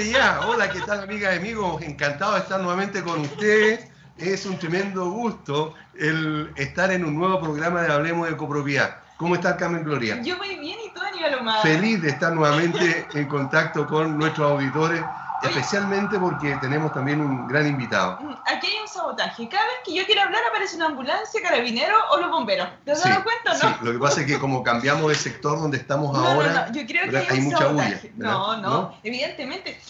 [0.00, 1.82] Ya, hola, ¿qué tal amigas y amigos?
[1.82, 3.88] Encantado de estar nuevamente con ustedes.
[4.16, 8.98] Es un tremendo gusto el estar en un nuevo programa de Hablemos de Copropiedad.
[9.16, 10.22] ¿Cómo está Carmen Gloria?
[10.22, 11.62] Yo muy bien, ¿y tú, Aníbal Omar?
[11.62, 15.02] Feliz de estar nuevamente en contacto con nuestros auditores
[15.42, 18.18] especialmente porque tenemos también un gran invitado.
[18.20, 19.48] Mm, aquí hay un sabotaje.
[19.48, 22.68] Cada vez que yo quiero hablar aparece una ambulancia, carabinero o los bomberos.
[22.84, 23.60] ¿Te has dado cuenta o no?
[23.60, 26.86] Sí, lo que pasa es que como cambiamos de sector donde estamos ahora, no, yo
[26.86, 28.00] creo que hay, mucha bulla.
[28.16, 29.80] No, no, evidentemente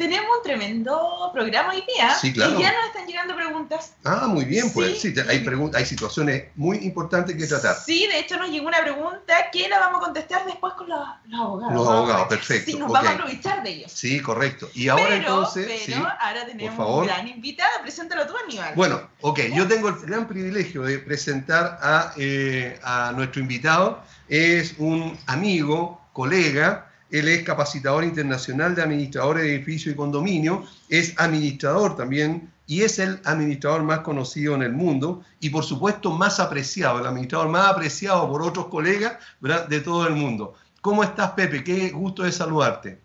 [0.00, 2.58] tenemos un tremendo programa hoy día sí, claro.
[2.58, 3.92] y ya nos están llegando preguntas.
[4.02, 7.76] Ah, muy bien, pues sí, hay, hay situaciones muy importantes que tratar.
[7.76, 10.98] Sí, de hecho nos llegó una pregunta que la vamos a contestar después con los,
[11.34, 11.74] abogados.
[11.74, 12.70] Los abogados, perfecto.
[12.70, 13.92] Sí, nos vamos a aprovechar de ellos.
[13.92, 14.70] Sí, correcto.
[14.72, 15.82] Y ahora entonces...
[15.84, 18.74] Pero ahora tenemos un gran invitado, preséntalo tú, Aníbal.
[18.76, 24.02] Bueno, ok, yo tengo el gran privilegio de presentar a, eh, a nuestro invitado.
[24.30, 31.14] Es un amigo, colega, él es capacitador internacional de administradores de edificios y condominio, es
[31.18, 36.38] administrador también y es el administrador más conocido en el mundo y por supuesto más
[36.38, 40.54] apreciado, el administrador más apreciado por otros colegas de todo el mundo.
[40.80, 41.64] ¿Cómo estás, Pepe?
[41.64, 43.00] Qué gusto de saludarte.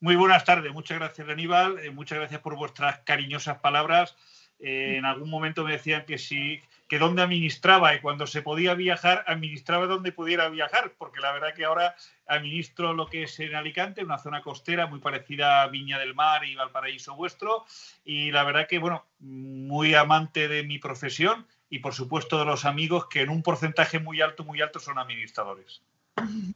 [0.00, 4.14] Muy buenas tardes, muchas gracias, Aníbal, eh, muchas gracias por vuestras cariñosas palabras.
[4.60, 8.74] Eh, en algún momento me decían que sí, que dónde administraba y cuando se podía
[8.74, 11.96] viajar, administraba donde pudiera viajar, porque la verdad que ahora
[12.28, 16.44] administro lo que es en Alicante, una zona costera muy parecida a Viña del Mar
[16.44, 17.64] y Valparaíso vuestro,
[18.04, 22.64] y la verdad que, bueno, muy amante de mi profesión y por supuesto de los
[22.64, 25.82] amigos que en un porcentaje muy alto, muy alto son administradores.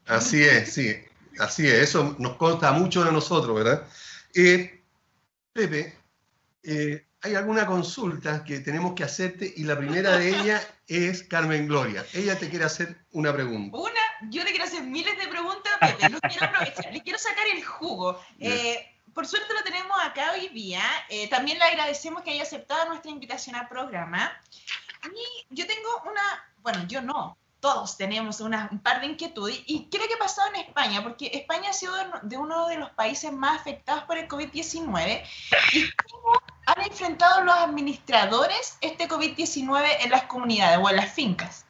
[0.06, 0.94] Así es, sí,
[1.38, 3.86] así es, eso nos consta mucho de nosotros, ¿verdad?
[4.34, 4.82] Eh,
[6.64, 11.68] eh, hay alguna consulta que tenemos que hacerte y la primera de ellas es Carmen
[11.68, 12.04] Gloria.
[12.12, 13.76] Ella te quiere hacer una pregunta.
[13.76, 17.46] Una, yo te quiero hacer miles de preguntas, Pepe, lo quiero aprovechar, le quiero sacar
[17.54, 18.20] el jugo.
[18.40, 20.82] Eh, por suerte lo tenemos acá hoy día.
[21.08, 24.32] Eh, también le agradecemos que haya aceptado nuestra invitación al programa.
[25.04, 26.22] Y yo tengo una,
[26.62, 30.62] bueno, yo no, todos tenemos un par de inquietudes y creo que ha pasado en
[30.62, 35.22] España, porque España ha sido de uno de los países más afectados por el COVID-19
[35.72, 41.64] y cómo han enfrentado los administradores este COVID-19 en las comunidades o en las fincas.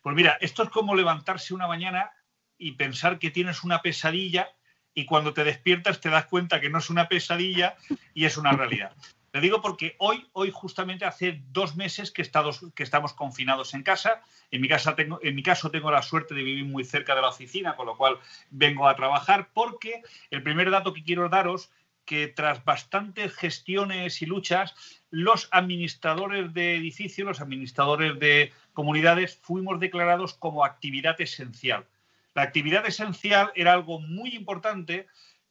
[0.00, 2.12] Pues mira, esto es como levantarse una mañana
[2.56, 4.48] y pensar que tienes una pesadilla
[4.94, 7.74] y cuando te despiertas te das cuenta que no es una pesadilla
[8.14, 8.92] y es una realidad.
[9.34, 14.22] Te digo porque hoy, hoy justamente hace dos meses que, estamos confinados en casa.
[14.52, 17.30] En mi, casa en mi caso tengo la suerte de vivir muy cerca de la
[17.30, 21.72] oficina, con lo cual vengo a trabajar porque el primer dato que quiero daros
[22.04, 24.72] que tras bastantes gestiones y luchas,
[25.10, 31.88] los administradores de edificios, los administradores de comunidades, fuimos declarados como actividad esencial.
[32.34, 35.08] La actividad esencial era algo muy importante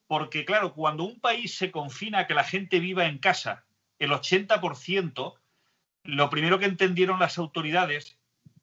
[0.08, 3.66] porque, claro, cuando un país se confina a que la gente viva en casa
[4.00, 5.36] el 80%,
[6.04, 8.18] lo primero que entendieron las autoridades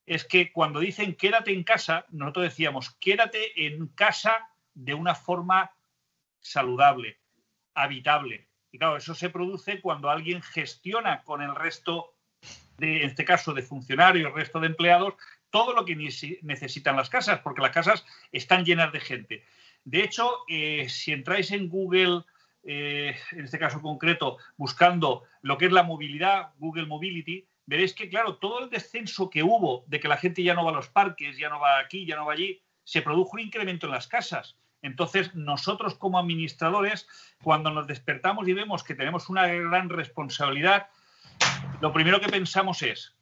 [0.06, 5.72] es que cuando dicen quédate en casa, nosotros decíamos quédate en casa de una forma
[6.40, 7.20] saludable,
[7.74, 8.48] habitable.
[8.72, 12.14] Y claro, eso se produce cuando alguien gestiona con el resto,
[12.78, 15.14] de, en este caso, de funcionarios, el resto de empleados,
[15.50, 15.96] todo lo que
[16.42, 19.44] necesitan las casas, porque las casas están llenas de gente.
[19.84, 22.24] De hecho, eh, si entráis en Google
[22.62, 28.08] eh, en este caso concreto, buscando lo que es la movilidad, Google Mobility, veréis que,
[28.08, 30.88] claro, todo el descenso que hubo de que la gente ya no va a los
[30.88, 34.08] parques, ya no va aquí, ya no va allí, se produjo un incremento en las
[34.08, 34.56] casas.
[34.82, 37.06] Entonces, nosotros como administradores,
[37.42, 40.88] cuando nos despertamos y vemos que tenemos una gran responsabilidad,
[41.80, 43.14] lo primero que pensamos es,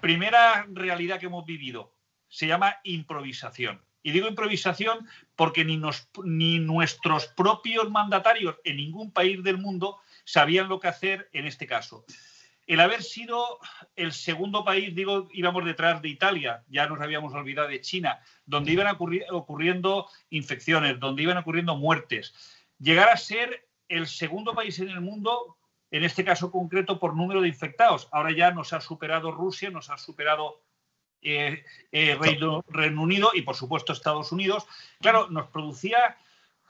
[0.00, 1.92] primera realidad que hemos vivido,
[2.28, 3.82] se llama improvisación.
[4.02, 10.80] Y digo improvisación porque ni, nuestros propios mandatarios en ningún país del mundo sabían lo
[10.80, 12.04] que hacer en este caso.
[12.66, 13.58] El haber sido
[13.96, 18.72] el segundo país, digo, íbamos detrás de Italia, ya nos habíamos olvidado de China, donde
[18.72, 18.96] iban
[19.30, 22.34] ocurriendo infecciones, donde iban ocurriendo muertes.
[22.78, 25.58] Llegar a ser el segundo país en el mundo,
[25.90, 28.08] en este caso concreto, por número de infectados.
[28.10, 30.62] Ahora ya nos ha superado Rusia, nos ha superado
[31.22, 32.64] eh, eh, Reino,
[33.02, 34.66] Unido y, por supuesto, Estados Unidos,
[35.00, 36.16] claro, nos producía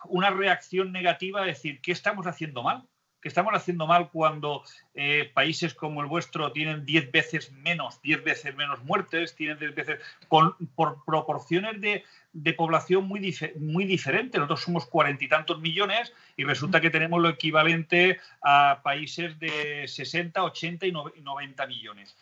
[0.06, 2.84] una reacción negativa decir, ¿qué estamos haciendo mal?
[3.22, 4.64] ¿Qué estamos haciendo mal cuando
[4.94, 9.74] eh, países como el vuestro tienen 10 veces menos, 10 veces menos muertes, tienen 10
[9.76, 14.40] veces, con, por proporciones de, población muy, muy diferentes.
[14.40, 19.86] Nosotros somos cuarenta y tantos millones y resulta que tenemos lo equivalente a países de
[19.86, 22.16] 60, 80 y 90 millones.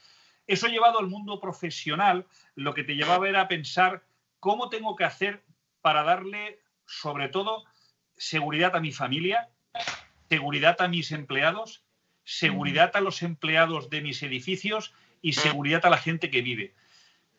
[0.50, 2.26] Eso llevado al mundo profesional,
[2.56, 4.02] lo que te llevaba era a pensar
[4.40, 5.44] cómo tengo que hacer
[5.80, 7.62] para darle, sobre todo,
[8.16, 9.48] seguridad a mi familia,
[10.28, 11.84] seguridad a mis empleados,
[12.24, 14.92] seguridad a los empleados de mis edificios
[15.22, 16.74] y seguridad a la gente que vive.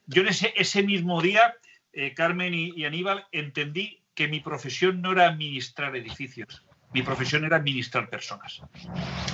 [0.07, 1.55] Yo en ese, mismo día,
[1.91, 7.57] eh, Carmen y, Aníbal, entendí que mi profesión no era administrar edificios, mi profesión era
[7.57, 8.61] administrar personas.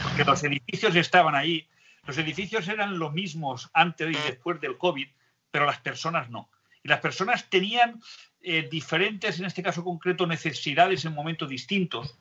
[0.02, 1.68] Porque los edificios estaban ahí,
[2.08, 5.08] los edificios eran los mismos antes y después del COVID,
[5.52, 6.50] pero las personas no.
[6.82, 8.02] Y las personas tenían
[8.42, 12.18] eh, diferentes, en este caso concreto, necesidades en momentos distintos.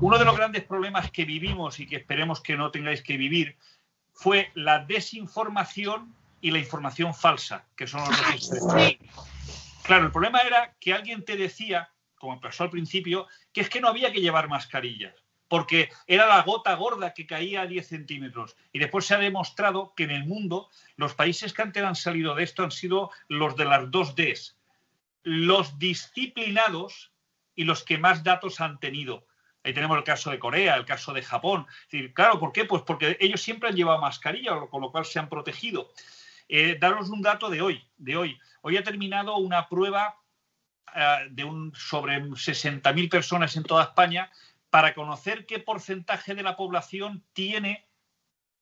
[0.00, 3.56] Uno de los grandes problemas que vivimos y que esperemos que no tengáis que vivir
[4.12, 8.74] fue la desinformación y la información falsa, que son los dos
[9.84, 13.80] Claro, el problema era que alguien te decía, como pasó al principio, que es que
[13.80, 15.14] no había que llevar mascarillas,
[15.52, 18.56] porque era la gota gorda que caía a 10 centímetros.
[18.72, 22.34] Y después se ha demostrado que en el mundo los países que antes han salido
[22.34, 24.56] de esto han sido los de las dos Ds,
[25.24, 27.12] los disciplinados
[27.54, 29.26] y los que más datos han tenido.
[29.62, 31.66] Ahí tenemos el caso de Corea, el caso de Japón.
[32.14, 32.64] claro, ¿por qué?
[32.64, 35.90] Pues porque ellos siempre han llevado mascarilla, con lo cual se han protegido.
[36.48, 38.40] Eh, daros un dato de hoy, de hoy.
[38.62, 40.16] Hoy ha terminado una prueba
[40.96, 44.30] eh, de un, sobre 60.000 personas en toda España
[44.72, 47.86] para conocer qué porcentaje de la población tiene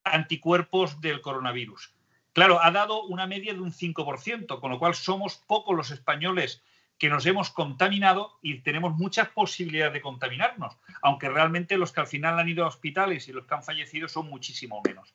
[0.03, 1.95] anticuerpos del coronavirus.
[2.33, 6.65] Claro, ha dado una media de un 5%, con lo cual somos pocos los españoles
[6.99, 12.09] que nos hemos contaminado y tenemos muchas posibilidades de contaminarnos, aunque realmente los que al
[12.09, 15.15] final han ido a hospitales y los que han fallecido son muchísimo menos.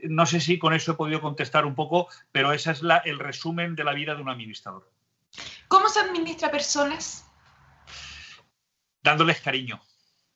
[0.00, 3.18] No sé si con eso he podido contestar un poco, pero ese es la, el
[3.20, 4.86] resumen de la vida de un administrador.
[5.66, 7.26] ¿Cómo se administra personas?
[9.02, 9.80] Dándoles cariño.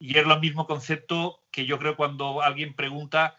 [0.00, 3.37] Y es lo mismo concepto que yo creo cuando alguien pregunta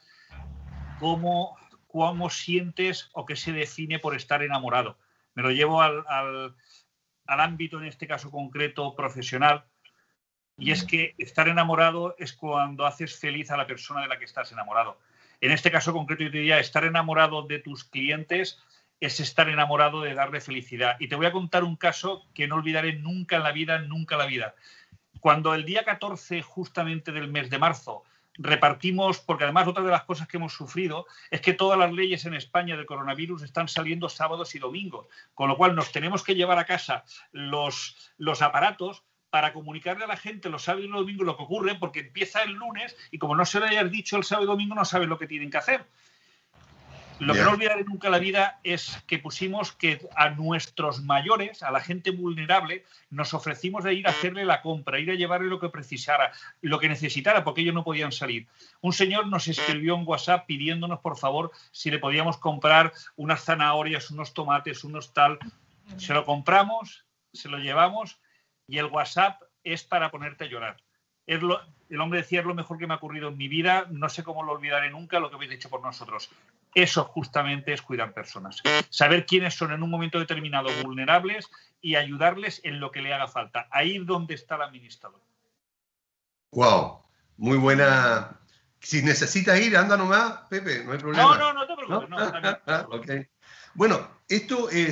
[1.00, 1.58] cómo
[1.92, 4.98] cómo sientes o qué se define por estar enamorado.
[5.36, 6.56] Me lo llevo al,
[7.26, 9.66] ámbito, en este caso concreto, profesional.
[10.58, 14.26] Y es que estar enamorado es cuando haces feliz a la persona de la que
[14.26, 15.00] estás enamorado.
[15.42, 18.60] En este caso concreto, yo te diría, estar enamorado de tus clientes
[19.00, 20.96] es estar enamorado de darle felicidad.
[21.00, 24.16] Y te voy a contar un caso que no olvidaré nunca en la vida, nunca
[24.16, 24.56] en la vida.
[25.22, 28.04] Cuando el día 14 justamente del mes de marzo
[28.34, 32.26] repartimos, porque además otra de las cosas que hemos sufrido es que todas las leyes
[32.26, 36.34] en España del coronavirus están saliendo sábados y domingos, con lo cual nos tenemos que
[36.34, 41.02] llevar a casa los, los aparatos para comunicarle a la gente los sábados y los
[41.02, 44.18] domingos lo que ocurre, porque empieza el lunes y como no se lo hayas dicho
[44.18, 45.86] el sábado y domingo no saben lo que tienen que hacer.
[47.22, 51.62] Lo que no olvidaré nunca en la vida es que pusimos que a nuestros mayores,
[51.62, 55.48] a la gente vulnerable, nos ofrecimos de ir a hacerle la compra, ir a llevarle
[55.48, 56.32] lo que precisara,
[56.62, 58.48] lo que necesitara, porque ellos no podían salir.
[58.82, 64.10] Un señor nos escribió en WhatsApp pidiéndonos, por favor, si le podíamos comprar unas zanahorias,
[64.10, 65.38] unos tomates, unos tal.
[65.98, 68.20] Se lo compramos, se lo llevamos
[68.66, 70.78] y el WhatsApp es para ponerte a llorar.
[71.28, 74.24] el hombre decía, es lo mejor que me ha ocurrido en mi vida, no sé
[74.24, 76.32] cómo lo olvidaré nunca lo que habéis hecho por nosotros.
[76.74, 78.62] Eso justamente es cuidar personas.
[78.90, 81.50] Saber quiénes son en un momento determinado vulnerables
[81.82, 83.68] y ayudarles en lo que le haga falta.
[83.72, 85.22] Ahí es donde está el administrador.
[86.52, 87.02] Wow,
[87.38, 88.40] muy buena.
[88.80, 91.24] Si necesitas ir, anda nomás, Pepe, no hay problema.
[91.24, 92.10] No, no, no te preocupes.
[92.10, 93.26] No,
[93.74, 94.92] Bueno, esto eh,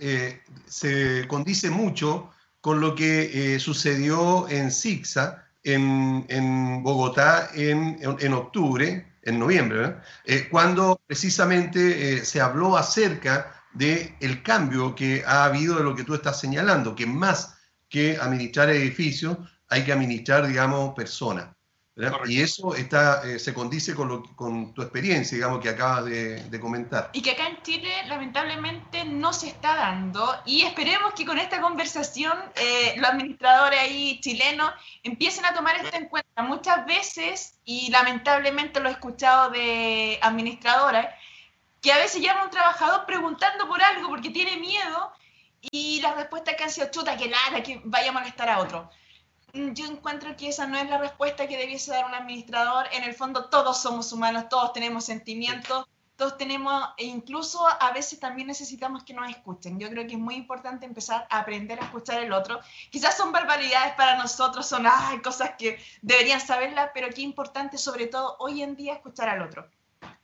[0.00, 2.30] eh, se, condice mucho
[2.60, 10.48] con lo que eh, sucedió en Sixa, en, Bogotá, en, en octubre, en noviembre, eh,
[10.50, 16.04] cuando precisamente eh, se habló acerca del el cambio que ha habido de lo que
[16.04, 17.56] tú estás señalando, que más
[17.88, 19.36] que administrar edificios,
[19.68, 21.57] hay que administrar, digamos, personas.
[22.26, 27.10] Y eso está, eh, se condice con, con, tu experiencia, digamos, que acabas de, comentar.
[27.12, 30.24] Y que acá en Chile, lamentablemente, no se está dando.
[30.46, 34.70] Y esperemos que con esta conversación eh, los administradores ahí chilenos
[35.02, 36.42] empiecen a tomar esto en cuenta.
[36.42, 41.08] Muchas veces, y lamentablemente lo he escuchado de administradoras,
[41.80, 45.12] que a veces llama a un trabajador preguntando por algo porque tiene miedo
[45.60, 48.88] y la respuesta que han sido chuta, que nada, que vaya a molestar a otro.
[49.52, 52.86] Mm, yo encuentro que esa no es la respuesta que debiese dar un administrador.
[52.92, 55.86] En el fondo todos somos humanos, todos tenemos sentimientos,
[56.16, 59.78] todos tenemos, e incluso a veces también necesitamos que nos escuchen.
[59.78, 62.60] Yo creo que es muy importante empezar a aprender a escuchar el otro.
[62.90, 64.84] Quizás son barbaridades para nosotros, son
[65.22, 69.68] cosas que deberían saberlas, pero qué importante sobre todo hoy en día escuchar al otro.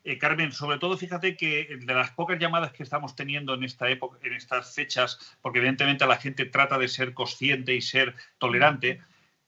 [0.02, 3.88] Eh, Carmen, sobre todo fíjate que de las pocas llamadas que estamos teniendo en esta
[3.88, 9.00] época, en estas fechas, porque evidentemente la gente trata de ser consciente y ser tolerante,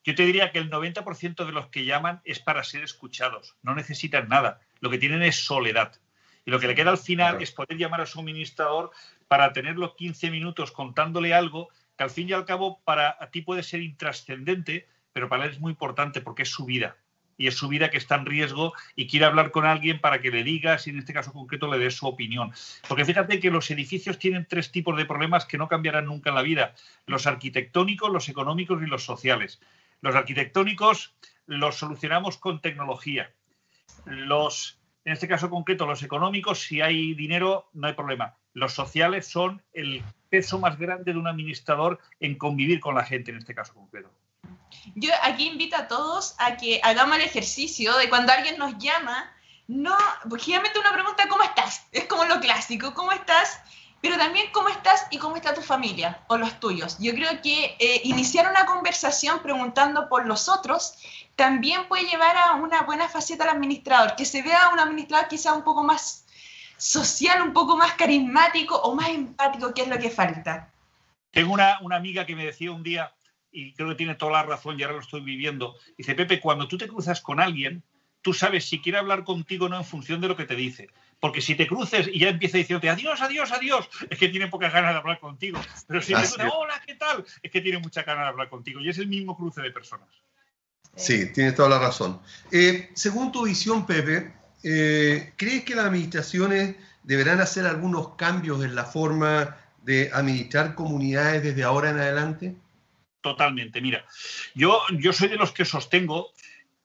[0.07, 3.75] yo te diría que el 90% de los que llaman es para ser escuchados, no
[3.75, 6.01] necesitan nada, lo que tienen es soledad.
[6.45, 8.93] Y lo que le queda al final es poder llamar a su administrador
[9.27, 13.65] para tenerlo 15 minutos contándole algo que al fin y al cabo para ti puede
[13.65, 16.97] ser intrascendente, pero para él es muy importante porque es su vida
[17.37, 20.31] y es su vida que está en riesgo y quiere hablar con alguien para que
[20.31, 22.53] le diga, si en este caso concreto le dé su opinión.
[22.89, 26.37] Porque fíjate que los edificios tienen tres tipos de problemas que no cambiarán nunca en
[26.37, 26.75] la vida,
[27.07, 29.61] los arquitectónicos, los económicos y los sociales.
[30.01, 31.15] Los arquitectónicos
[31.47, 33.33] los solucionamos con tecnología.
[34.05, 38.37] Los, en este caso concreto, los económicos, si hay dinero, no hay problema.
[38.53, 43.31] Los sociales son el peso más grande de un administrador en convivir con la gente,
[43.31, 44.11] en este caso concreto.
[44.95, 49.33] Yo aquí invito a todos a que hagamos el ejercicio de cuando alguien nos llama,
[49.69, 49.97] no,
[50.29, 53.61] porque generalmente uno pregunta cómo estás, es como lo clásico, ¿cómo estás?
[54.01, 56.99] Pero también cómo estás y cómo está tu familia o los tuyos.
[57.01, 60.95] Yo creo que eh, iniciar una conversación preguntando por los otros
[61.35, 65.55] también puede llevar a una buena faceta al administrador, que se vea un administrador quizá
[65.55, 66.27] un poco más
[66.77, 70.71] social, un poco más carismático o más empático, que es lo que falta.
[71.31, 73.13] Tengo una, una amiga que me decía un día,
[73.51, 75.77] y creo que tiene toda la razón y ahora lo estoy viviendo.
[75.97, 77.83] Dice, Pepe, cuando tú te cruzas con alguien,
[78.23, 80.91] tú sabes si quiere hablar contigo no en función de lo que te dice.
[81.21, 84.73] Porque si te cruces y ya empieza diciéndote adiós, adiós, adiós, es que tiene pocas
[84.73, 85.59] ganas de hablar contigo.
[85.87, 87.25] Pero si te dice hola, ¿qué tal?
[87.43, 88.81] Es que tiene mucha ganas de hablar contigo.
[88.81, 90.09] Y es el mismo cruce de personas.
[90.95, 92.21] Sí, tienes toda la razón.
[92.51, 94.33] Eh, según tu visión, Pepe,
[94.63, 101.43] eh, ¿crees que las administraciones deberán hacer algunos cambios en la forma de administrar comunidades
[101.43, 102.57] desde ahora en adelante?
[103.21, 103.81] Totalmente.
[103.81, 104.05] Mira,
[104.55, 106.33] yo, yo soy de los que sostengo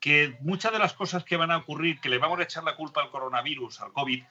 [0.01, 2.75] que muchas de las cosas que van a ocurrir, que le vamos a echar la
[2.75, 4.23] culpa al coronavirus, al COVID,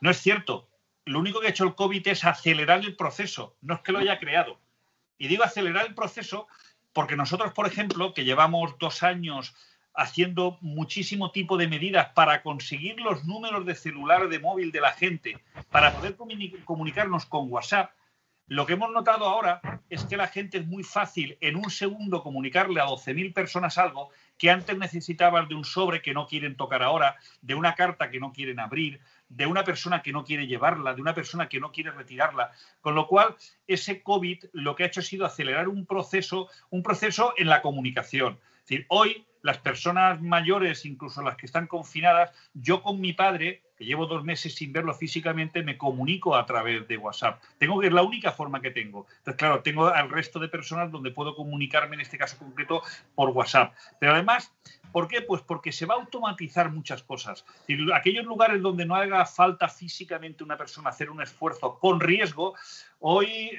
[0.00, 0.68] no es cierto.
[1.04, 3.98] Lo único que ha hecho el COVID es acelerar el proceso, no es que lo
[3.98, 4.58] haya creado.
[5.18, 6.46] Y digo acelerar el proceso
[6.92, 9.54] porque nosotros, por ejemplo, que llevamos dos años
[9.94, 14.92] haciendo muchísimo tipo de medidas para conseguir los números de celular de móvil de la
[14.92, 16.16] gente, para poder
[16.64, 17.90] comunicarnos con WhatsApp,
[18.48, 19.60] lo que hemos notado ahora
[19.90, 24.10] es que la gente es muy fácil en un segundo comunicarle a 12.000 personas algo
[24.38, 28.20] que antes necesitaban de un sobre que no quieren tocar ahora, de una carta que
[28.20, 31.72] no quieren abrir, de una persona que no quiere llevarla, de una persona que no
[31.72, 32.52] quiere retirarla.
[32.80, 33.34] Con lo cual,
[33.66, 37.62] ese COVID lo que ha hecho ha sido acelerar un proceso, un proceso en la
[37.62, 38.38] comunicación.
[38.58, 43.62] Es decir, hoy las personas mayores, incluso las que están confinadas, yo con mi padre
[43.76, 47.42] que llevo dos meses sin verlo físicamente, me comunico a través de WhatsApp.
[47.58, 49.06] Tengo que es la única forma que tengo.
[49.18, 52.82] Entonces, claro, tengo al resto de personas donde puedo comunicarme, en este caso concreto,
[53.14, 53.74] por WhatsApp.
[53.98, 54.52] Pero además,
[54.92, 55.20] ¿por qué?
[55.22, 57.44] Pues porque se va a automatizar muchas cosas.
[57.94, 62.54] Aquellos lugares donde no haga falta físicamente una persona hacer un esfuerzo con riesgo,
[63.00, 63.58] hoy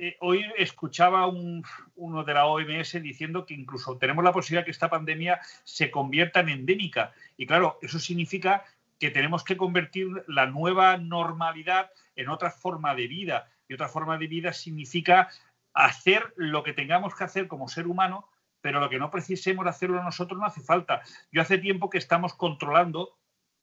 [0.00, 4.88] eh, hoy escuchaba uno de la OMS diciendo que incluso tenemos la posibilidad que esta
[4.88, 7.12] pandemia se convierta en endémica.
[7.36, 8.64] Y claro, eso significa
[8.98, 13.48] que tenemos que convertir la nueva normalidad en otra forma de vida.
[13.68, 15.28] Y otra forma de vida significa
[15.74, 18.28] hacer lo que tengamos que hacer como ser humano,
[18.60, 21.02] pero lo que no precisemos hacerlo nosotros no hace falta.
[21.30, 23.16] Yo hace tiempo que estamos controlando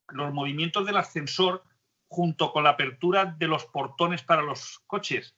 [0.09, 1.63] los movimientos del ascensor
[2.07, 5.35] junto con la apertura de los portones para los coches.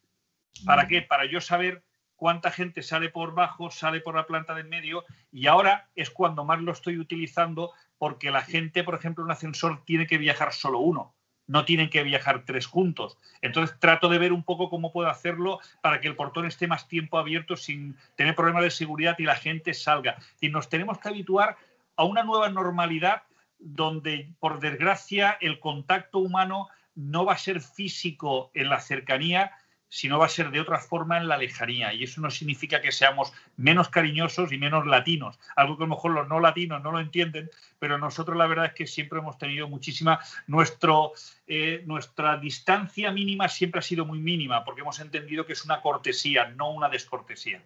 [0.66, 0.88] ¿Para mm.
[0.88, 1.02] qué?
[1.02, 1.84] Para yo saber
[2.16, 6.10] cuánta gente sale por bajo, sale por la planta de en medio y ahora es
[6.10, 10.18] cuando más lo estoy utilizando porque la gente, por ejemplo, en un ascensor tiene que
[10.18, 11.14] viajar solo uno,
[11.48, 13.18] no tienen que viajar tres juntos.
[13.42, 16.88] Entonces trato de ver un poco cómo puedo hacerlo para que el portón esté más
[16.88, 20.18] tiempo abierto sin tener problemas de seguridad y la gente salga.
[20.42, 21.58] Y nos tenemos que habituar
[21.96, 23.24] a una nueva normalidad
[23.60, 29.52] donde, por desgracia, el contacto humano no va a ser físico en la cercanía,
[29.90, 31.94] sino va a ser de otra forma en la lejanía.
[31.94, 35.96] Y eso no significa que seamos menos cariñosos y menos latinos, algo que a lo
[35.96, 39.38] mejor los no latinos no lo entienden, pero nosotros la verdad es que siempre hemos
[39.38, 41.14] tenido muchísima, nuestro,
[41.48, 45.82] eh, nuestra distancia mínima siempre ha sido muy mínima, porque hemos entendido que es una
[45.82, 47.62] cortesía, no una descortesía.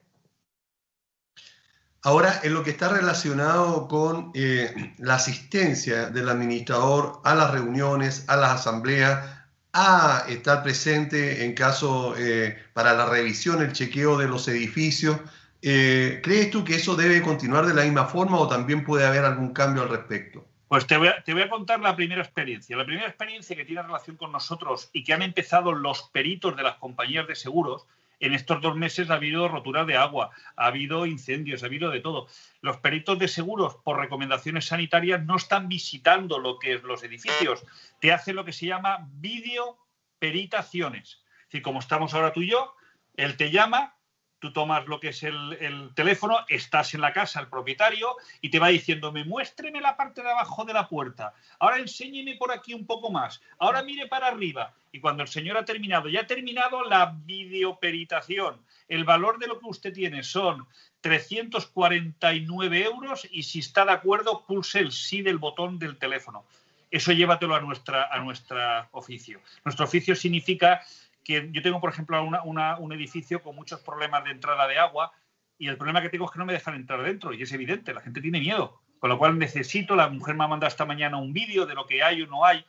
[2.04, 8.28] Ahora, en lo que está relacionado con eh, la asistencia del administrador a las reuniones,
[8.28, 9.41] a las asambleas,
[9.74, 15.18] a estar presente en caso eh, para la revisión, el chequeo de los edificios.
[15.62, 19.24] Eh, ¿Crees tú que eso debe continuar de la misma forma o también puede haber
[19.24, 20.46] algún cambio al respecto?
[20.68, 22.78] Pues te voy, a, te voy, a, contar la primera experiencia.
[22.78, 26.64] La primera experiencia que tiene relación con nosotros y que han empezado los peritos de
[26.64, 27.88] las compañías de seguros
[28.22, 32.00] en estos dos meses ha habido rotura de agua, ha habido incendios, ha habido de
[32.00, 32.28] todo.
[32.62, 37.66] Los peritos de seguros, por recomendaciones sanitarias, no están visitando lo que es los edificios.
[38.00, 41.24] Te hacen lo que se llama videoperitaciones.
[41.42, 42.76] Es decir, como estamos ahora tú y yo,
[43.16, 43.96] él te llama,
[44.42, 48.58] tú tomas lo que es el, teléfono, estás en la casa, el propietario, y te
[48.58, 52.74] va diciendo, me muéstreme la parte de abajo de la puerta, ahora enséñeme por aquí
[52.74, 54.74] un poco más, ahora mire para arriba.
[54.92, 59.60] Y cuando el señor ha terminado, ya ha terminado la videoperitación, el valor de lo
[59.60, 60.68] que usted tiene son
[61.02, 66.46] 349 euros y si está de acuerdo, pulse el sí del botón del teléfono.
[66.90, 69.40] Eso llévatelo a nuestra, a nuestra oficio.
[69.64, 70.82] Nuestro oficio significa
[71.24, 75.12] que yo tengo, por ejemplo, un edificio con muchos problemas de entrada de agua
[75.58, 77.94] y el problema que tengo es que no me dejan entrar dentro y es evidente,
[77.94, 78.82] la gente tiene miedo.
[79.00, 81.86] Con lo cual necesito, la mujer me ha mandado esta mañana un vídeo de lo
[81.86, 82.66] que hay o no hay,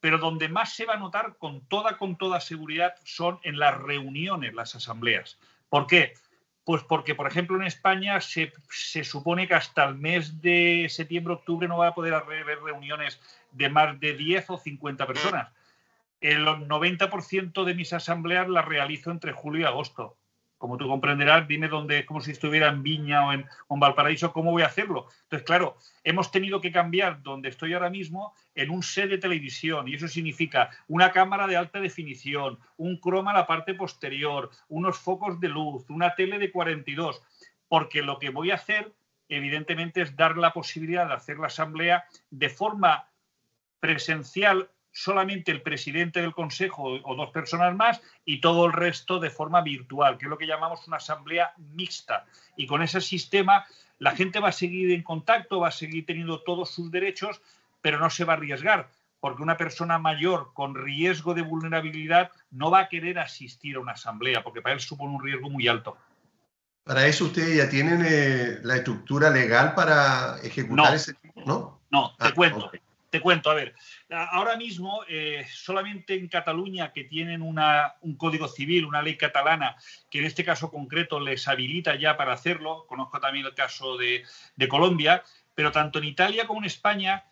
[0.00, 3.76] pero donde más se va a notar con toda, con toda seguridad son en las
[3.80, 5.38] reuniones, las asambleas.
[5.68, 6.14] ¿Por qué?
[6.64, 11.34] Pues porque, por ejemplo, en España se, se supone que hasta el mes de septiembre,
[11.34, 13.20] octubre no va a poder haber reuniones
[13.52, 15.52] de más de 10 o 50 personas
[16.24, 20.16] el 90% de mis asambleas las realizo entre julio y agosto.
[20.56, 24.62] Como tú comprenderás, dime dónde, como si estuviera en Viña o en, Valparaíso, ¿cómo voy
[24.62, 25.08] a hacerlo?
[25.24, 29.86] Entonces, claro, hemos tenido que cambiar donde estoy ahora mismo en un set de televisión
[29.86, 34.96] y eso significa una cámara de alta definición, un croma a la parte posterior, unos
[34.96, 37.20] focos de luz, una tele de 42,
[37.68, 38.94] porque lo que voy a hacer,
[39.28, 43.08] evidentemente, es dar la posibilidad de hacer la asamblea de forma
[43.78, 49.28] presencial solamente el presidente del Consejo o dos personas más y todo el resto de
[49.28, 52.24] forma virtual, que es lo que llamamos una asamblea mixta.
[52.56, 53.66] Y con ese sistema
[53.98, 57.42] la gente va a seguir en contacto, va a seguir teniendo todos sus derechos,
[57.82, 62.70] pero no se va a arriesgar, porque una persona mayor con riesgo de vulnerabilidad no
[62.70, 65.96] va a querer asistir a una asamblea, porque para él supone un riesgo muy alto.
[66.84, 71.14] Para eso ustedes ya tienen eh, la estructura legal para ejecutar ese
[71.46, 71.80] ¿no?
[71.90, 72.70] No, te ah, cuento.
[73.14, 73.76] Te cuento, a ver,
[74.10, 79.76] ahora mismo eh, solamente en Cataluña que tienen un código civil, una ley catalana,
[80.10, 84.24] que en este caso concreto les habilita ya para hacerlo, conozco también el caso de,
[84.68, 85.22] Colombia,
[85.54, 87.22] pero tanto en Italia como en España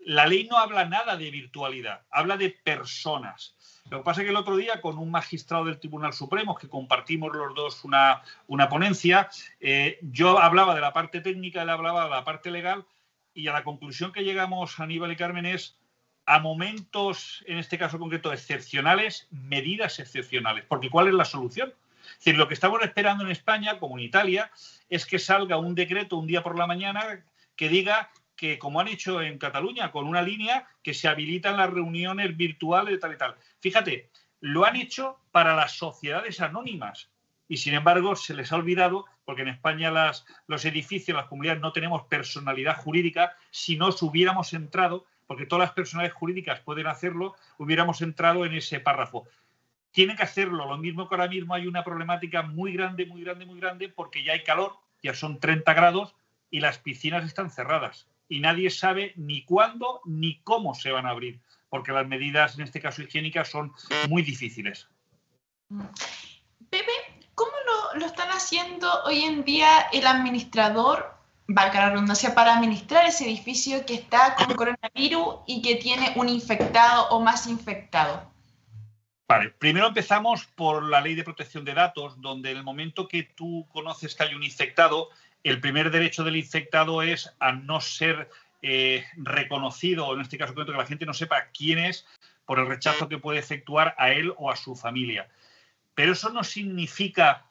[0.00, 3.56] la ley no habla nada de virtualidad, habla de personas.
[3.88, 6.68] Lo que pasa es que el otro día, con un magistrado del Tribunal Supremo, que
[6.68, 12.10] compartimos los dos una, ponencia, eh, yo hablaba de la parte técnica, él hablaba de
[12.10, 12.84] la parte legal,
[13.34, 15.76] y a la conclusión que llegamos, Aníbal y Carmen, es
[16.26, 20.64] a momentos, en este caso concreto, excepcionales, medidas excepcionales.
[20.68, 21.72] Porque ¿cuál es la solución?
[22.12, 24.50] Es decir, lo que estamos esperando en España, como en Italia,
[24.88, 27.24] es que salga un decreto un día por la mañana
[27.56, 31.70] que diga que, como han hecho en Cataluña, con una línea que se habilitan las
[31.70, 33.34] reuniones virtuales de tal y tal.
[33.60, 37.10] Fíjate, lo han hecho para las sociedades anónimas
[37.48, 41.62] y sin embargo se les ha olvidado, porque en España las, los edificios, las comunidades
[41.62, 47.36] no tenemos personalidad jurídica, si no hubiéramos entrado, porque todas las personalidades jurídicas pueden hacerlo,
[47.56, 49.28] hubiéramos entrado en ese párrafo.
[49.92, 53.46] Tienen que hacerlo, lo mismo que ahora mismo hay una problemática muy grande, muy grande,
[53.46, 56.16] muy grande, porque ya hay calor, ya son 30 grados
[56.50, 61.10] y las piscinas están cerradas y nadie sabe ni cuándo ni cómo se van a
[61.10, 61.38] abrir,
[61.68, 63.70] porque las medidas, en este caso higiénicas, son
[64.08, 64.88] muy difíciles.
[66.68, 66.99] Pepe, ¿cómo
[67.94, 71.14] lo, están haciendo hoy en día el administrador,
[71.46, 76.28] valga la redundancia, para administrar ese edificio que está con coronavirus y que tiene un
[76.28, 78.30] infectado o más infectado?
[79.28, 83.22] Vale, primero empezamos por la ley de protección de datos, donde en el momento que
[83.22, 85.08] tú conoces que hay un infectado,
[85.44, 88.28] el primer derecho del infectado es a no ser
[88.62, 92.06] eh, reconocido, en este caso que la gente no sepa quién es,
[92.44, 95.28] por el rechazo que puede efectuar a él o a su familia.
[95.94, 97.46] Pero eso no significa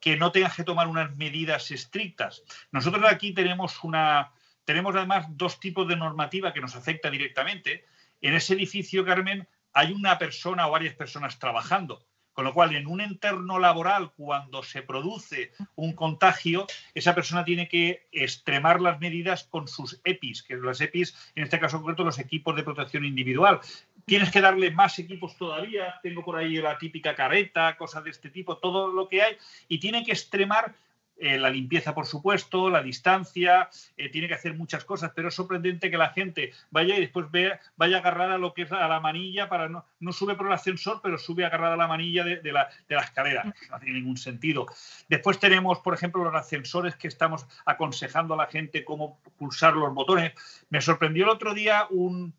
[0.00, 2.42] que no tengas que tomar unas medidas estrictas.
[2.70, 4.32] Nosotros aquí tenemos una,
[4.64, 7.84] tenemos además dos tipos de normativa que nos afecta directamente.
[8.20, 12.04] En ese edificio, Carmen, hay una persona o varias personas trabajando.
[12.38, 17.66] Con lo cual, en un entorno laboral, cuando se produce un contagio, esa persona tiene
[17.66, 22.20] que extremar las medidas con sus EPIs, que las EPIs, en este caso concreto, los
[22.20, 23.58] equipos de protección individual.
[24.04, 25.98] Tienes que darle más equipos todavía.
[26.00, 29.36] Tengo por ahí la típica careta, cosas de este tipo, todo lo que hay.
[29.66, 30.76] Y tiene que extremar
[31.20, 35.34] eh, la limpieza, por supuesto, la distancia, eh, tiene que hacer muchas cosas, pero es
[35.34, 38.86] sorprendente que la gente vaya y después vea, vaya agarrada a lo que es a
[38.86, 42.22] la manilla para no, no sube por el ascensor, pero sube agarrada a la manilla
[42.22, 43.52] de, la, de la escalera.
[43.70, 44.66] No tiene ningún sentido.
[45.08, 49.92] Después tenemos, por ejemplo, los ascensores que estamos aconsejando a la gente cómo pulsar los
[49.92, 50.32] botones.
[50.70, 52.32] Me sorprendió el otro día un,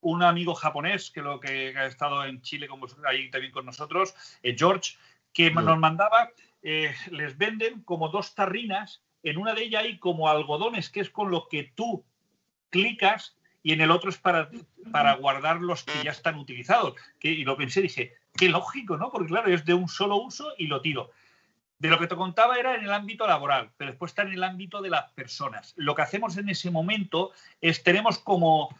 [0.00, 4.14] un amigo japonés que lo que ha estado en Chile como ahí también con nosotros,
[4.42, 4.96] eh, George,
[5.32, 6.30] que nos mandaba
[6.62, 11.10] eh, les venden como dos tarrinas, en una de ellas hay como algodones, que es
[11.10, 12.04] con lo que tú
[12.70, 14.50] clicas, y en el otro es para,
[14.92, 16.94] para guardar los que ya están utilizados.
[17.18, 19.10] Que, y lo pensé, dije, qué lógico, ¿no?
[19.10, 21.10] Porque claro, es de un solo uso y lo tiro.
[21.78, 24.42] De lo que te contaba era en el ámbito laboral, pero después está en el
[24.42, 25.74] ámbito de las personas.
[25.76, 28.76] Lo que hacemos en ese momento es tenemos como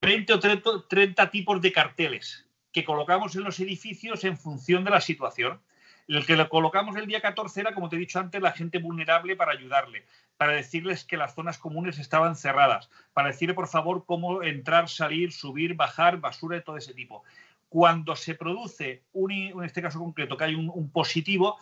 [0.00, 0.40] 20 o
[0.88, 5.60] 30 tipos de carteles que colocamos en los edificios en función de la situación.
[6.06, 8.78] El que lo colocamos el día 14 era, como te he dicho antes, la gente
[8.78, 10.04] vulnerable para ayudarle,
[10.36, 15.32] para decirles que las zonas comunes estaban cerradas, para decirle, por favor, cómo entrar, salir,
[15.32, 17.24] subir, bajar, basura de todo ese tipo.
[17.70, 21.58] Cuando se produce, un, en este caso concreto, que hay un, positivo,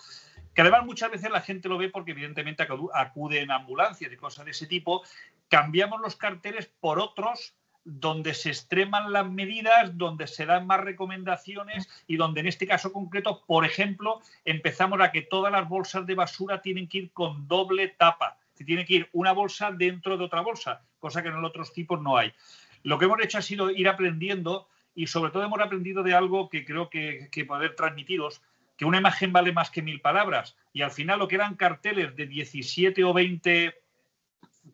[0.54, 4.44] que además muchas veces la gente lo ve porque evidentemente acude en ambulancias y cosas
[4.44, 5.02] de ese tipo,
[5.48, 11.88] cambiamos los carteles por otros donde se extreman las medidas, donde se dan más recomendaciones
[12.06, 16.14] y donde en este caso concreto, por ejemplo, empezamos a que todas las bolsas de
[16.14, 18.38] basura tienen que ir con doble tapa.
[18.54, 21.72] Se tiene que ir una bolsa dentro de otra bolsa, cosa que en los otros
[21.72, 22.32] tipos no hay.
[22.84, 26.48] Lo que hemos hecho ha sido ir aprendiendo y sobre todo hemos aprendido de algo
[26.48, 28.42] que creo que, que poder transmitiros,
[28.76, 30.56] que una imagen vale más que mil palabras.
[30.72, 33.74] Y al final lo que eran carteles de 17 o 20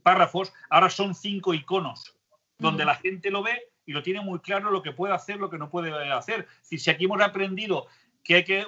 [0.02, 2.17] párrafos, ahora son cinco iconos
[2.58, 5.48] donde la gente lo ve y lo tiene muy claro lo que puede hacer, lo
[5.48, 6.46] que no puede hacer.
[6.62, 7.86] Si aquí hemos aprendido
[8.22, 8.66] que hay que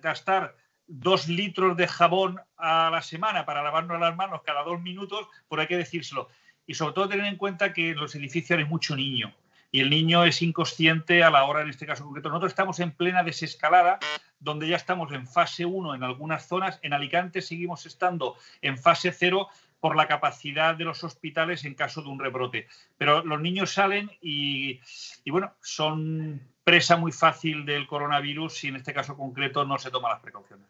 [0.00, 0.54] gastar
[0.86, 5.60] dos litros de jabón a la semana para lavarnos las manos cada dos minutos, pues
[5.60, 6.28] hay que decírselo.
[6.66, 9.34] Y sobre todo tener en cuenta que en los edificios hay mucho niño
[9.72, 12.28] y el niño es inconsciente a la hora, en este caso concreto.
[12.28, 13.98] Nosotros estamos en plena desescalada,
[14.40, 16.78] donde ya estamos en fase 1 en algunas zonas.
[16.82, 19.48] En Alicante seguimos estando en fase 0
[19.80, 22.68] por la capacidad de los hospitales en caso de un rebrote.
[22.98, 24.80] Pero los niños salen y,
[25.26, 30.12] bueno, son presa muy fácil del coronavirus y en este caso concreto no se toman
[30.12, 30.66] las precauciones.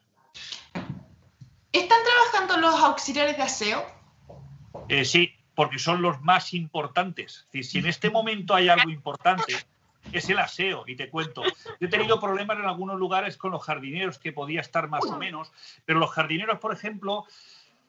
[1.73, 3.85] ¿Están trabajando los auxiliares de aseo?
[4.89, 7.47] Eh, sí, porque son los más importantes.
[7.53, 9.55] si en este momento hay algo importante,
[10.13, 11.43] es el aseo, y te cuento.
[11.45, 15.17] Yo he tenido problemas en algunos lugares con los jardineros, que podía estar más o
[15.19, 15.53] menos,
[15.85, 17.27] pero los jardineros, por ejemplo,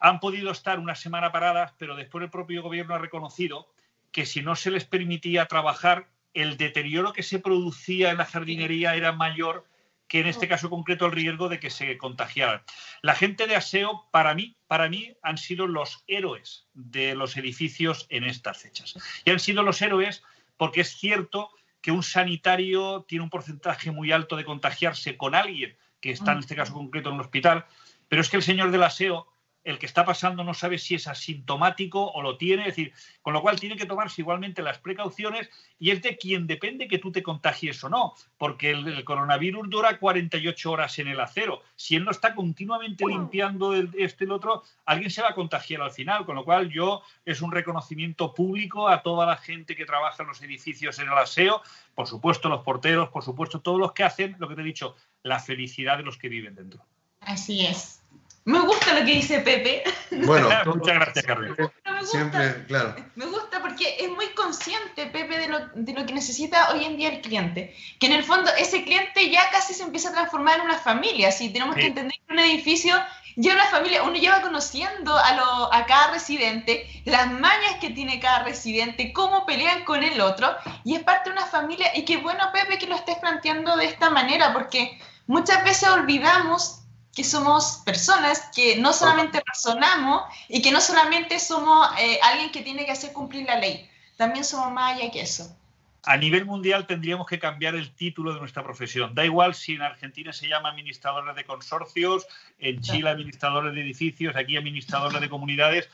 [0.02, 3.72] han podido estar una semana paradas, pero después el propio gobierno ha reconocido
[4.12, 8.96] que si no se les permitía trabajar, el deterioro que se producía en la jardinería
[8.96, 9.66] era mayor
[10.08, 12.64] que en este caso concreto el riesgo de que se contagiaran.
[13.02, 18.08] La gente de aseo, para mí, para mí, han sido los héroes de los edificios
[18.10, 18.96] en estas fechas.
[19.24, 20.24] Y han sido los héroes
[20.58, 25.78] porque es cierto que un sanitario tiene un porcentaje muy alto de contagiarse con alguien
[26.02, 27.66] que está en este caso concreto en un hospital,
[28.10, 29.31] pero es que el señor del aseo
[29.64, 33.34] el que está pasando no sabe si es asintomático o lo tiene, es decir, con
[33.34, 37.12] lo cual tiene que tomarse igualmente las precauciones y es de quien depende que tú
[37.12, 41.62] te contagies o no, porque el, coronavirus dura 48 horas en el acero.
[41.76, 45.36] Si él no está continuamente limpiando el, este y el otro, alguien se va a
[45.36, 49.76] contagiar al final, con lo cual yo es un reconocimiento público a toda la gente
[49.76, 51.62] que trabaja en los edificios en el aseo,
[51.96, 54.96] por supuesto los porteros, por supuesto todos los que hacen, lo que te he dicho,
[55.24, 56.84] la felicidad de los que viven dentro.
[57.22, 58.01] Así es.
[58.46, 59.84] Me gusta lo que dice Pepe.
[60.26, 61.56] Bueno, muchas gracias, Carmen.
[62.04, 62.96] Siempre, claro.
[63.16, 66.98] Me gusta porque es muy consciente, Pepe, de lo, de lo, que necesita hoy en
[66.98, 67.76] día el cliente.
[68.00, 71.32] Que en el fondo ese cliente ya casi se empieza a transformar en una familia.
[71.32, 72.96] Si tenemos que entender que un edificio
[73.36, 78.20] ya una familia, uno lleva conociendo a, lo, a cada residente, las mañas que tiene
[78.20, 81.92] cada residente, cómo pelean con el otro, y es parte de una familia.
[81.96, 86.81] Y qué bueno, Pepe, que lo estés planteando de esta manera, porque muchas veces olvidamos
[87.16, 92.62] que somos personas que no solamente razonamos y que no solamente somos eh, alguien que
[92.62, 95.56] tiene que hacer cumplir la ley, también somos más allá que eso.
[96.04, 99.14] A nivel mundial tendríamos que cambiar el título de nuestra profesión.
[99.14, 102.26] Da igual si en Argentina se llama administradores de consorcios,
[102.58, 105.90] en Chile administradores de edificios, aquí administradores de comunidades.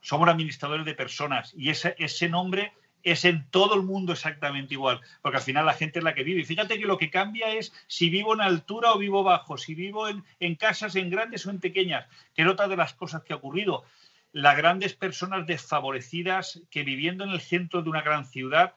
[0.00, 5.00] Somos administradores de personas y ese, ese nombre es en todo el mundo exactamente igual,
[5.22, 6.40] porque al final la gente es la que vive.
[6.40, 9.74] Y fíjate que lo que cambia es si vivo en altura o vivo bajo, si
[9.74, 13.32] vivo en, casas en grandes o en pequeñas, que es otra de las cosas que
[13.32, 13.84] ha ocurrido.
[14.32, 18.74] Las grandes personas desfavorecidas que viviendo en el centro de una gran ciudad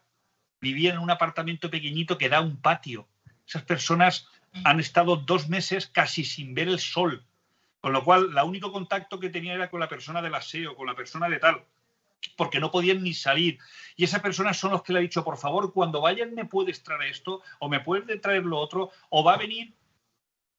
[0.61, 3.07] vivían en un apartamento pequeñito que da un patio.
[3.47, 4.27] Esas personas
[4.63, 7.25] han estado dos meses casi sin ver el sol,
[7.81, 10.85] con lo cual, el único contacto que tenía era con la persona del aseo, con
[10.85, 11.63] la persona de tal
[12.35, 13.59] porque no podían ni salir.
[13.95, 16.83] Y esas personas son los que le ha dicho, por favor, cuando vayan me puedes
[16.83, 19.73] traer esto, o me puedes traer lo otro, o va a venir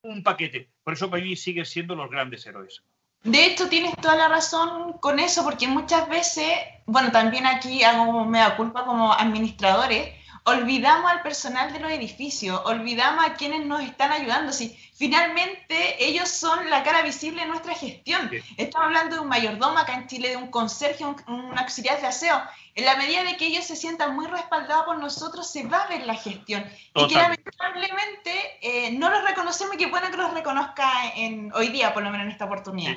[0.02, 0.68] un paquete.
[0.84, 2.82] Por eso para mí siguen siendo los grandes héroes.
[3.22, 6.46] De hecho, tienes toda la razón con eso, porque muchas veces,
[6.86, 13.24] bueno, también aquí hago mea culpa como administradores, olvidamos al personal de los edificios, olvidamos
[13.24, 14.52] a quienes nos están ayudando.
[14.52, 18.30] Si finalmente ellos son la cara visible de nuestra gestión.
[18.56, 22.40] Estamos hablando de un mayordomo acá en Chile, de un conserje, un, auxiliar de aseo.
[22.74, 25.88] En la medida de que ellos se sientan muy respaldados por nosotros, se va a
[25.88, 26.64] ver la gestión.
[26.94, 31.68] Y que lamentablemente eh, no los reconocemos y que bueno que los reconozca en, hoy
[31.68, 32.96] día, por lo menos en esta oportunidad.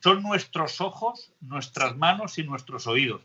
[0.00, 3.22] Son nuestros ojos, nuestras manos y nuestros oídos.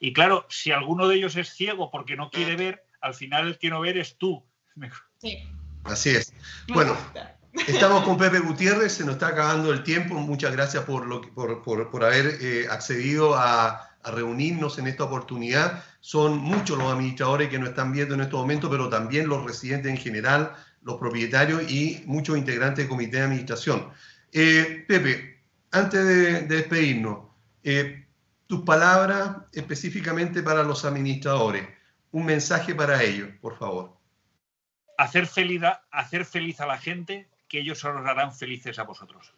[0.00, 3.58] Y claro, si alguno de ellos es ciego porque no quiere ver, al final el
[3.58, 4.42] que no ver es tú.
[5.18, 5.38] Sí.
[5.84, 6.32] Así es.
[6.72, 6.96] Bueno,
[7.68, 10.14] estamos con Pepe Gutiérrez, se nos está acabando el tiempo.
[10.14, 15.84] Muchas gracias por, lo, por, por, haber eh, accedido a, a, reunirnos en esta oportunidad.
[16.00, 19.92] Son muchos los administradores que nos están viendo en este momento, pero también los residentes
[19.92, 23.90] en general, los propietarios y muchos integrantes del comité de administración.
[24.32, 27.18] Eh, Pepe, antes de, despedirnos,
[27.62, 28.06] eh,
[28.46, 31.68] tus palabras específicamente para los administradores.
[32.14, 33.96] Un mensaje para ellos, por favor.
[34.96, 39.34] Hacer feliz, hacer feliz a la gente, que ellos os harán felices a vosotros.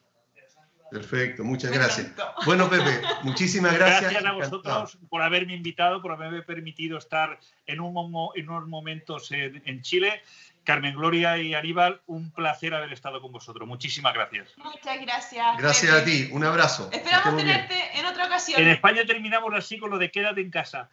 [0.91, 2.13] Perfecto, muchas gracias.
[2.45, 4.13] Bueno, Pepe, muchísimas gracias.
[4.13, 9.33] Gracias a vosotros por haberme invitado, por haberme permitido estar en, un, en unos momentos
[9.33, 10.23] en Chile
[10.67, 13.67] Carmen Gloria y Aníbal, un placer haber estado con vosotros.
[13.67, 14.49] Muchísimas gracias.
[14.59, 15.57] Muchas gracias.
[15.57, 16.91] Gracias a ti, un abrazo.
[16.93, 18.61] Esperamos tenerte en otra ocasión.
[18.61, 20.91] En España terminamos así con lo de quédate en casa.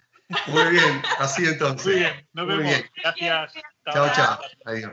[0.48, 1.86] Muy bien, así entonces.
[1.86, 2.74] Muy bien, nos vemos.
[3.02, 3.54] Gracias.
[3.92, 4.40] Chao, chao.
[4.66, 4.92] Adiós.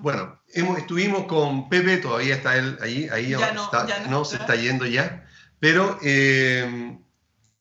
[0.00, 4.56] Bueno, estuvimos con Pepe, todavía está él ahí, ahí ya no, está, no, se está
[4.56, 5.26] yendo ya,
[5.60, 6.98] pero eh,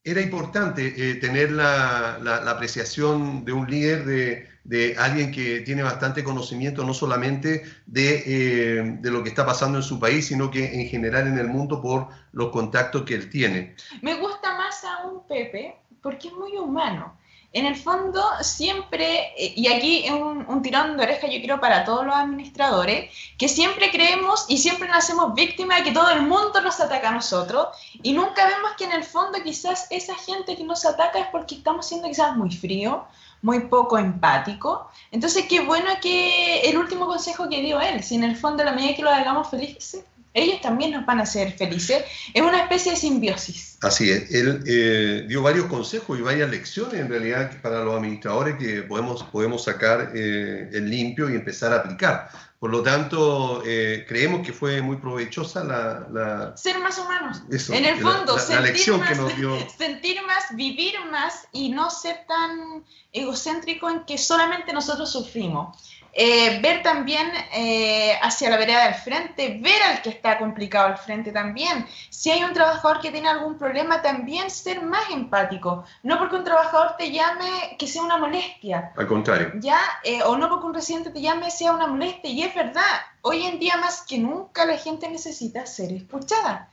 [0.03, 5.83] era importante eh, tener la, la, apreciación de un líder de, de alguien que tiene
[5.83, 10.49] bastante conocimiento no solamente de, eh, de, lo que está pasando en su país, sino
[10.49, 13.75] que en general en el mundo por los contactos que él tiene.
[14.01, 17.13] Me gusta más a un Pepe porque es muy humano.
[17.53, 21.83] En el fondo, siempre, eh, y aquí un, un, tirón de oreja, yo creo, para
[21.83, 26.21] todos los administradores, que siempre creemos y siempre nos hacemos víctimas de que todo el
[26.21, 27.67] mundo nos ataca a nosotros,
[28.01, 31.55] y nunca vemos que en el fondo quizás esa gente que nos ataca es porque
[31.55, 33.05] estamos siendo quizás muy frío,
[33.41, 34.87] muy poco empático.
[35.11, 38.67] Entonces, qué bueno que el último consejo que dio él, si en el fondo, a
[38.67, 42.03] la medida que lo hagamos felices, ellos también nos van a hacer felices.
[42.33, 43.77] Es una especie de simbiosis.
[43.81, 44.31] Así es.
[44.31, 49.23] Él eh, dio varios consejos y varias lecciones en realidad para los administradores que podemos,
[49.23, 52.29] podemos sacar eh, el limpio y empezar a aplicar.
[52.59, 56.55] Por lo tanto, eh, creemos que fue muy provechosa la...
[56.55, 57.41] ser más humanos.
[57.49, 59.57] en el fondo, la, sentir, lección más, que nos dio.
[59.75, 65.75] sentir más, vivir más y no ser tan egocéntrico en que solamente nosotros sufrimos.
[66.13, 70.97] Eh, ver también eh, hacia la vereda del frente, ver al que está complicado al
[70.97, 71.85] frente también.
[72.09, 75.85] Si hay un trabajador que tiene algún problema, también ser más empático.
[76.03, 78.91] No porque un trabajador te llame que sea una molestia.
[78.97, 79.51] Al contrario.
[79.55, 82.29] Ya, eh, o no porque un residente te llame sea una molestia.
[82.29, 82.83] Y es verdad,
[83.21, 86.69] hoy en día más que nunca la gente necesita ser escuchada.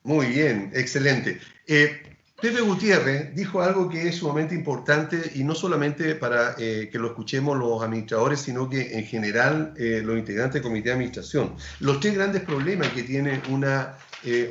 [0.04, 1.40] Muy bien, excelente.
[1.66, 7.00] Eh, Pepe Gutiérrez dijo algo que es sumamente importante y no solamente para eh, que
[7.00, 11.56] lo escuchemos los administradores, sino que en general eh, los integrantes del comité de administración.
[11.80, 13.98] Los tres grandes problemas que tiene una,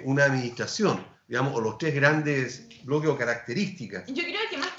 [0.05, 4.07] una administración, digamos, o los tres grandes bloques o características.
[4.07, 4.72] Yo creo que más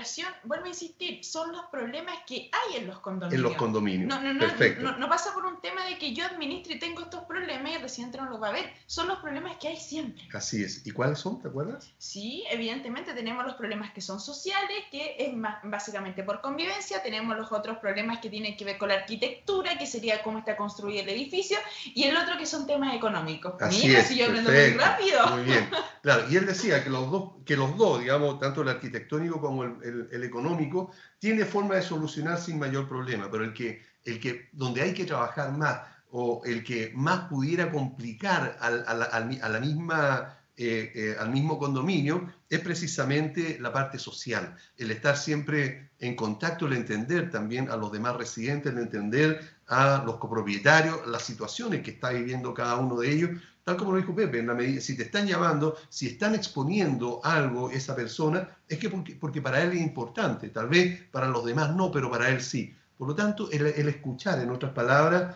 [0.00, 3.34] administración, vuelvo a insistir, son los problemas que hay en los condominios.
[3.34, 4.08] En los condominios.
[4.08, 4.82] No, no, no, Perfecto.
[4.82, 7.74] no, no pasa por un tema de que yo administre y tengo estos problemas y
[7.74, 8.72] el residente no los va a ver.
[8.86, 10.28] Son los problemas que hay siempre.
[10.32, 10.86] Así es.
[10.86, 11.40] ¿Y cuáles son?
[11.40, 11.90] ¿Te acuerdas?
[11.98, 17.36] Sí, evidentemente tenemos los problemas que son sociales, que es más, básicamente por convivencia, tenemos
[17.36, 21.02] los otros problemas que tienen que ver con la arquitectura, que sería cómo está construido
[21.02, 21.58] el edificio,
[21.94, 23.54] y el otro que son temas económicos.
[23.60, 25.26] Así Mira, es, si yo aprendo muy rápido.
[25.36, 25.70] Muy bien.
[26.00, 29.64] Claro, y él decía que los dos, que los dos digamos, tanto el arquitectónico como
[29.64, 34.48] el, el- económico, tiene forma de solucionar sin mayor problema, pero el que, el que,
[34.52, 35.80] donde hay que trabajar más
[36.12, 41.30] o el que más pudiera complicar al, al mi- a la misma, eh, eh, al
[41.30, 47.70] mismo condominio es precisamente la parte social, el estar siempre en contacto, el entender también
[47.70, 52.76] a los demás residentes, el entender a los copropietarios, las situaciones que está viviendo cada
[52.76, 53.30] uno de ellos,
[53.64, 57.20] tal como lo dijo Pepe, en la medida, si te están llamando, si están exponiendo
[57.24, 61.44] algo esa persona, es que porque, porque para él es importante, tal vez para los
[61.44, 62.74] demás no, pero para él sí.
[62.98, 65.34] Por lo tanto, el, escuchar, en otras palabras,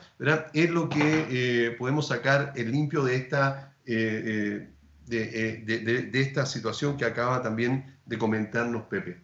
[0.52, 4.68] es lo que eh, podemos sacar el limpio de esta, eh,
[5.06, 9.23] eh, de- de- de esta situación que acaba también de comentarnos Pepe.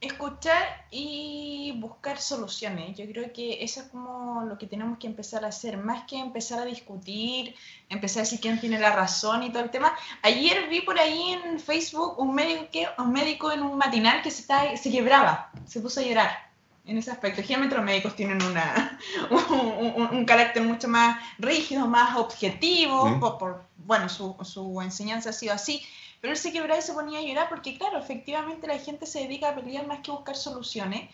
[0.00, 2.96] Escuchar y buscar soluciones.
[2.96, 6.18] Yo creo que eso es como lo que tenemos que empezar a hacer, más que
[6.18, 7.54] empezar a discutir,
[7.90, 9.92] empezar a decir quién tiene la razón y todo el tema.
[10.22, 14.30] Ayer vi por ahí en Facebook un médico, que- un médico en un matinal que
[14.30, 16.50] se, está, se quebraba, se puso a llorar
[16.86, 17.42] en ese aspecto.
[17.42, 18.98] Generalmente los médicos tienen una,
[19.30, 23.20] un, un- un carácter mucho más rígido, más objetivo, Mm.
[23.20, 25.82] por, por- bueno, su, su enseñanza ha sido así.
[26.20, 29.20] Pero él se quebraba y se ponía a llorar porque, claro, efectivamente la gente se
[29.20, 31.10] dedica a pelear más que a buscar soluciones.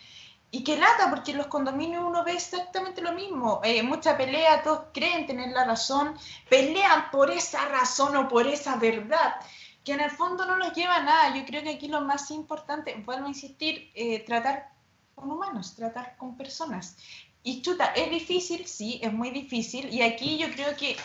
[0.49, 3.59] Y que lata, porque en los condominios uno ve exactamente lo mismo.
[3.63, 6.15] Eh, mucha pelea, todos creen tener la razón,
[6.49, 9.35] pelean por esa razón o por esa verdad,
[9.83, 11.35] que en el fondo no los lleva a nada.
[11.35, 14.71] Yo creo que aquí lo más importante, vuelvo a insistir, eh, tratar
[15.15, 16.95] con humanos, tratar con personas.
[17.43, 19.93] Y chuta, es difícil, sí, es muy difícil.
[19.93, 20.95] Y aquí yo creo que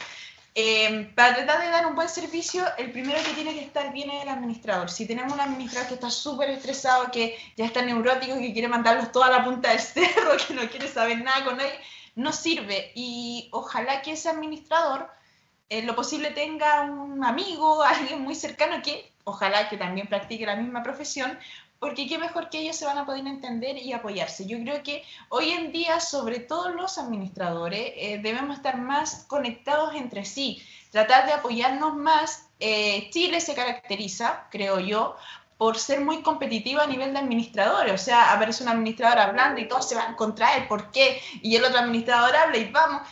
[0.54, 4.10] eh, para tratar de dar un buen servicio, el primero que tiene que estar bien
[4.10, 4.90] es el administrador.
[4.90, 9.12] Si tenemos un administrador que está súper estresado, que ya está neurótico, que quiere mandarlos
[9.12, 11.72] toda la punta del cerro, que no quiere saber nada con él,
[12.16, 12.92] no sirve.
[12.94, 15.08] Y ojalá que ese administrador,
[15.70, 20.56] en lo posible, tenga un amigo, alguien muy cercano que, ojalá que también practique la
[20.56, 21.38] misma profesión,
[21.82, 24.46] porque qué mejor que ellos se van a poder entender y apoyarse.
[24.46, 29.92] Yo creo que hoy en día, sobre todo los administradores, eh, debemos estar más conectados
[29.96, 32.46] entre sí, tratar de apoyarnos más.
[32.60, 35.16] Eh, Chile se caracteriza, creo yo,
[35.58, 38.00] por ser muy competitiva a nivel de administradores.
[38.00, 41.20] O sea, aparece un administrador hablando y todos se van contra él, ¿por qué?
[41.42, 43.02] Y el otro administrador habla y vamos.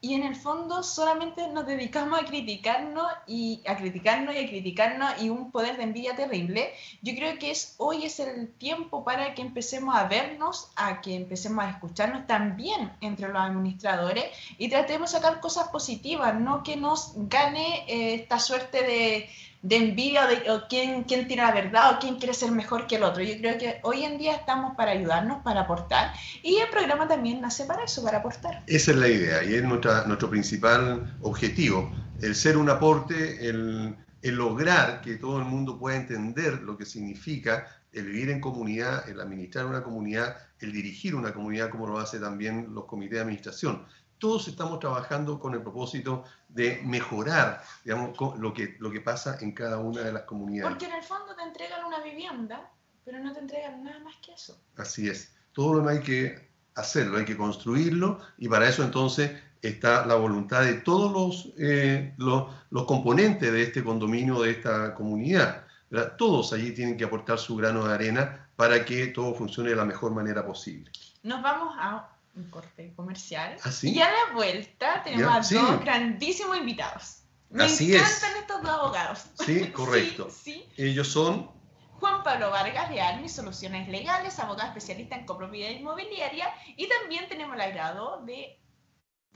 [0.00, 5.20] Y en el fondo solamente nos dedicamos a criticarnos y a criticarnos y a criticarnos
[5.20, 6.72] y un poder de envidia terrible.
[7.02, 11.16] Yo creo que es, hoy es el tiempo para que empecemos a vernos, a que
[11.16, 14.24] empecemos a escucharnos también entre los administradores
[14.56, 19.28] y tratemos de sacar cosas positivas, no que nos gane eh, esta suerte de,
[19.62, 22.96] de envidia de o quién, quién tiene la verdad o quién quiere ser mejor que
[22.96, 23.22] el otro.
[23.22, 27.40] Yo creo que hoy en día estamos para ayudarnos, para aportar y el programa también
[27.40, 28.62] nace para eso, para aportar.
[28.66, 31.92] Esa es la idea y es nuestra, nuestro principal objetivo,
[32.22, 36.84] el ser un aporte, el, el lograr que todo el mundo pueda entender lo que
[36.84, 41.98] significa el vivir en comunidad, el administrar una comunidad, el dirigir una comunidad como lo
[41.98, 43.84] hace también los comités de administración.
[44.18, 49.52] Todos estamos trabajando con el propósito de mejorar digamos, lo, que, lo que pasa en
[49.52, 50.70] cada una de las comunidades.
[50.70, 52.70] Porque en el fondo te entregan una vivienda,
[53.04, 54.60] pero no te entregan nada más que eso.
[54.76, 55.34] Así es.
[55.52, 60.14] Todo lo demás hay que hacerlo, hay que construirlo y para eso entonces está la
[60.14, 65.64] voluntad de todos los, eh, los, los componentes de este condominio, de esta comunidad.
[65.90, 66.16] ¿verdad?
[66.16, 69.84] Todos allí tienen que aportar su grano de arena para que todo funcione de la
[69.84, 70.90] mejor manera posible.
[71.22, 73.56] Nos vamos a un corte comercial.
[73.64, 73.92] ¿Ah, sí?
[73.94, 75.54] Y a la vuelta tenemos Ya, a sí.
[75.54, 77.22] dos grandísimos invitados.
[77.50, 78.00] Me Así es.
[78.02, 79.24] encantan estos dos abogados.
[79.44, 80.28] Sí, correcto.
[80.30, 80.82] Sí, sí.
[80.82, 81.50] Ellos son,
[81.98, 86.48] Juan Pablo Vargas de Armis Soluciones Legales, abogado especialista en copropiedad inmobiliaria.
[86.76, 88.60] Y también tenemos el agrado de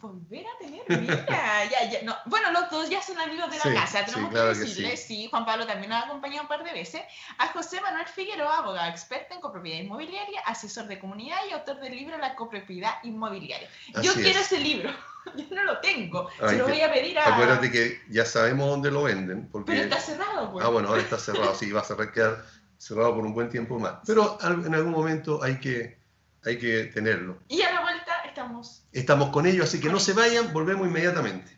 [0.03, 1.25] volver a tener, mira,
[1.71, 2.15] ya, ya, no.
[2.27, 4.65] Bueno, los dos ya son amigos de la Sí, casa, sí, tenemos claro que que
[4.65, 5.29] decirles, sí.
[5.31, 7.01] Juan Pablo también nos ha acompañado un par de veces,
[7.39, 11.95] a José Manuel Figueroa, abogado experto en copropiedad inmobiliaria, asesor de comunidad y autor del
[11.97, 13.69] libro La copropiedad inmobiliaria.
[14.03, 14.47] Yo quiero es.
[14.53, 14.91] ese libro,
[15.37, 17.35] yo no lo tengo, Ay, se lo que- voy a pedir a...
[17.35, 19.71] acuérdate que ya sabemos dónde lo venden, porque...
[19.73, 20.65] Pero está cerrado, pues.
[20.67, 22.45] Ah, bueno, ahora está cerrado, sí, va a cerrar- quedar
[22.77, 23.95] cerrado por un buen tiempo más.
[24.05, 25.97] Pero en algún momento hay que,
[26.45, 27.39] hay que tenerlo.
[27.47, 31.51] Y a la vuelta estamos Estamos con ellos, así que no se vayan, volvemos inmediatamente.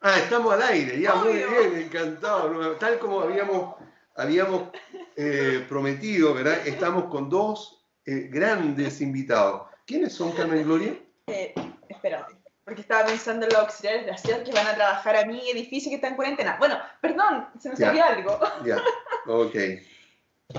[0.00, 2.76] Ah, estamos al aire, ya, muy bien, encantado.
[2.76, 3.76] Tal como habíamos,
[4.16, 4.70] habíamos
[5.16, 6.66] eh, prometido, ¿verdad?
[6.66, 9.68] Estamos con dos eh, grandes invitados.
[9.86, 10.98] ¿Quiénes son, Carmen Gloria?
[11.28, 11.54] Eh,
[11.88, 15.48] espérate, porque estaba pensando en los auxiliares de ciudad que van a trabajar a mi
[15.50, 16.56] edificio que está en cuarentena.
[16.58, 18.40] Bueno, perdón, se me salió algo.
[18.64, 18.82] Ya,
[19.28, 19.54] ok.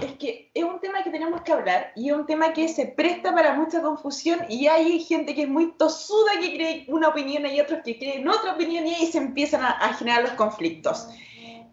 [0.01, 2.87] Es que es un tema que tenemos que hablar y es un tema que se
[2.87, 7.45] presta para mucha confusión y hay gente que es muy tosuda que cree una opinión
[7.45, 11.09] y otros que creen otra opinión y ahí se empiezan a, generar los conflictos.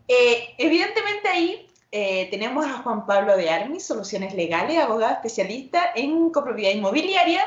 [0.08, 6.30] Eh, evidentemente ahí eh, tenemos a Juan Pablo de Armi, Soluciones Legales, abogado especialista en
[6.30, 7.42] copropiedad inmobiliaria.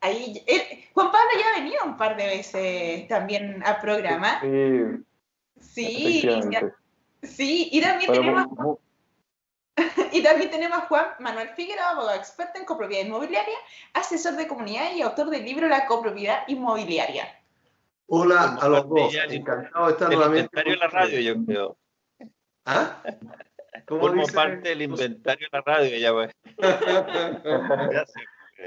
[0.00, 0.44] Ahí,
[0.94, 4.40] Juan Pablo ya ha venido un par de veces también al programa.
[5.60, 6.22] Sí,
[7.22, 8.78] sí, y también tenemos...
[10.12, 13.56] Y también tenemos a Juan Manuel Figueroa, abogado experto en copropiedad inmobiliaria,
[13.94, 17.24] asesor de comunidad y autor del libro La copropiedad inmobiliaria.
[18.06, 20.48] Hola a los dos, encantado de estar nuevamente.
[20.60, 21.76] El inventario de la radio, yo creo.
[22.64, 23.02] ¿Ah?
[23.86, 26.34] Formo parte del inventario de la radio, ya pues.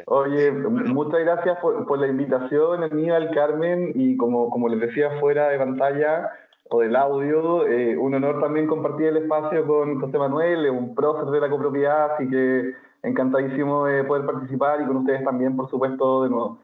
[0.06, 5.58] Oye, muchas gracias por, la invitación, Aníbal, Carmen, y como, como les decía fuera de
[5.58, 6.32] pantalla
[6.74, 11.26] o del audio, eh, un honor también compartir el espacio con José Manuel, un prócer
[11.26, 16.24] de la copropiedad, así que encantadísimo de poder participar y con ustedes también, por supuesto,
[16.24, 16.60] de nuevo.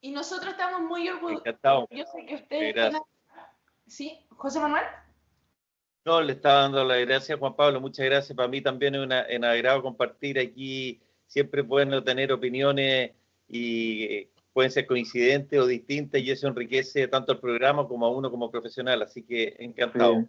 [0.00, 1.44] Y nosotros estamos muy orgullosos.
[1.90, 2.96] Yo sé que ustedes...
[3.86, 4.26] ¿Sí?
[4.30, 4.84] ¿José Manuel?
[6.06, 7.82] No, le estaba dando las gracias, Juan Pablo.
[7.82, 8.34] Muchas gracias.
[8.34, 11.02] Para mí también es una, en agrado compartir aquí.
[11.26, 13.12] Siempre pueden tener opiniones
[13.46, 18.10] y eh, pueden ser coincidentes o distintas y eso enriquece tanto el programa como a
[18.10, 19.02] uno como profesional.
[19.02, 20.26] Así que encantado.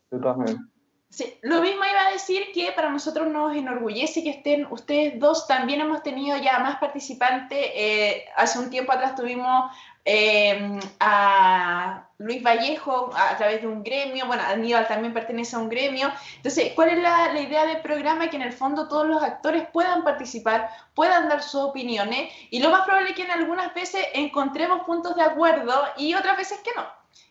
[1.09, 5.45] Sí, lo mismo iba a decir que para nosotros nos enorgullece que estén ustedes dos.
[5.45, 7.59] También hemos tenido ya más participantes.
[7.75, 9.71] Eh, hace un tiempo atrás tuvimos
[10.05, 15.69] eh, a Luis Vallejo a, través de un gremio, bueno, Aníbal también pertenece a un
[15.69, 16.11] gremio.
[16.37, 18.29] Entonces, ¿cuál es la, idea del programa?
[18.29, 22.69] Que en el fondo todos los actores puedan participar, puedan dar sus opiniones y lo
[22.69, 26.71] más probable es que en algunas veces encontremos puntos de acuerdo y otras veces que
[26.75, 26.85] no.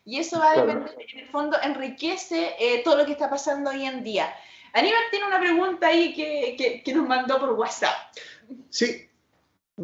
[0.05, 3.71] Y eso va a depender, en el fondo enriquece eh, todo lo que está pasando
[3.71, 4.35] hoy en día.
[4.75, 7.95] Aníbal tiene una pregunta ahí que, que, que nos mandó por WhatsApp.
[8.71, 9.09] Sí,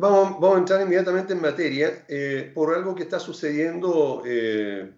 [0.01, 4.93] Vamos, a entrar inmediatamente en materia eh, por algo que está sucediendo eh,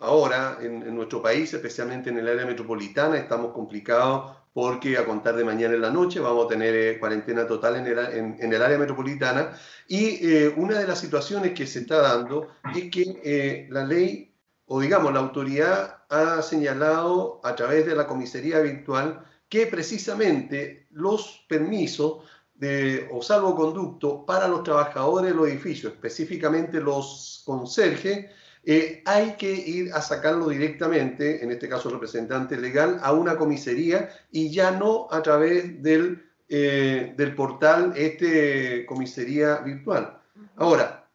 [0.00, 3.16] ahora en, nuestro país, especialmente en el área metropolitana.
[3.16, 7.46] Estamos complicados porque a contar de mañana en la noche vamos a tener eh, cuarentena
[7.46, 7.98] total en el,
[8.38, 9.58] en el, área metropolitana.
[9.88, 14.34] Y una de las situaciones que se está dando es que la ley,
[14.66, 21.44] o digamos la autoridad, ha señalado a través de la comisaría virtual que precisamente los
[21.48, 22.24] permisos
[22.58, 28.26] de, o salvoconducto para los trabajadores de los edificios, específicamente los conserjes,
[28.68, 33.36] eh, hay que ir a sacarlo directamente, en este caso el representante legal, a una
[33.36, 40.20] comisaría y ya no a través del, eh, del portal este comisaría virtual.
[40.56, 41.08] Ahora,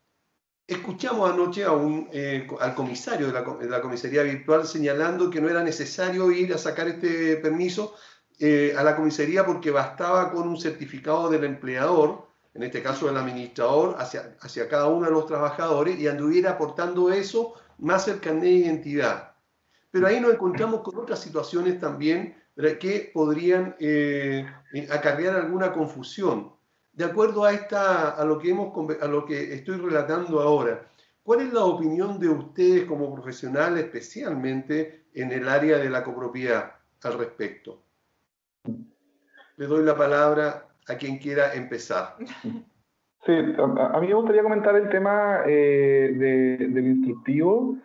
[0.66, 5.42] escuchamos anoche a un, eh, al comisario de la, de la comisaría virtual señalando que
[5.42, 7.96] no era necesario ir a sacar este permiso
[8.44, 12.26] eh, a la comisaría porque bastaba con un certificado del empleador,
[12.56, 17.12] en este caso del administrador, hacia, hacia cada uno de los trabajadores y anduviera aportando
[17.12, 19.34] eso más el carnet de identidad.
[19.92, 22.36] Pero ahí nos encontramos con otras situaciones también
[22.80, 24.44] que podrían eh,
[24.89, 26.52] acarrear alguna confusión.
[26.94, 30.89] De acuerdo a, esta, a, lo que hemos, a lo que estoy relatando ahora,
[31.22, 36.72] ¿cuál es la opinión de ustedes como profesionales, especialmente en el área de la copropiedad,
[37.04, 37.84] al respecto?
[39.62, 42.16] Le doy la palabra a quien quiera empezar.
[43.24, 47.76] Sí, a, mí me gustaría comentar el tema eh, del instructivo.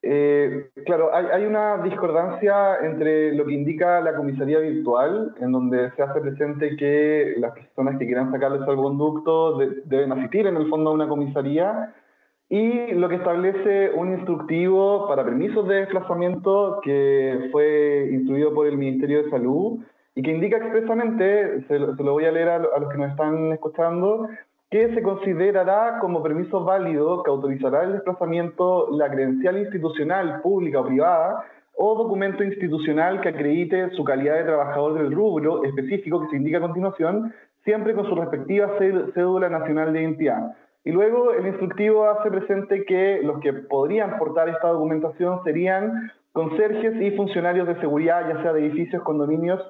[0.00, 6.02] Eh, claro, hay, una discordancia entre lo que indica la comisaría virtual, en donde se
[6.02, 10.88] hace presente que las personas que quieran sacarles el conducto deben asistir en el fondo
[10.88, 11.94] a una comisaría,
[12.48, 18.78] y lo que establece un instructivo para permisos de desplazamiento que fue instruido por el
[18.78, 19.80] Ministerio de Salud
[20.20, 24.28] y que indica expresamente, se lo, voy a leer a, los que nos están escuchando,
[24.70, 30.84] que se considerará como permiso válido que autorizará el desplazamiento la credencial institucional, pública o
[30.84, 36.36] privada, o documento institucional que acredite su calidad de trabajador del rubro específico que se
[36.36, 37.32] indica a continuación,
[37.64, 38.76] siempre con su respectiva
[39.14, 40.54] cédula nacional de identidad.
[40.84, 47.00] Y luego el instructivo hace presente que los que podrían portar esta documentación serían conserjes
[47.00, 49.62] y funcionarios de seguridad, ya sea de edificios, condominios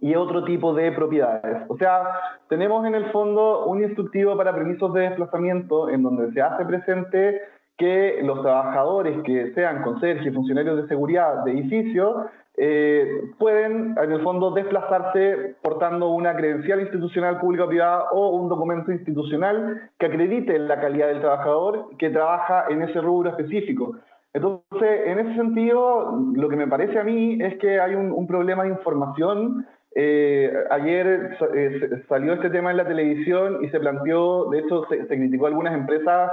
[0.00, 1.64] y otro tipo de propiedades.
[1.68, 2.02] O sea,
[2.48, 7.40] tenemos en el fondo un instructivo para permisos de desplazamiento en donde se hace presente
[7.76, 12.26] que los trabajadores que sean conserjes funcionarios de seguridad de edificios
[12.58, 13.06] eh,
[13.38, 18.92] pueden, en el fondo, desplazarse portando una credencial institucional pública o privada o un documento
[18.92, 23.96] institucional que acredite la calidad del trabajador que trabaja en ese rubro específico.
[24.32, 28.64] Entonces, en ese sentido, lo que me parece a mí es que hay un, problema
[28.64, 29.66] de información.
[29.98, 35.06] Eh, ayer eh, salió este tema en la televisión y se planteó, de hecho, se,
[35.06, 36.30] criticó a algunas empresas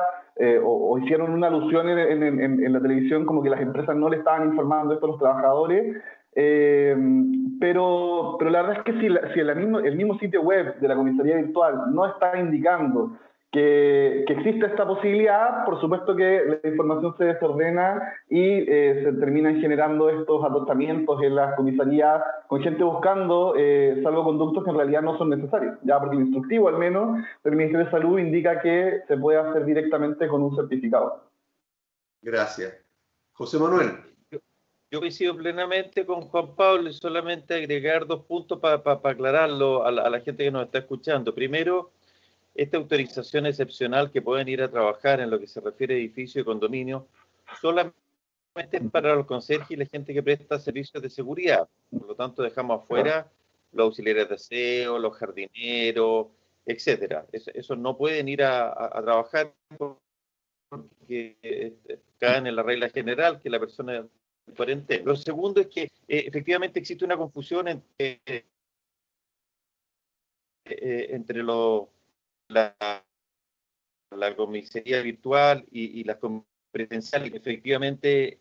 [0.64, 4.94] o, hicieron una alusión en, la televisión como que las empresas no le estaban informando
[4.94, 5.96] esto a los trabajadores.
[6.36, 6.96] Eh,
[7.60, 10.88] pero, pero la verdad es que si, si el, mismo, el mismo sitio web de
[10.88, 13.18] la comisaría virtual no está indicando
[13.54, 19.14] que, que, existe esta posibilidad, por supuesto que la información se desordena y eh, se
[19.14, 25.04] terminan generando estos adoptamientos en las comisarías con gente buscando eh, salvoconductos que en realidad
[25.04, 29.02] no son necesarios, ya porque el instructivo al menos del Ministerio de Salud indica que
[29.08, 31.24] se puede hacer directamente con un certificado.
[32.24, 32.76] Gracias.
[33.34, 34.14] José Manuel.
[34.90, 40.20] Yo coincido plenamente con Juan Pablo y solamente agregar dos puntos para aclararlo a la,
[40.22, 41.34] gente que nos está escuchando.
[41.34, 41.92] Primero,
[42.56, 46.42] esta autorización excepcional que pueden ir a trabajar en lo que se refiere a edificio
[46.42, 47.08] y condominio,
[47.62, 47.94] solamente
[48.92, 51.68] para los conserjes y la gente que presta servicios de seguridad.
[51.90, 53.32] Por lo tanto, dejamos afuera
[53.72, 56.28] los auxiliares de aseo, los jardineros,
[56.66, 57.26] etcétera.
[57.32, 61.74] Esos no pueden ir a, a trabajar porque eh,
[62.20, 64.06] caen en la regla general que la persona
[65.04, 68.46] lo segundo es que eh, efectivamente existe una confusión entre, eh,
[70.66, 71.44] eh, entre
[72.54, 76.18] la, comisaría virtual y, las
[76.72, 77.34] presenciales.
[77.34, 78.40] Efectivamente,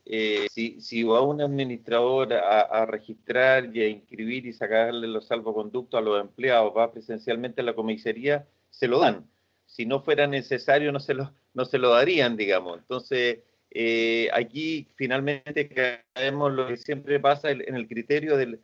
[0.50, 6.02] si, si, va un administrador a, registrar y a inscribir y sacarle los salvoconductos a
[6.02, 9.28] los empleados, va presencialmente a la comisaría, se lo dan.
[9.66, 12.78] Si no fuera necesario, no se lo, no se lo darían, digamos.
[12.78, 13.38] Entonces,
[13.74, 15.66] eh, aquí finalmente
[16.14, 18.60] caemos lo que siempre pasa en el criterio del,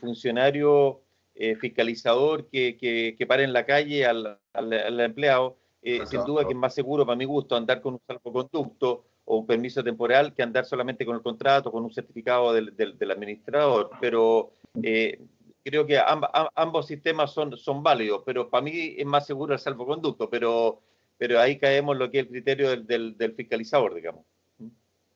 [0.00, 1.00] funcionario
[1.40, 4.40] eh, fiscalizador que, que, para en la calle al,
[5.00, 5.56] empleado.
[5.80, 9.36] Eh, sin duda que es más seguro, para mi gusto, andar con un salvoconducto o
[9.38, 12.74] un permiso temporal que andar solamente con el contrato, con un certificado del,
[13.08, 13.90] administrador.
[14.00, 14.50] Pero
[15.62, 16.00] creo que
[16.56, 20.80] ambos sistemas son, son válidos, pero para mí es más seguro el salvoconducto, pero,
[21.16, 24.24] pero ahí caemos lo que es el criterio del, del fiscalizador, digamos.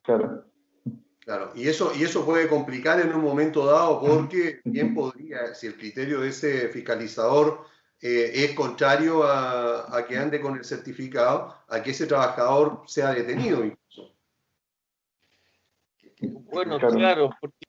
[0.03, 0.45] Claro.
[1.23, 5.67] Claro, y eso, y eso puede complicar en un momento dado porque bien podría, si
[5.67, 7.65] el criterio de ese fiscalizador
[8.01, 13.63] eh, es contrario a, que ande con el certificado, a que ese trabajador sea detenido
[13.63, 14.13] incluso.
[16.19, 17.65] Bueno, claro, porque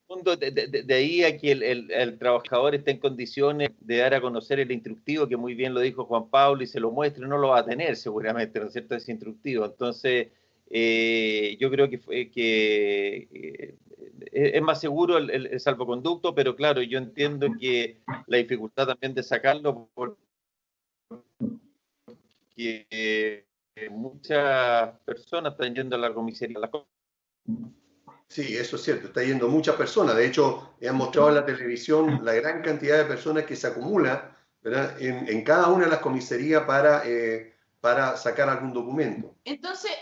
[0.84, 5.28] de, ahí a que el, trabajador esté en condiciones de dar a conocer el instructivo,
[5.28, 7.64] que muy bien lo dijo Juan Pablo, y se lo muestre, no lo va a
[7.64, 9.64] tener seguramente, ¿no es cierto?, ese instructivo.
[9.64, 10.28] Entonces,
[10.70, 11.98] eh, yo creo que,
[12.30, 13.76] que eh,
[14.32, 19.88] es más seguro el, salvoconducto, pero claro, yo entiendo que la dificultad también de sacarlo
[19.94, 20.16] porque
[23.90, 26.58] muchas personas están yendo a la comisaría.
[28.28, 30.16] Sí, eso es cierto, está yendo muchas personas.
[30.16, 34.36] De hecho, han mostrado en la televisión la gran cantidad de personas que se acumula
[34.98, 39.36] En, cada una de las comisarías para, eh, para sacar algún documento.
[39.44, 39.92] Entonces,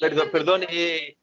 [0.00, 1.16] perdón, perdón eh,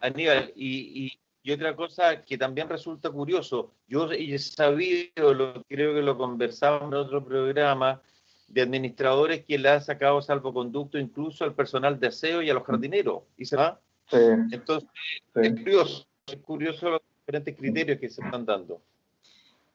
[0.00, 1.12] Aníbal, y,
[1.52, 6.94] otra cosa que también resulta curioso, yo he sabido, lo, creo que lo conversamos en
[6.94, 8.00] otro programa,
[8.46, 12.64] de administradores que le han sacado salvoconducto incluso al personal de aseo y a los
[12.64, 13.80] jardineros, y se va.
[14.12, 14.88] Entonces,
[15.34, 18.80] es curioso, es curioso los diferentes criterios que se están dando.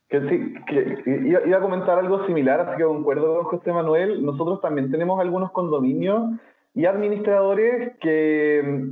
[0.08, 4.24] Que sí, que iba, a comentar algo similar, así que concuerdo con José Manuel.
[4.24, 6.38] Nosotros también tenemos algunos condominios
[6.76, 8.92] y administradores que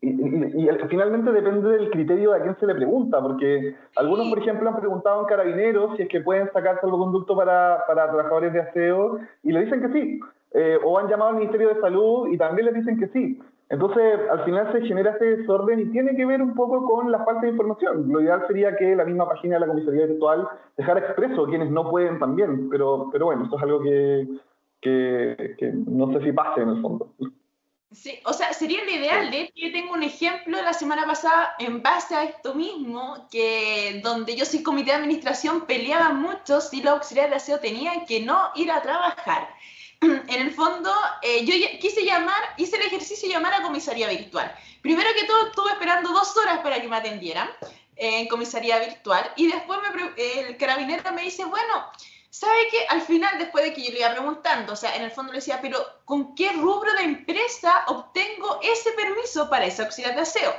[0.00, 4.68] y, finalmente depende del criterio de a quién se le pregunta, porque algunos, por ejemplo,
[4.68, 9.18] han preguntado en carabineros si es que pueden sacar salvoconducto para, para trabajadores de aseo
[9.42, 10.20] y le dicen que sí,
[10.52, 13.40] eh, o han llamado al Ministerio de Salud y también les dicen que sí.
[13.68, 17.24] Entonces, al final se genera ese desorden y tiene que ver un poco con la
[17.24, 18.12] falta de información.
[18.12, 21.90] Lo ideal sería que la misma página de la comisaría virtual dejara expreso quienes no
[21.90, 24.28] pueden también, pero, pero bueno, esto es algo que,
[24.84, 27.14] que, no sé si pase en el fondo.
[27.90, 29.30] Sí, o sea, sería lo ideal.
[29.30, 34.00] De hecho, yo tengo un ejemplo la semana pasada en base a esto mismo, que
[34.02, 38.20] donde yo soy comité de administración peleaba mucho si los auxiliares de aseo tenían que
[38.20, 39.48] no ir a trabajar.
[40.00, 40.90] En el fondo,
[41.22, 44.52] eh, yo quise llamar, hice el ejercicio de llamar a comisaría virtual.
[44.82, 47.48] Primero que todo, estuve esperando dos horas para que me atendieran
[47.96, 51.90] eh, en comisaría virtual y después me, el carabinero me dice, bueno,
[52.34, 52.84] ¿sabe qué?
[52.88, 55.38] Al final, después de que yo le iba preguntando, o sea, en el fondo le
[55.38, 60.52] decía, pero ¿con qué rubro de empresa obtengo ese permiso para ese auxiliar de aseo?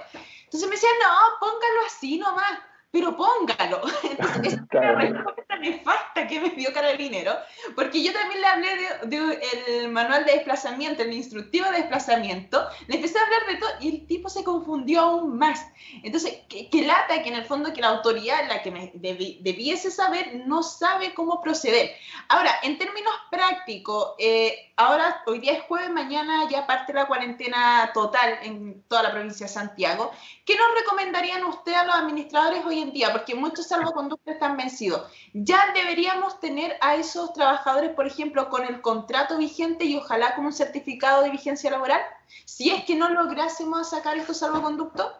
[0.46, 2.60] Entonces me decía, no, póngalo así nomás
[2.96, 3.82] pero póngalo.
[4.10, 7.34] Entonces, es una respuesta nefasta que me dio Carabinero,
[7.76, 8.70] porque yo también le hablé
[9.04, 9.40] del
[9.82, 13.90] de, manual de desplazamiento, el instructivo de desplazamiento, le empecé a hablar de todo y
[13.90, 15.66] el tipo se confundió aún más.
[16.04, 20.44] Entonces, que, lata que en el fondo que la autoridad, la que me debiese saber,
[20.46, 21.92] no sabe cómo proceder.
[22.30, 27.92] Ahora, en términos prácticos, eh, ahora, hoy día es jueves, mañana ya parte la cuarentena
[27.94, 30.12] total en toda la provincia de Santiago.
[30.46, 33.12] ¿Qué nos recomendarían ustedes a los administradores hoy en día?
[33.12, 35.12] Porque muchos salvoconductos están vencidos.
[35.46, 40.46] ¿Ya deberíamos tener a esos trabajadores, por ejemplo, con el contrato vigente y ojalá con
[40.46, 42.02] un certificado de vigencia laboral?
[42.46, 45.12] Si es que no lográsemos sacar estos salvoconductos,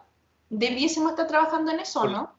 [0.50, 2.34] ¿debiésemos estar trabajando en eso, no?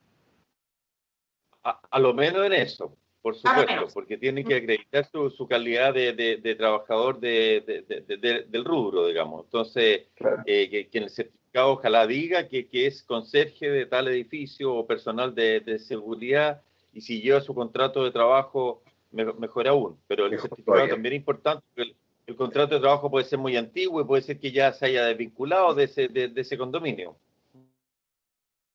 [1.63, 7.19] a lo menos en eso por supuesto, porque tienen que acreditar su, calidad de, trabajador
[7.19, 9.43] del rubro, digamos.
[9.43, 10.03] Entonces,
[10.45, 15.35] eh, que, en el certificado ojalá diga que, es conserje de tal edificio o personal
[15.35, 16.61] de, seguridad
[16.97, 18.81] y si lleva su contrato de trabajo,
[19.11, 19.99] mejor, aún.
[20.07, 21.95] Pero el certificado también es importante, porque
[22.25, 25.05] el, contrato de trabajo puede ser muy antiguo y puede ser que ya se haya
[25.05, 27.15] desvinculado de ese, de, ese condominio.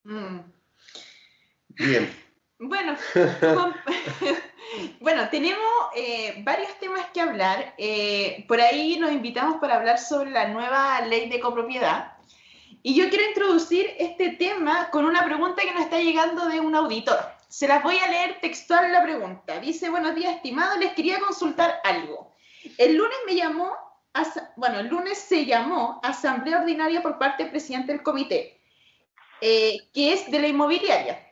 [0.04, 0.38] Mm.
[1.70, 2.12] Bien.
[2.60, 2.96] Bueno,
[5.00, 7.74] bueno, tenemos eh, varios temas que hablar.
[7.76, 12.12] Eh, por ahí nos invitamos para hablar sobre la nueva ley de copropiedad.
[12.84, 16.76] Y yo quiero introducir este tema con una pregunta que nos está llegando de un
[16.76, 17.41] auditor.
[17.52, 19.60] Se las voy a leer textual la pregunta.
[19.60, 22.34] Dice, buenos días, estimado, les quería consultar algo.
[22.78, 23.76] El lunes me llamó,
[24.56, 28.58] bueno, el lunes se llamó Asamblea Ordinaria por parte del presidente del comité,
[29.42, 31.30] eh, que es de la inmobiliaria.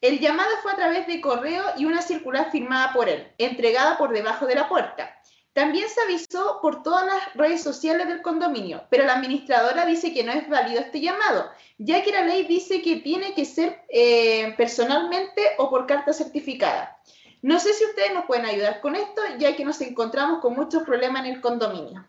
[0.00, 4.12] El llamado fue a través de correo y una circular firmada por él, entregada por
[4.12, 5.20] debajo de la puerta.
[5.56, 10.22] También se avisó por todas las redes sociales del condominio, pero la administradora dice que
[10.22, 11.48] no es válido este llamado,
[11.78, 16.98] ya que la ley dice que tiene que ser eh, personalmente o por carta certificada.
[17.40, 20.82] No sé si ustedes nos pueden ayudar con esto, ya que nos encontramos con muchos
[20.82, 22.06] problemas en el condominio.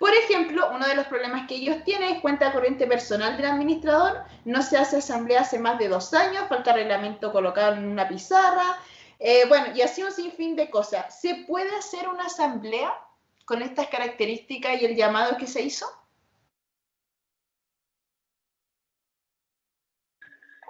[0.00, 4.24] Por ejemplo, uno de los problemas que ellos tienen es cuenta corriente personal del administrador,
[4.44, 8.80] no se hace asamblea hace más de dos años, falta reglamento colocado en una pizarra,
[9.20, 11.20] eh, bueno, y así un sinfín de cosas.
[11.20, 12.90] ¿Se puede hacer una asamblea
[13.44, 15.86] con estas características y el llamado que se hizo?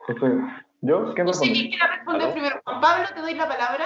[0.07, 0.27] José,
[0.81, 1.15] ¿yo?
[1.15, 2.61] ¿qué quiere responder primero.
[2.65, 3.85] Juan Pablo, te doy la palabra.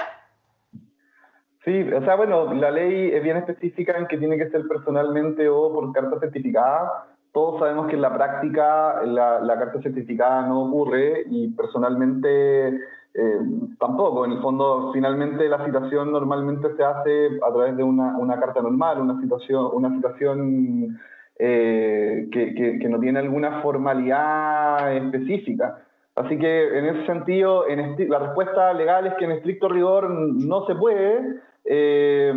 [1.63, 5.47] Sí, o sea, bueno, la ley es bien específica en que tiene que ser personalmente
[5.47, 7.07] o por carta certificada.
[7.33, 12.79] Todos sabemos que en la práctica la, carta certificada no ocurre y personalmente
[13.17, 13.39] eh,
[13.79, 14.25] tampoco.
[14.25, 18.61] En el fondo, finalmente la citación normalmente se hace a través de una, una carta
[18.61, 20.99] normal, una situación, una situación
[21.39, 25.79] eh, que, que, no tiene alguna formalidad específica.
[26.15, 30.65] Así que en ese sentido, en la respuesta legal es que en estricto rigor no
[30.65, 32.33] se puede, eh,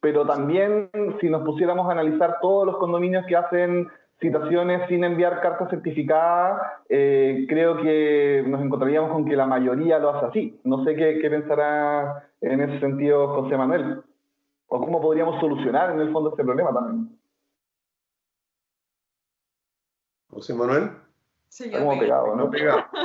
[0.00, 0.90] pero también
[1.20, 3.88] si nos pusiéramos a analizar todos los condominios que hacen
[4.24, 10.10] citaciones sin enviar carta certificada, eh, creo que nos encontraríamos con que la mayoría lo
[10.10, 10.60] hace así.
[10.64, 14.02] No sé qué, qué, pensará en ese sentido José Manuel,
[14.68, 17.18] o cómo podríamos solucionar en el fondo este problema también.
[20.30, 20.90] José Manuel.
[21.48, 22.50] Sí, pegado, ¿no?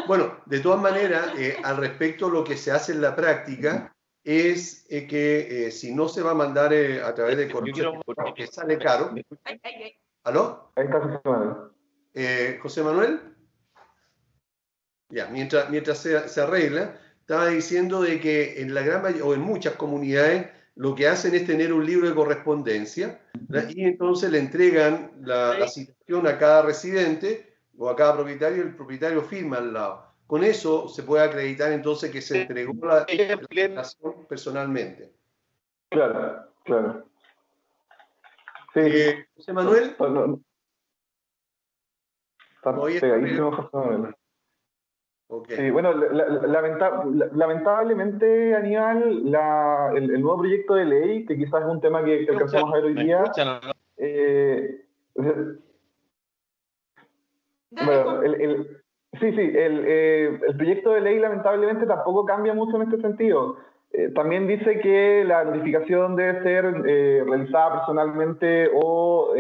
[0.07, 3.93] Bueno, de todas maneras, eh, al respecto lo que se hace en la práctica,
[4.24, 8.01] es eh, que eh, si no se va a mandar eh, a través de correo,
[8.05, 9.11] porque sale caro.
[10.24, 10.72] ¿Aló?
[10.76, 12.59] Ahí está José Manuel.
[12.61, 13.20] José Manuel.
[15.09, 19.41] Ya, mientras, mientras se, se, arregla, estaba diciendo de que en la gran o en
[19.41, 23.20] muchas comunidades lo que hacen es tener un libro de correspondencia
[23.70, 28.67] y entonces le entregan la, la citación a cada residente o a cada propietario y
[28.67, 30.05] el propietario firma al lado.
[30.28, 35.11] Con eso se puede acreditar entonces que se entregó la declaración personalmente.
[35.89, 37.09] Claro, claro.
[38.86, 38.97] Sí.
[38.97, 39.95] Eh, José Manuel.
[45.47, 52.03] Sí, bueno, lamentablemente, Aníbal, la, el, nuevo proyecto de ley, que quizás es un tema
[52.03, 53.23] que, que alcanzamos a ver hoy día,
[53.97, 54.86] eh,
[57.71, 58.80] bueno, el,
[59.13, 63.57] Sí, sí, el, eh, el, proyecto de ley lamentablemente tampoco cambia mucho en este sentido.
[63.91, 69.33] Eh, también dice que la notificación debe ser eh, realizada personalmente o,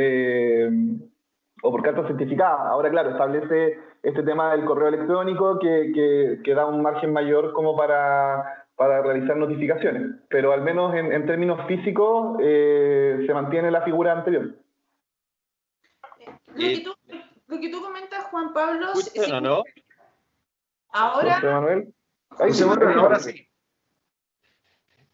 [1.61, 2.69] o por carta certificada.
[2.69, 7.53] Ahora, claro, establece este tema del correo electrónico que, que, que da un margen mayor
[7.53, 13.81] como para, para realizar notificaciones, pero al menos en, términos físicos eh, se mantiene la
[13.81, 14.55] figura anterior.
[16.47, 16.95] Lo que, tú,
[17.47, 18.87] lo que tú comentas, Juan Pablo...
[19.41, 19.63] no?
[20.93, 21.35] Ahora...
[21.35, 21.93] José Manuel.
[22.39, 23.48] Ahí se ahora sí.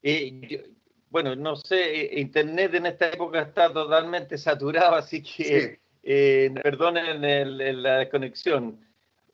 [0.08, 0.70] Eh,
[1.10, 7.82] bueno, no sé, eh, Internet en esta época está totalmente saturado, así que eh, perdonen
[7.82, 8.80] la desconexión.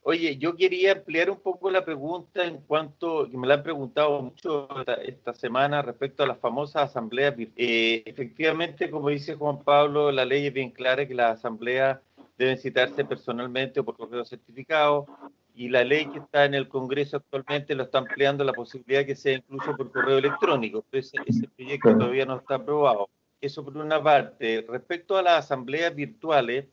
[0.03, 4.21] Oye, yo quería ampliar un poco la pregunta en cuanto, que me la han preguntado
[4.21, 4.69] mucho
[5.03, 7.35] esta, semana respecto a las famosas asambleas.
[7.57, 11.99] Eh, efectivamente, como dice Juan Pablo, la ley es bien clara que las asambleas
[12.37, 15.05] deben citarse personalmente o por correo certificado
[15.53, 19.15] y la ley que está en el Congreso actualmente lo está ampliando la posibilidad que
[19.15, 23.09] sea incluso por correo electrónico, pero ese, proyecto todavía no está aprobado.
[23.39, 24.65] Eso por una parte.
[24.67, 26.65] Respecto a las asambleas virtuales,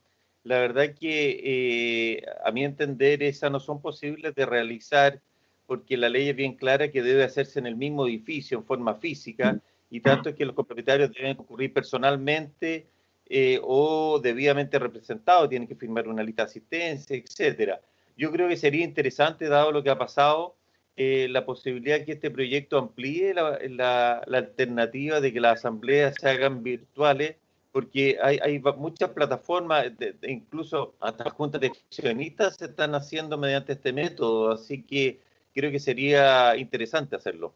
[0.44, 5.20] la verdad que eh, a mi entender esas no son posibles de realizar
[5.66, 8.94] porque la ley es bien clara que debe hacerse en el mismo edificio, en forma
[8.94, 9.60] física,
[9.90, 12.86] y tanto es que los propietarios deben concurrir personalmente
[13.28, 17.80] eh, o debidamente representados, tienen que firmar una lista de asistencia, etcétera.
[18.18, 20.56] Yo creo que sería interesante, dado lo que ha pasado,
[20.96, 26.64] eh, la posibilidad que este proyecto amplíe la, alternativa de que las asambleas se hagan
[26.64, 27.36] virtuales,
[27.70, 29.92] porque hay, muchas plataformas,
[30.22, 35.20] incluso hasta juntas de accionistas se están haciendo mediante este método, así que
[35.54, 37.54] creo que sería interesante hacerlo.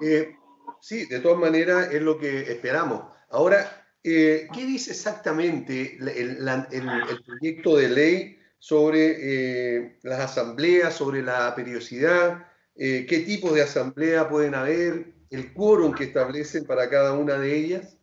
[0.00, 0.34] Eh,
[0.80, 3.02] sí, de todas maneras es lo que esperamos.
[3.28, 8.37] Ahora, eh, ¿qué dice exactamente el proyecto de ley?
[8.58, 12.46] Sobre eh, las asambleas, sobre la periodicidad,
[12.76, 17.56] eh, qué tipos de asamblea pueden haber, el quórum que establecen para cada una de
[17.56, 17.98] ellas.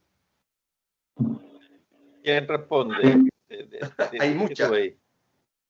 [2.23, 3.31] ¿Quién responde?
[4.19, 4.71] Hay muchas.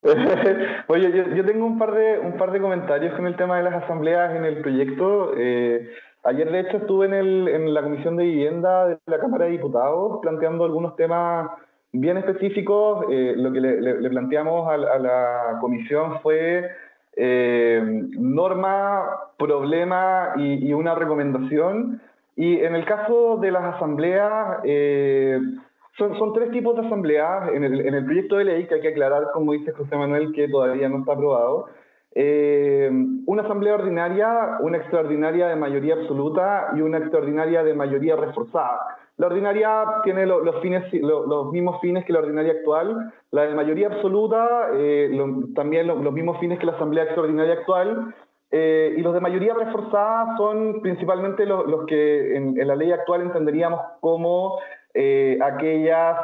[0.87, 3.83] Oye, yo, tengo un par, de, un par de comentarios con el tema de las
[3.83, 5.33] asambleas en el proyecto.
[5.35, 5.89] Eh,
[6.23, 9.51] ayer, de hecho, estuve en, el, en la Comisión de Vivienda de la Cámara de
[9.51, 11.49] Diputados planteando algunos temas
[11.99, 16.69] bien específicos, eh, lo que le, planteamos a, la comisión fue
[17.15, 17.81] eh,
[18.17, 19.05] norma,
[19.37, 22.01] problema y, una recomendación.
[22.35, 25.39] Y en el caso de las asambleas, eh,
[25.97, 28.81] son, son, tres tipos de asambleas en el, en el, proyecto de ley, que hay
[28.81, 31.69] que aclarar, como dice José Manuel, que todavía no está aprobado.
[33.25, 38.97] una asamblea ordinaria, una extraordinaria de mayoría absoluta y una extraordinaria de mayoría reforzada.
[39.17, 40.43] La ordinaria tiene los,
[41.51, 45.09] mismos fines que la ordinaria actual, la de mayoría absoluta, eh,
[45.55, 48.13] también los mismos fines que la asamblea extraordinaria actual,
[48.51, 53.79] eh, y los de mayoría reforzada son principalmente los, que en, la ley actual entenderíamos
[54.01, 54.59] como
[54.93, 56.17] eh, aquellas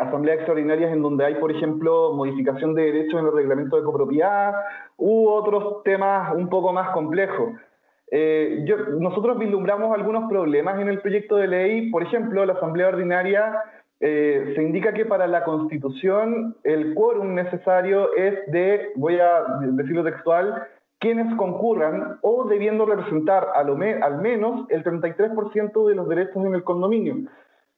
[0.00, 4.54] asambleas extraordinarias en donde hay, por ejemplo, modificación de derechos en el reglamento de copropiedad
[4.96, 7.50] u otros temas un poco más complejos.
[8.10, 8.64] Eh,
[8.98, 11.90] nosotros vislumbramos algunos problemas en el proyecto de ley.
[11.90, 13.54] Por ejemplo, la Asamblea Ordinaria
[14.00, 20.04] eh, se indica que para la Constitución el quórum necesario es de, voy a decirlo
[20.04, 20.66] textual,
[20.98, 27.16] quienes concurran o debiendo representar al menos el 33% de los derechos en el condominio.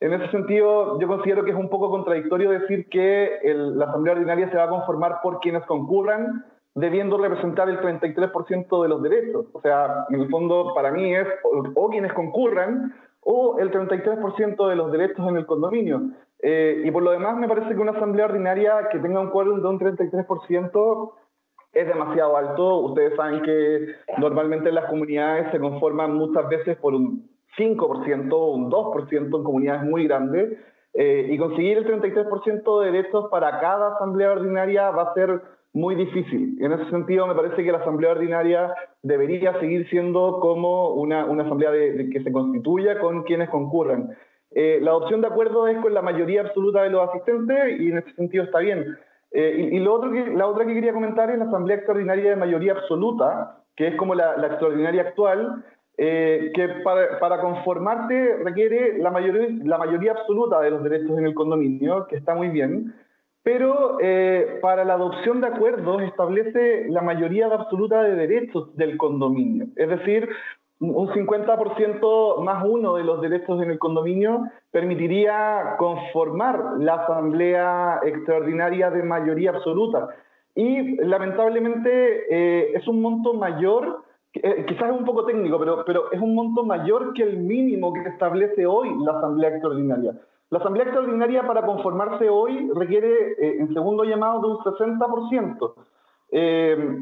[0.00, 4.48] En ese sentido, yo considero que es un poco contradictorio decir que la Asamblea Ordinaria
[4.48, 6.44] se va a conformar por quienes concurran
[6.78, 9.46] debiendo representar el 33% de los derechos.
[9.52, 11.26] O sea, en el fondo, para mí es
[11.74, 16.02] o, quienes concurran o el 33% de los derechos en el condominio.
[16.40, 19.60] Eh, y por lo demás, me parece que una asamblea ordinaria que tenga un quórum
[19.60, 21.12] de un 33%
[21.72, 22.78] es demasiado alto.
[22.78, 28.70] Ustedes saben que normalmente las comunidades se conforman muchas veces por un 5% o un
[28.70, 30.58] 2% en comunidades muy grandes.
[30.94, 35.94] Eh, y conseguir el 33% de derechos para cada asamblea ordinaria va a ser muy
[35.94, 36.56] difícil.
[36.60, 41.44] En ese sentido, me parece que la Asamblea Ordinaria debería seguir siendo como una, una
[41.44, 44.10] asamblea de, que se constituya con quienes concurran.
[44.50, 47.98] Eh, la opción de acuerdo es con la mayoría absoluta de los asistentes y en
[47.98, 48.96] ese sentido está bien.
[49.30, 52.36] Eh, y, lo otro que, la otra que quería comentar es la Asamblea Extraordinaria de
[52.36, 55.64] Mayoría Absoluta, que es como la, la extraordinaria actual,
[55.98, 61.26] eh, que para, para, conformarte requiere la mayoría, la mayoría absoluta de los derechos en
[61.26, 62.94] el condominio, que está muy bien
[63.48, 69.68] pero eh, para la adopción de acuerdos establece la mayoría absoluta de derechos del condominio.
[69.74, 70.28] Es decir,
[70.80, 78.90] un 50% más uno de los derechos en el condominio permitiría conformar la asamblea extraordinaria
[78.90, 80.08] de mayoría absoluta.
[80.54, 84.02] Y lamentablemente eh, es un monto mayor,
[84.34, 87.94] eh, quizás es un poco técnico, pero, pero es un monto mayor que el mínimo
[87.94, 90.12] que establece hoy la asamblea extraordinaria.
[90.50, 95.74] La Asamblea Extraordinaria para conformarse hoy requiere, eh, en segundo llamado, de un 60%.
[96.30, 96.98] Eh,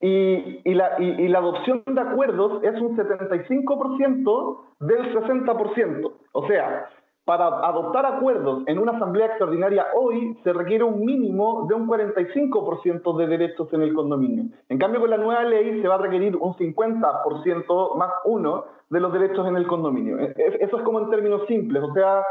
[0.00, 6.12] y, y, la, y, la, adopción de acuerdos es un 75% del 60%.
[6.32, 6.88] O sea,
[7.24, 13.16] para adoptar acuerdos en una asamblea extraordinaria hoy se requiere un mínimo de un 45%
[13.18, 14.44] de derechos en el condominio.
[14.68, 19.00] En cambio, con la nueva ley se va a requerir un 50% más uno de
[19.00, 20.18] los derechos en el condominio.
[20.18, 21.82] E, e, eso es como en términos simples.
[21.82, 22.24] O sea,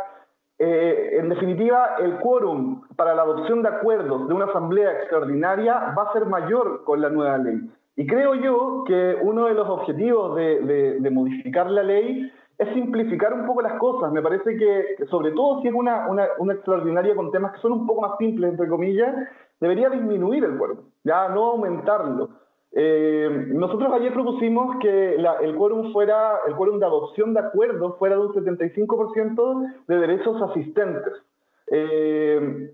[0.62, 6.04] eh, en definitiva, el quórum para la adopción de acuerdos de una asamblea extraordinaria va
[6.04, 7.62] a ser mayor con la nueva ley.
[7.96, 13.46] Y creo yo que uno de los objetivos de, modificar la ley es simplificar un
[13.46, 14.12] poco las cosas.
[14.12, 17.88] Me parece que, sobre todo si es una, una, extraordinaria con temas que son un
[17.88, 19.16] poco más simples, entre comillas,
[19.62, 22.30] debería disminuir el quórum, ya no aumentarlo.
[22.72, 28.16] Eh, nosotros ayer propusimos que el quórum fuera, el quórum de adopción de acuerdos fuera
[28.16, 31.14] de un 75% de derechos asistentes.
[31.72, 32.74] Eh,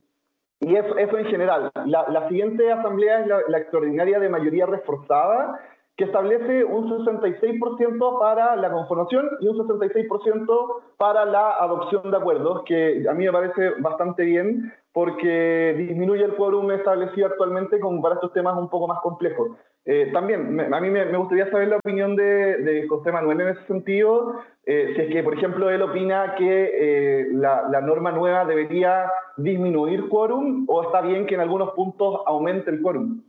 [0.61, 1.71] y eso, eso, en general.
[1.85, 5.59] La, siguiente asamblea es la, extraordinaria de mayoría reforzada,
[5.97, 12.63] que establece un 66% para la conformación y un 66% para la adopción de acuerdos,
[12.65, 18.15] que a mí me parece bastante bien porque disminuye el quórum establecido actualmente como para
[18.15, 19.51] estos temas un poco más complejos.
[19.87, 24.41] Eh, también, a mí me, gustaría saber la opinión de, José Manuel en ese sentido,
[24.65, 30.09] eh, si es que, por ejemplo, él opina que eh, la, norma nueva debería disminuir
[30.09, 33.21] quórum o está bien que en algunos puntos aumente el quórum.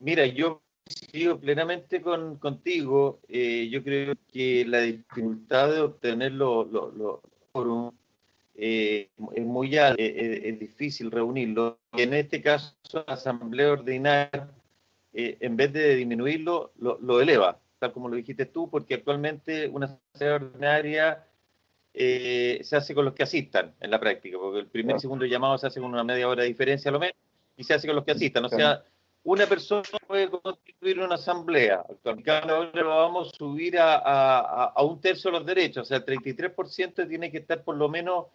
[0.00, 3.20] mira, yo sigo plenamente con, contigo.
[3.28, 7.20] yo creo que la dificultad de obtener los lo,
[7.52, 7.92] quórum
[8.58, 11.78] eh, es muy alto, eh, eh, es, difícil reunirlo.
[11.92, 14.48] Y en este caso, la Asamblea Ordinaria,
[15.12, 20.34] en vez de disminuirlo, lo, eleva, tal como lo dijiste tú, porque actualmente una Asamblea
[20.34, 21.26] Ordinaria
[21.94, 25.56] se hace con los que asistan en la práctica, porque el primer y segundo llamado
[25.56, 27.16] se hace con una media hora de diferencia a lo menos,
[27.56, 28.44] y se hace con los que asistan.
[28.44, 28.82] O sea,
[29.24, 31.84] una persona puede constituir una asamblea.
[31.88, 33.96] Actualmente ahora lo vamos a subir a,
[34.64, 37.88] a, un tercio de los derechos, o sea, el 33% tiene que estar por lo
[37.88, 38.26] menos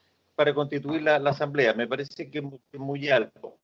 [0.42, 1.76] para constituir la, asamblea.
[1.76, 3.60] Me parece que es muy, alto.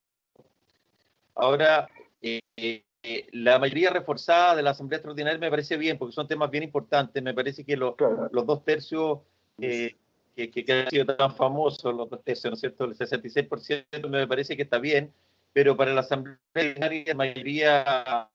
[1.34, 1.90] Ahora,
[2.22, 2.84] eh, eh,
[3.32, 7.24] la mayoría reforzada de la asamblea extraordinaria me parece bien, porque son temas bien importantes.
[7.24, 9.22] Me parece que los dos tercios
[9.60, 9.96] eh,
[10.36, 12.84] que, que, han sido tan famosos, los dos tercios, ¿no es cierto?
[12.84, 15.12] El 66% me parece que está bien,
[15.54, 18.30] pero para la asamblea extraordinaria, la mayoría,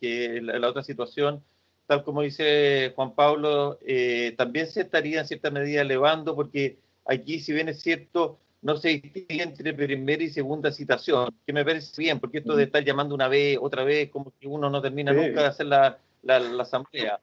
[0.00, 1.44] que la, la otra situación,
[1.86, 3.78] tal como dice Juan Pablo,
[4.36, 8.88] también se estaría en cierta medida elevando porque aquí, si bien es cierto, no se
[8.88, 13.14] distingue entre primera y segunda citación, que me parece bien, porque esto de estar llamando
[13.14, 15.98] una vez, otra vez, como que uno no termina nunca de hacer la,
[16.60, 17.20] asamblea.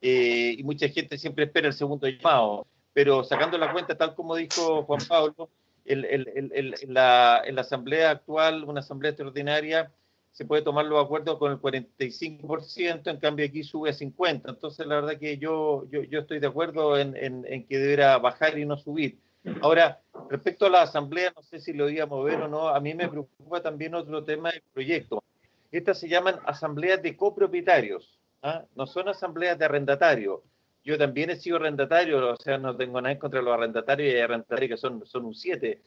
[0.00, 2.66] Eh, y mucha gente siempre espera el segundo llamado.
[2.92, 5.48] Pero sacando la cuenta, tal como dijo Juan Pablo,
[5.84, 9.90] el, el, la, en la asamblea actual, una asamblea extraordinaria,
[10.34, 14.42] se puede tomar los acuerdos con el 45%, en cambio aquí sube a 50%.
[14.48, 18.58] Entonces, la verdad que yo, yo, yo estoy de acuerdo en, en, que deberá bajar
[18.58, 19.20] y no subir.
[19.62, 22.80] Ahora, respecto a la asamblea, no sé si lo iba a mover o no, a
[22.80, 25.22] mí me preocupa también otro tema del proyecto.
[25.70, 28.64] Estas se llaman asambleas de copropietarios, ¿ah?
[28.74, 30.40] no son asambleas de arrendatarios.
[30.82, 34.12] Yo también he sido arrendatario, o sea, no tengo nada en contra de los arrendatarios
[34.12, 35.80] y arrendatarios que son, son un 7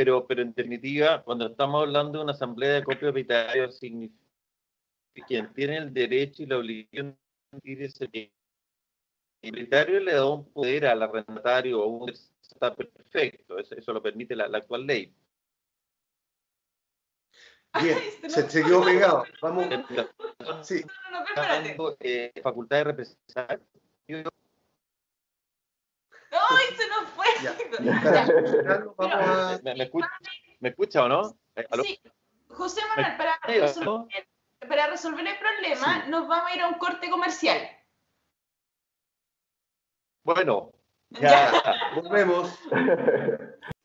[0.00, 4.16] pero, pero en definitiva, cuando estamos hablando de una asamblea de copropietarios, significa
[5.14, 7.18] que quien tiene el derecho y la obligación
[7.52, 8.08] de ese
[9.42, 14.34] el propietario le da un poder al arrendatario o un está perfecto, eso, lo permite
[14.34, 15.14] la, actual ley.
[17.82, 19.24] Bien, se, se, quedó pegado.
[19.42, 19.66] Vamos.
[20.62, 20.82] Sí.
[21.12, 21.20] No,
[21.76, 23.60] no, eh, facultad de representar
[26.30, 26.66] ¡Ay,
[30.60, 31.34] ¿Me, escucha, o no?
[31.56, 31.98] Eh, sí.
[32.48, 34.28] José Manuel, para resolver,
[34.68, 37.70] para resolver el problema, nos vamos a ir a un corte comercial.
[40.24, 40.72] Bueno,
[41.10, 41.52] ya,
[41.94, 42.58] volvemos.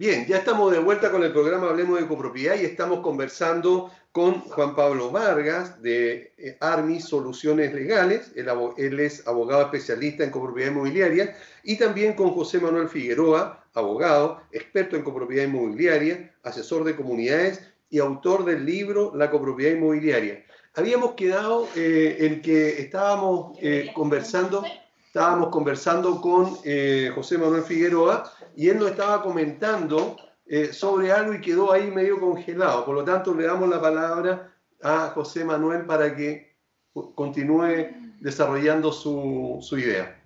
[0.00, 4.40] Bien, ya estamos de vuelta con el programa Hablemos de Copropiedad y estamos conversando con
[4.40, 8.32] Juan Pablo Vargas de eh, Armis Soluciones Legales.
[8.34, 14.96] Él, es abogado especialista en copropiedad inmobiliaria y también con José Manuel Figueroa, abogado, experto
[14.96, 20.46] en copropiedad inmobiliaria, asesor de comunidades y autor del libro La copropiedad inmobiliaria.
[20.76, 24.64] Habíamos quedado eh, en que estábamos eh, conversando
[25.08, 31.40] estábamos conversando con José Manuel Figueroa y él nos estaba comentando eh, sobre algo y
[31.40, 32.84] quedó ahí medio congelado.
[32.84, 36.56] Por lo tanto, le damos la palabra a José Manuel para que
[36.92, 40.16] continúe desarrollando su, idea.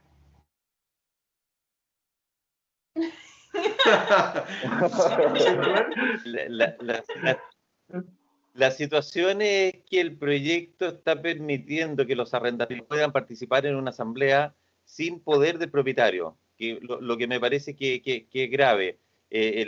[8.55, 13.91] La situación es que el proyecto está permitiendo que los arrendatarios puedan participar en una
[13.91, 14.55] asamblea
[14.85, 18.99] sin poder del propietario, que lo, que me parece que, es grave.
[19.31, 19.67] Eh,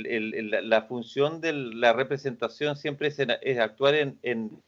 [0.63, 4.63] la función de la representación siempre es, actuar en,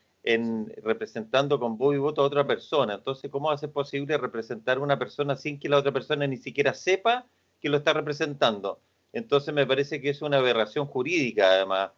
[0.83, 2.95] representando con voz y voto a otra persona.
[2.95, 6.27] Entonces, ¿cómo va a ser posible representar a una persona sin que la otra persona
[6.27, 7.27] ni siquiera sepa
[7.61, 8.81] que lo está representando?
[9.13, 11.91] Entonces, me parece que es una aberración jurídica, además.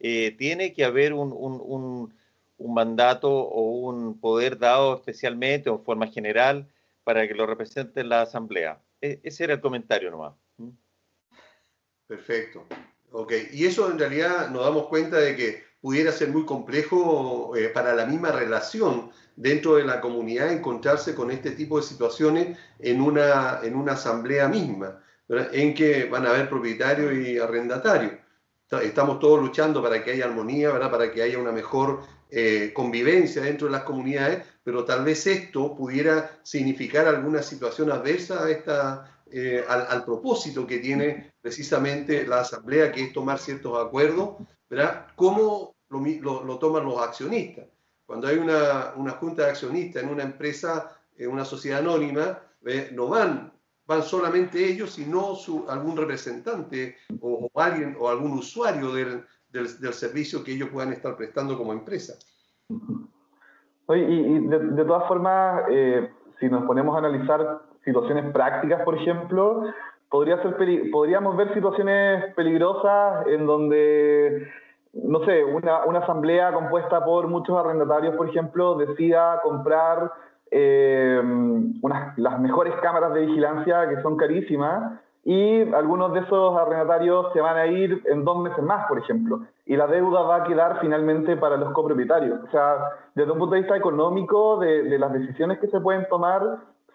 [0.00, 2.14] Eh, tiene que haber un, un,
[2.74, 6.68] mandato o un poder dado especialmente o en forma general
[7.04, 8.80] para que lo represente la Asamblea.
[9.00, 10.34] E, ese era el comentario nomás.
[10.56, 10.70] ¿Mm?
[12.06, 12.66] Perfecto.
[13.10, 17.68] Ok, y eso en realidad nos damos cuenta de que pudiera ser muy complejo eh,
[17.68, 23.00] para la misma relación dentro de la comunidad encontrarse con este tipo de situaciones en
[23.00, 28.12] una, en una asamblea misma, en que van a haber propietarios y arrendatarios
[28.82, 33.66] estamos todos luchando para que haya armonía, para que haya una mejor eh, convivencia dentro
[33.66, 39.64] de las comunidades, pero tal vez esto pudiera significar alguna situación adversa a esta, eh,
[39.66, 44.34] al, propósito que tiene precisamente la Asamblea, que es tomar ciertos acuerdos,
[44.68, 45.06] ¿verdad?
[45.16, 47.64] ¿Cómo lo, toman los accionistas?
[48.04, 52.38] Cuando hay una, una, junta de accionistas en una empresa, en una sociedad anónima,
[52.92, 53.50] no van
[53.86, 55.34] van solamente ellos y no
[55.66, 61.56] algún representante o, alguien o algún usuario del, del, servicio que ellos puedan estar prestando
[61.56, 62.18] como empresa.
[63.96, 69.64] Y, de, todas formas, eh, si nos ponemos a analizar situaciones prácticas, por ejemplo,
[70.10, 70.56] podría ser
[70.90, 74.48] podríamos ver situaciones peligrosas en donde,
[74.92, 80.12] no sé, una, asamblea compuesta por muchos arrendatarios, por ejemplo, decida comprar
[80.50, 81.22] eh,
[82.16, 87.56] las mejores cámaras de vigilancia que son carísimas y algunos de esos arrendatarios se van
[87.56, 91.36] a ir en dos meses más, por ejemplo, y la deuda va a quedar finalmente
[91.36, 92.40] para los copropietarios.
[92.42, 92.76] O sea,
[93.14, 96.40] desde un punto de vista económico, de, las decisiones que se pueden tomar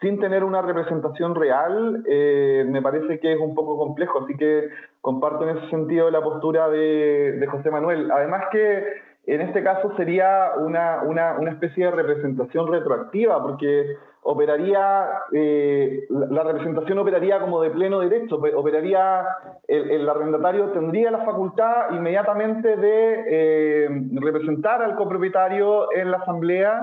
[0.02, 4.70] sin tener una representación real, eh, me parece que es un poco complejo, así que
[5.02, 8.10] comparto en ese sentido la postura de, de José Manuel.
[8.12, 8.84] Además que
[9.28, 16.44] en este caso sería una, una, una especie de representación retroactiva, porque operaría, eh, la
[16.44, 19.26] representación operaría como de pleno derecho, operaría,
[19.68, 26.82] el, arrendatario tendría la facultad inmediatamente de eh, representar al copropietario en la asamblea,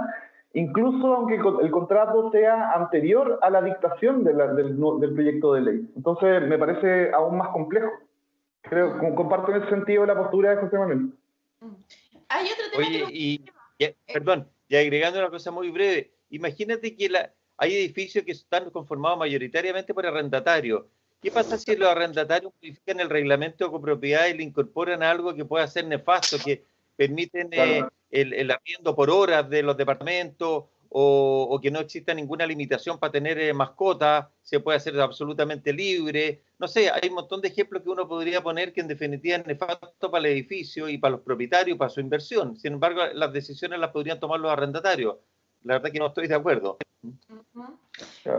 [0.53, 5.91] incluso aunque el contrato sea anterior a la dictación del, del, proyecto de ley.
[5.97, 7.91] Entonces, me parece aún más complejo.
[8.63, 10.99] Creo, comparto en ese sentido la postura de José Manuel.
[11.61, 11.75] Mm.
[12.29, 13.45] Hay otro tema Oye, y,
[13.79, 18.71] eh, perdón, y agregando una cosa muy breve, imagínate que la, hay edificios que están
[18.71, 20.85] conformados mayoritariamente por arrendatarios.
[21.21, 25.45] ¿Qué pasa si los arrendatarios modifican el reglamento de copropiedad y le incorporan algo que
[25.45, 26.65] pueda ser nefasto, que
[26.97, 32.47] permiten eh, el, el arriendo por horas de los departamentos o, que no exista ninguna
[32.47, 36.43] limitación para tener eh, mascotas, se puede hacer absolutamente libre.
[36.59, 39.47] No sé, hay un montón de ejemplos que uno podría poner que en definitiva es
[39.47, 42.57] nefasto para el edificio y para los propietarios, para su inversión.
[42.57, 45.17] Sin embargo, las decisiones las podrían tomar los arrendatarios.
[45.65, 46.79] La verdad que no estoy de acuerdo.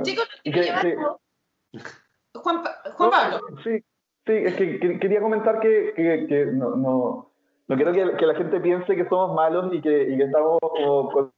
[0.04, 0.28] Chicos,
[2.34, 2.64] Juan,
[2.96, 3.40] Juan Pablo.
[3.64, 3.80] Sí,
[4.26, 7.32] sí, es que, quería comentar que, que, no, no,
[7.68, 11.32] no, quiero que, la gente piense que somos malos y que, y que estamos como,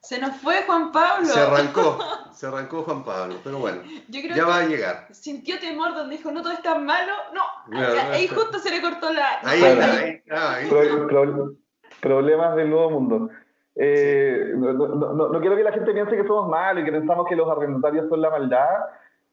[0.00, 1.26] Se nos fue Juan Pablo.
[1.26, 1.98] Se arrancó,
[2.32, 5.08] se arrancó Juan Pablo, pero bueno, ya va a llegar.
[5.12, 7.12] Sintió temor donde dijo, no todo es tan malo.
[7.32, 7.42] No,
[8.12, 9.40] ahí, justo se le cortó la...
[9.42, 9.62] Ahí,
[10.30, 10.68] ahí,
[12.02, 13.30] problemas del nuevo mundo.
[13.76, 17.48] Eh, no, quiero que la gente piense que somos malos y que pensamos que los
[17.48, 18.84] arrendatarios son la maldad,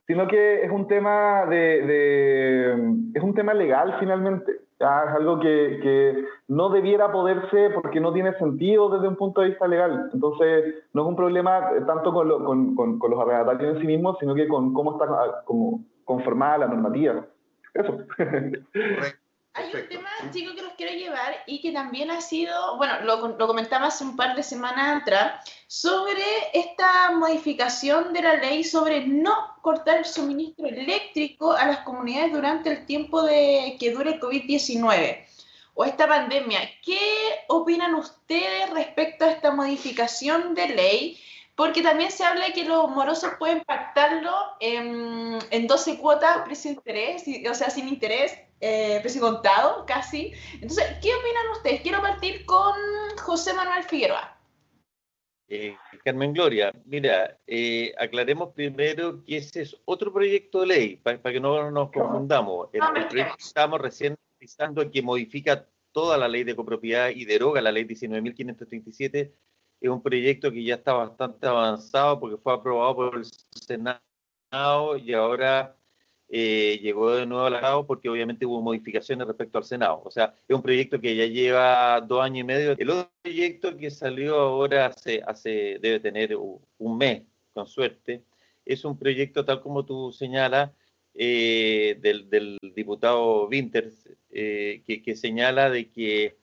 [0.07, 2.71] sino que es un tema de
[3.13, 8.89] es un tema legal finalmente es algo que, no debiera poderse porque no tiene sentido
[8.89, 10.09] desde un punto de vista legal.
[10.13, 14.73] Entonces, no es un problema tanto con, los arrendatarios en sí mismos, sino que con
[14.73, 17.25] cómo está como conformada la normativa.
[17.73, 23.27] Eso un tema, chico, que los quiero llevar y que también ha sido, bueno, lo,
[23.37, 26.23] lo comentaba hace un par de semanas atrás, sobre
[26.53, 32.69] esta modificación de la ley sobre no cortar el suministro eléctrico a las comunidades durante
[32.71, 35.25] el tiempo de que dure el COVID-19
[35.73, 36.61] o esta pandemia.
[36.81, 36.97] ¿Qué
[37.49, 41.19] opinan ustedes respecto a esta modificación de ley?
[41.55, 46.71] Porque también se habla de que los morosos pueden pactarlo en, en 12 cuotas, precio
[46.71, 50.33] interés, o sea, sin interés, eh, precio contado, casi.
[50.53, 51.81] Entonces, ¿qué opinan ustedes?
[51.81, 52.73] Quiero partir con
[53.21, 54.35] José Manuel Figueroa.
[55.51, 61.19] Eh, Carmen Gloria, mira, eh, aclaremos primero que ese es otro proyecto de ley, para,
[61.19, 62.69] que no nos confundamos.
[62.71, 67.61] El, proyecto que estábamos recién pensando que modifica toda la ley de copropiedad y deroga
[67.61, 69.31] la ley 19.537,
[69.81, 75.13] es un proyecto que ya está bastante avanzado porque fue aprobado por el Senado y
[75.13, 75.78] ahora
[76.29, 80.01] eh, llegó de nuevo al Senado porque obviamente hubo modificaciones respecto al Senado.
[80.05, 82.75] O sea, es un proyecto que ya lleva dos años y medio.
[82.77, 87.23] El otro proyecto que salió ahora hace, hace debe tener un mes,
[87.53, 88.23] con suerte,
[88.65, 90.71] es un proyecto tal como tú señalas,
[91.15, 96.37] eh, del, diputado Winters, eh, que, señala de que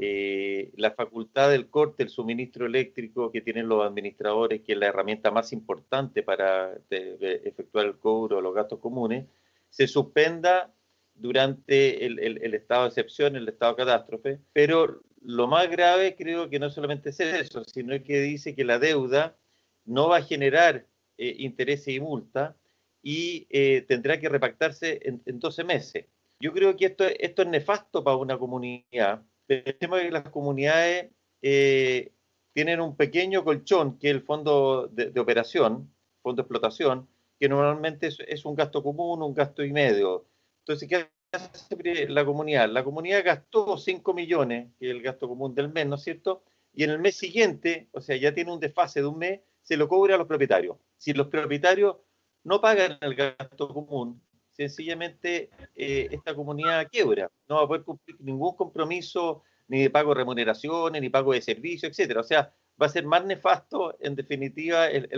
[0.00, 4.86] eh, la facultad del corte, el suministro eléctrico que tienen los administradores, que es la
[4.86, 9.26] herramienta más importante para efectuar el cobro de los gastos comunes,
[9.68, 10.72] se suspenda
[11.14, 16.48] durante el, el, estado de excepción, el estado de catástrofe, pero lo más grave creo
[16.48, 19.36] que no solamente es eso, sino que dice que la deuda
[19.84, 20.86] no va a generar
[21.18, 22.56] eh, intereses y multa
[23.02, 26.06] y eh, tendrá que repactarse en, 12 meses.
[26.40, 29.22] Yo creo que esto, esto es nefasto para una comunidad.
[29.50, 31.10] Pensemos que las comunidades
[31.42, 32.12] eh,
[32.52, 35.92] tienen un pequeño colchón, que es el fondo de, operación,
[36.22, 40.28] fondo de explotación, que normalmente es, un gasto común, un gasto y medio.
[40.60, 42.70] Entonces, ¿qué hace la comunidad?
[42.70, 46.44] La comunidad gastó 5 millones, que es el gasto común del mes, ¿no es cierto?
[46.72, 49.76] Y en el mes siguiente, o sea, ya tiene un desfase de un mes, se
[49.76, 50.76] lo cobra a los propietarios.
[50.96, 51.96] Si los propietarios
[52.44, 54.22] no pagan el gasto común,
[54.68, 60.10] sencillamente eh, esta comunidad quiebra, no va a poder cumplir ningún compromiso ni de pago
[60.10, 62.20] de remuneraciones, ni pago de servicios, etcétera.
[62.20, 65.08] O sea, va a ser más nefasto, en definitiva, el,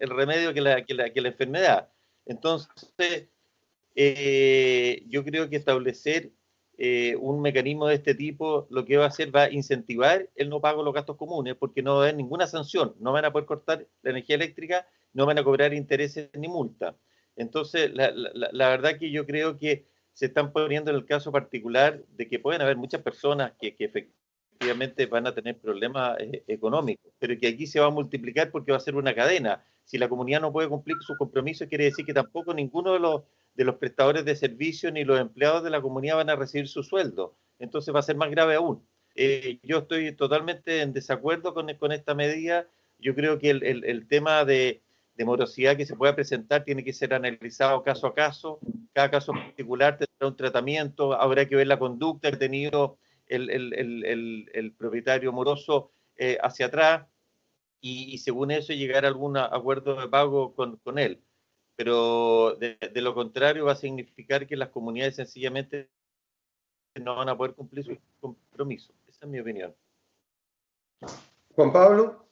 [0.00, 1.88] remedio que la, que, la, enfermedad.
[2.26, 3.28] Entonces,
[3.96, 6.30] eh, yo creo que establecer
[6.78, 10.48] eh, un mecanismo de este tipo lo que va a hacer va a incentivar el
[10.48, 13.24] no pago de los gastos comunes, porque no va a haber ninguna sanción, no van
[13.24, 16.96] a poder cortar la energía eléctrica no van a cobrar intereses ni multa.
[17.36, 22.28] Entonces, la, verdad que yo creo que se están poniendo en el caso particular de
[22.28, 27.48] que pueden haber muchas personas que, efectivamente van a tener problemas eh, económicos, pero que
[27.48, 29.64] aquí se va a multiplicar porque va a ser una cadena.
[29.84, 33.22] Si la comunidad no puede cumplir sus compromisos, quiere decir que tampoco ninguno de los,
[33.54, 36.82] de los prestadores de servicios ni los empleados de la comunidad van a recibir su
[36.82, 37.34] sueldo.
[37.58, 38.86] Entonces va a ser más grave aún.
[39.14, 42.68] Eh, yo estoy totalmente en desacuerdo con, con esta medida.
[42.98, 44.82] Yo creo que el tema de,
[45.14, 48.58] de morosidad que se pueda presentar tiene que ser analizado caso a caso.
[48.92, 54.74] Cada caso particular tendrá un tratamiento, habrá que ver la conducta que ha tenido el,
[54.76, 57.06] propietario moroso eh, hacia atrás
[57.80, 61.20] y, según eso llegar a algún acuerdo de pago con, él.
[61.76, 65.90] Pero de, lo contrario va a significar que las comunidades sencillamente
[67.00, 68.92] no van a poder cumplir su compromiso.
[69.08, 69.74] Esa es mi opinión.
[71.54, 72.31] Juan Pablo.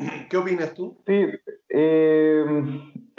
[0.30, 0.96] ¿Qué opinas tú?
[1.06, 1.26] Sí,
[1.68, 2.44] eh,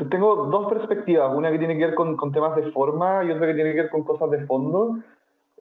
[0.09, 3.53] tengo dos perspectivas, una que tiene que ver con, temas de forma y otra que
[3.53, 4.97] tiene que ver con cosas de fondo.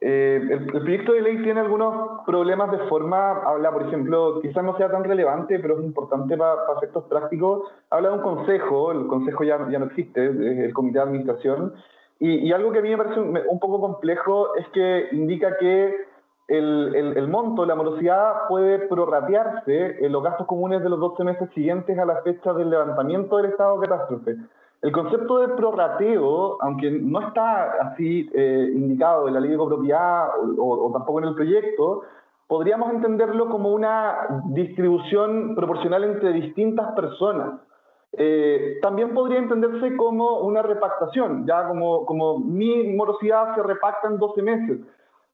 [0.03, 4.75] Eh, el, proyecto de ley tiene algunos problemas de forma, habla, por ejemplo, quizás no
[4.77, 9.43] sea tan relevante, pero es importante para, efectos prácticos, habla de un consejo, el consejo
[9.43, 11.73] ya, ya no existe, es el comité de administración,
[12.19, 16.10] y, y algo que a mí me parece un poco complejo es que indica que
[16.57, 21.97] el, monto, la morosidad puede prorratearse en los gastos comunes de los 12 meses siguientes
[21.97, 24.35] a la fecha del levantamiento del estado de catástrofe.
[24.81, 30.29] El concepto de prorrateo, aunque no está así eh, indicado en la ley de copropiedad
[30.57, 32.01] o, tampoco en el proyecto,
[32.47, 37.61] podríamos entenderlo como una distribución proporcional entre distintas personas.
[38.13, 44.17] Eh, también podría entenderse como una repactación, ya como, como mi morosidad se repacta en
[44.17, 44.79] 12 meses.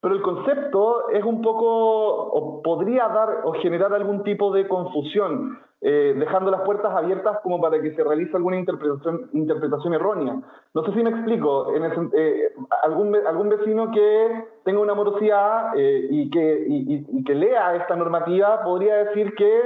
[0.08, 5.60] Pero el concepto es un poco, o podría dar o generar algún tipo de confusión,
[5.82, 10.40] eh, dejando las puertas abiertas como para que se realice alguna interpretación, interpretación errónea.
[10.74, 11.76] No sé si me explico.
[11.76, 11.84] En
[12.16, 12.54] eh,
[12.84, 18.64] algún, algún vecino que tenga una morosidad eh, y, que, y que lea esta normativa
[18.64, 19.62] podría decir que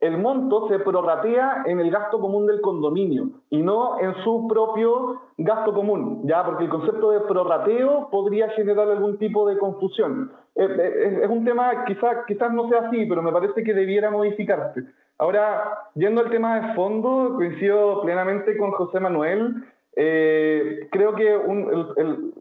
[0.00, 5.20] el monto se prorratea en el gasto común del condominio y no en su propio
[5.36, 10.32] gasto común, ya porque el concepto de prorrateo podría generar algún tipo de confusión.
[10.54, 14.10] Eh, eh, es, un tema, quizás quizás no sea así, pero me parece que debiera
[14.10, 14.84] modificarse.
[15.18, 19.64] Ahora, yendo al tema de fondo, coincido plenamente con José Manuel.
[19.96, 21.38] Eh, creo que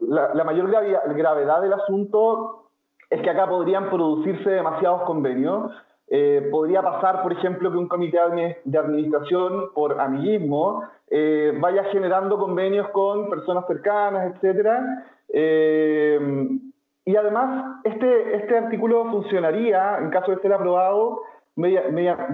[0.08, 2.70] la, mayor gravedad del asunto
[3.10, 5.72] es que acá podrían producirse demasiados convenios
[6.10, 8.18] eh, podría pasar, por ejemplo, que un comité
[8.64, 14.70] de administración, por amiguismo, eh, vaya generando convenios con personas cercanas, etc.
[15.30, 16.50] Eh,
[17.06, 21.22] y además, este, este artículo funcionaría, en caso de ser aprobado,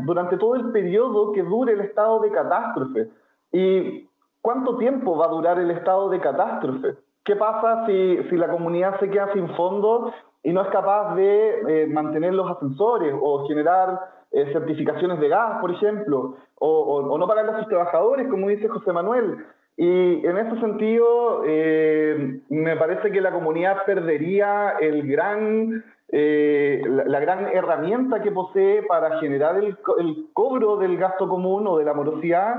[0.04, 3.10] durante todo el periodo que dure el estado de catástrofe.
[3.52, 4.08] ¿Y
[4.42, 6.96] cuánto tiempo va a durar el estado de catástrofe?
[7.26, 10.14] ¿qué pasa si, si la comunidad se queda sin fondos
[10.46, 14.00] y no es capaz de eh, mantener los ascensores o generar
[14.32, 18.94] eh, certificaciones de gas, por ejemplo, o, no pagarle a sus trabajadores, como dice José
[18.94, 19.44] Manuel.
[19.76, 27.48] Y en ese sentido, eh, me parece que la comunidad perdería el gran, la, gran
[27.48, 32.56] herramienta que posee para generar el, el, cobro del gasto común o de la morosidad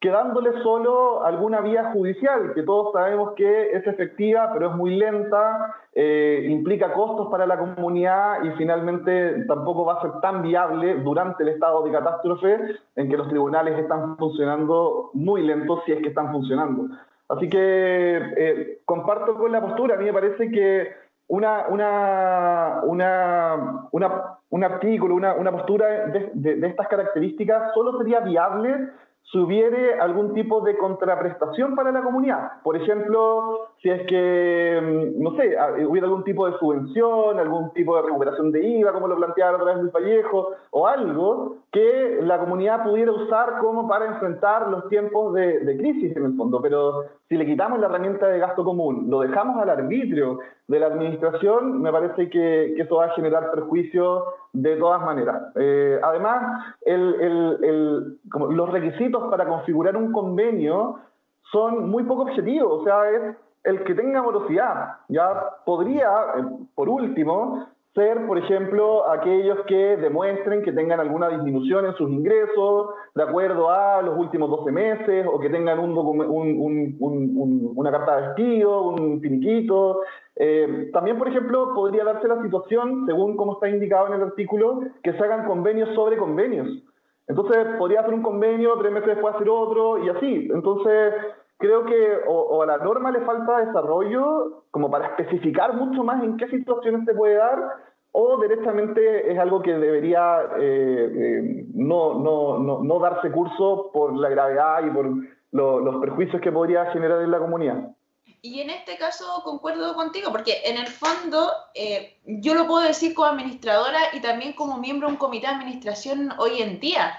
[0.00, 5.74] quedándole solo alguna vía judicial, que todos sabemos que es efectiva, pero es muy lenta,
[5.92, 11.42] eh, implica costos para la comunidad y finalmente tampoco va a ser tan viable durante
[11.42, 16.08] el estado de catástrofe en que los tribunales están funcionando muy lentos si es que
[16.08, 16.94] están funcionando.
[17.28, 20.92] Así que eh, comparto con la postura, a mí me parece que
[21.26, 28.88] una, una, una, una un artículo, una, postura de, de estas características solo sería viable
[29.30, 32.62] si hubiere algún tipo de contraprestación para la comunidad.
[32.62, 35.54] Por ejemplo, si es que, mm, no sé,
[35.86, 39.74] hubiera algún tipo de subvención, algún tipo de recuperación de IVA, como lo planteaba otra
[39.74, 45.34] vez el Vallejo, o algo que la comunidad pudiera usar como para enfrentar los tiempos
[45.34, 46.62] de crisis en el fondo.
[46.62, 50.38] Pero si le quitamos la herramienta de gasto común, lo dejamos al arbitrio
[50.68, 54.22] de la administración, me parece que, eso va a generar perjuicios
[54.52, 55.50] de todas maneras.
[55.56, 61.00] Eh, además, los requisitos para configurar un convenio
[61.50, 64.98] son muy poco objetivos, o sea, es el que tenga morosidad.
[65.08, 71.86] Ya podría, eh, por último, ser, por ejemplo, aquellos que demuestren que tengan alguna disminución
[71.86, 76.96] en sus ingresos de acuerdo a los últimos 12 meses o que tengan un,
[77.74, 80.02] una carta de despido, un finiquito.
[80.40, 84.82] Eh, también, por ejemplo, podría darse la situación, según como está indicado en el artículo,
[85.02, 86.68] que se hagan convenios sobre convenios.
[87.26, 90.48] Entonces, podría hacer un convenio, tres meses después hacer otro y así.
[90.52, 91.14] Entonces,
[91.58, 96.36] creo que o, a la norma le falta desarrollo como para especificar mucho más en
[96.36, 97.58] qué situaciones se puede dar,
[98.12, 104.16] o directamente es algo que debería eh, eh, no, no, no, no, darse curso por
[104.16, 105.06] la gravedad y por
[105.52, 107.90] los perjuicios que podría generar en la comunidad.
[108.40, 113.14] Y en este caso concuerdo contigo, porque en el fondo eh, yo lo puedo decir
[113.14, 117.18] como administradora y también como miembro de un comité de administración hoy en día.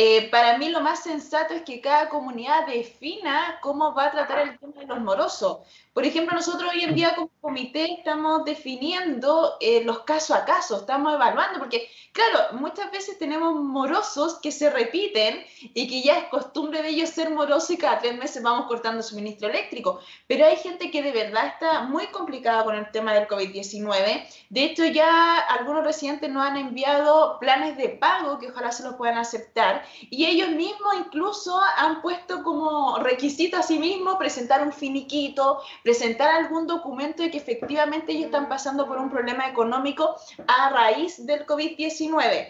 [0.00, 4.46] Eh, para mí lo más sensato es que cada comunidad defina cómo va a tratar
[4.46, 5.58] el tema de los morosos.
[5.92, 10.76] Por ejemplo, nosotros hoy en día como comité estamos definiendo eh, los casos a caso,
[10.76, 15.44] estamos evaluando, porque claro, muchas veces tenemos morosos que se repiten
[15.74, 19.02] y que ya es costumbre de ellos ser morosos y cada tres meses vamos cortando
[19.02, 19.98] suministro eléctrico,
[20.28, 24.28] pero hay gente que de verdad está muy complicada con el tema del COVID-19.
[24.50, 28.94] De hecho, ya algunos residentes nos han enviado planes de pago que ojalá se los
[28.94, 34.72] puedan aceptar y ellos mismos incluso han puesto como requisito a sí mismos presentar un
[34.72, 40.16] finiquito, presentar algún documento de que efectivamente ellos están pasando por un problema económico
[40.46, 42.48] a raíz del COVID-19.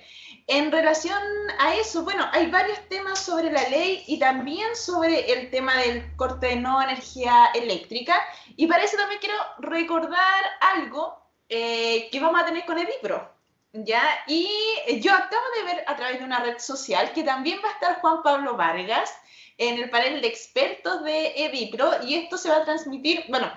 [0.51, 1.23] En relación
[1.59, 6.17] a eso, bueno, hay varios temas sobre la ley y también sobre el tema del
[6.17, 8.19] corte de no energía eléctrica.
[8.57, 10.45] Y para eso también quiero recordar
[10.75, 11.19] algo
[11.51, 13.38] eh, que vamos a tener con Edipro.
[13.73, 14.03] ¿Ya?
[14.27, 14.49] Y
[15.01, 18.01] yo acabo de ver a través de una red social que también va a estar
[18.01, 19.13] Juan Pablo Vargas,
[19.59, 23.51] en el panel de expertos de Edipro y esto se va a transmitir, bueno,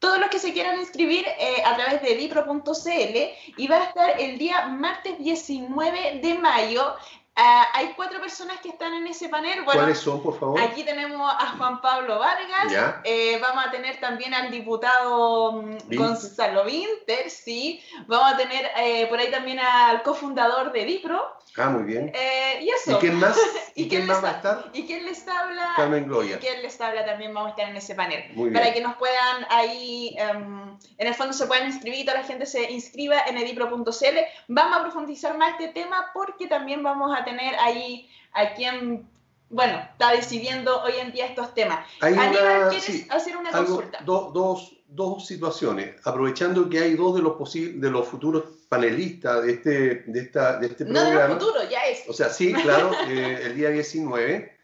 [0.00, 4.20] todos los que se quieran inscribir eh, a través de edipro.cl y va a estar
[4.20, 6.96] el día martes 19 de mayo
[7.36, 9.64] Ah, hay cuatro personas que están en ese panel.
[9.64, 10.60] ¿Cuáles son, por favor?
[10.60, 16.64] Aquí tenemos a Juan Pablo Vargas, eh, vamos a tener también al diputado mm, Gonzalo
[16.64, 17.80] Winter, sí.
[18.06, 21.39] Vamos a tener eh, por ahí también al cofundador de Dipro.
[21.56, 22.12] Ah, muy bien.
[22.14, 22.92] Eh, y eso.
[22.92, 23.36] ¿Y quién más?
[23.74, 24.70] ¿Y, quién, más va a estar?
[24.72, 25.72] ¿Y quién les habla?
[25.76, 26.36] Carmen Gloria.
[26.36, 27.04] ¿Y quién les habla?
[27.04, 28.24] También vamos a estar en ese panel.
[28.34, 28.54] Muy bien.
[28.54, 32.46] Para que nos puedan ahí, em, en el fondo se puedan inscribir, toda la gente
[32.46, 34.18] se inscriba en edipro.cl.
[34.48, 39.08] Vamos a profundizar más este tema porque también vamos a tener ahí a quien,
[39.50, 41.84] bueno, está decidiendo hoy en día estos temas.
[42.00, 43.98] Hay Aníbal, ¿quieres hacer una consulta?
[44.04, 49.70] dos, dos situaciones, aprovechando que hay dos de los, de los futuros panelistas de este,
[50.06, 51.10] de esta, de este programa.
[51.10, 52.08] No de los futuros, ya es.
[52.08, 54.56] O sea, sí, claro, eh, el día 19,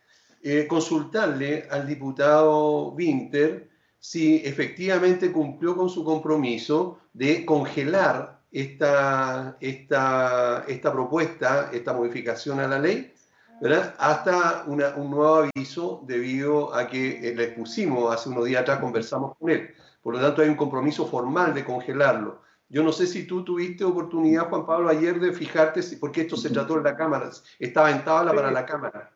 [0.43, 3.69] eh, consultarle al diputado Winter
[3.99, 12.69] si efectivamente cumplió con su compromiso de congelar esta, esta, esta propuesta, esta modificación a
[12.69, 13.13] la ley,
[13.61, 13.95] ¿verdad?
[13.99, 19.37] hasta un nuevo aviso debido a que eh, le pusimos hace unos días atrás, conversamos
[19.39, 19.71] con él.
[20.03, 22.41] Por lo tanto, hay un compromiso formal de congelarlo.
[22.69, 26.37] Yo no sé si tú tuviste oportunidad, Juan Pablo, ayer de fijarte, si, porque esto
[26.37, 29.11] se trató en la Cámara, estaba en tabla para la Cámara.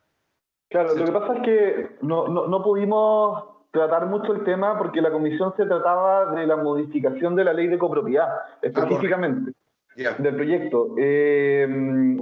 [0.69, 5.01] Claro, lo que pasa es que no, no, no pudimos tratar mucho el tema porque
[5.01, 8.29] la comisión se trataba de la modificación de la ley de copropiedad,
[8.61, 9.53] específicamente,
[9.95, 10.95] del proyecto.
[10.97, 12.17] Eh,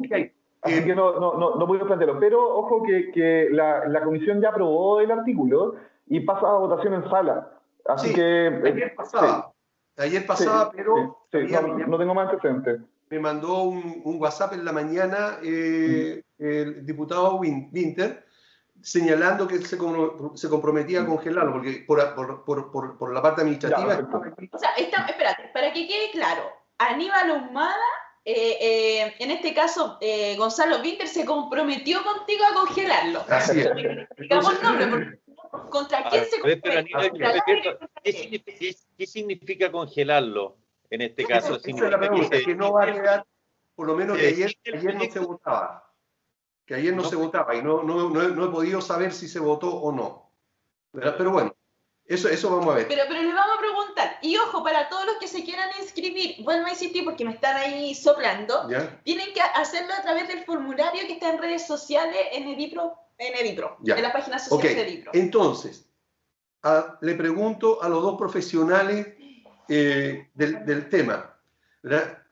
[0.74, 2.20] Así que no, no, no, no pudimos plantearlo.
[2.20, 5.76] Pero ojo que, que la, la, comisión ya aprobó el artículo
[6.08, 7.52] y pasa a votación en sala.
[7.86, 8.62] Así que.
[8.66, 9.52] Ayer pasaba.
[9.98, 11.26] Ayer pasaba, pero.
[11.32, 12.82] no, tengo más antecedentes.
[13.10, 18.24] Me mandó un, un, WhatsApp en la mañana eh, el diputado Winter
[18.82, 19.78] señalando que se,
[20.36, 24.00] se comprometía a congelarlo, porque por, por, por, por la parte administrativa.
[24.52, 26.44] o sea, está, espérate, para que quede claro,
[26.78, 27.76] Aníbal Humada
[28.26, 33.24] eh, eh, en este caso, eh, Gonzalo Winter se comprometió contigo a congelarlo.
[33.28, 33.70] Así es.
[34.18, 35.20] Digamos nombre,
[35.70, 37.00] ¿contra quién se comprometió?
[38.04, 40.58] ¿Qué, significa congelarlo
[40.90, 41.56] en este caso?
[41.56, 43.26] Esa es la pregunta, que, no va a quedar,
[43.76, 45.86] por lo menos que ayer, ayer no se votaba.
[46.66, 49.74] Que ayer no, se votaba y no, no, no, he podido saber si se votó
[49.74, 50.32] o no.
[50.92, 51.56] Pero bueno,
[52.10, 52.88] eso, eso vamos a ver.
[52.88, 54.18] Pero, pero le vamos a preguntar.
[54.24, 57.56] Y ojo, para todos los que se quieran inscribir, vuelvo a insistir porque me están
[57.56, 58.68] ahí soplando.
[59.04, 63.36] Tienen que hacerlo a través del formulario que está en redes sociales en Edipro, en,
[63.36, 65.12] Edipro, en la página social de Edipro.
[65.14, 65.88] Entonces,
[67.02, 69.08] le pregunto a los dos profesionales
[69.68, 71.40] eh, del, del, tema.
[71.84, 72.24] La,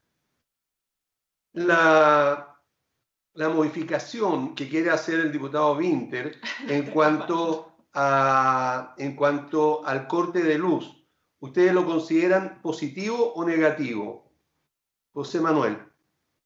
[3.33, 6.35] la modificación que quiere hacer el diputado Winter
[6.67, 7.76] en cuanto
[8.97, 11.03] en cuanto al corte de luz,
[11.39, 14.31] ¿ustedes lo consideran positivo o negativo?
[15.13, 15.77] José Manuel.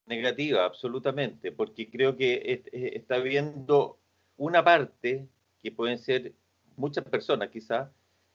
[0.06, 3.98] Negativa, absolutamente, porque creo que está viendo
[4.38, 5.28] una parte,
[5.61, 6.34] que pueden ser
[6.78, 7.90] muchas personas quizás,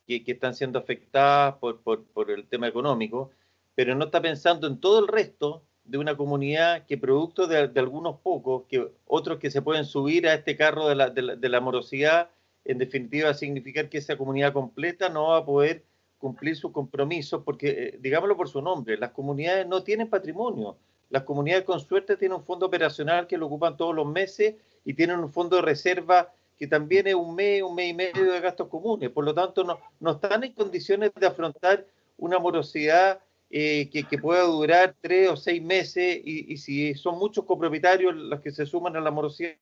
[0.06, 3.30] que, están siendo afectadas por, el tema económico,
[3.74, 8.20] pero no está pensando en todo el resto de una comunidad que producto de, algunos
[8.20, 12.30] pocos, que otros que se pueden subir a este carro de la, de la morosidad,
[12.66, 15.84] en definitiva, significar que esa comunidad completa no va a poder
[16.18, 20.76] cumplir sus compromisos, porque, eh, digámoslo por su nombre, las comunidades no tienen patrimonio.
[21.10, 24.94] Las comunidades con suerte tienen un fondo operacional que lo ocupan todos los meses y
[24.94, 28.40] tienen un fondo de reserva que también es un mes, un mes y medio de
[28.40, 29.10] gastos comunes.
[29.10, 29.62] Por lo tanto,
[30.00, 31.86] no, están en condiciones de afrontar
[32.16, 33.20] una morosidad
[33.50, 38.14] eh, que, que, pueda durar tres o seis meses y, y si son muchos copropietarios
[38.16, 39.54] los que se suman a la morosidad.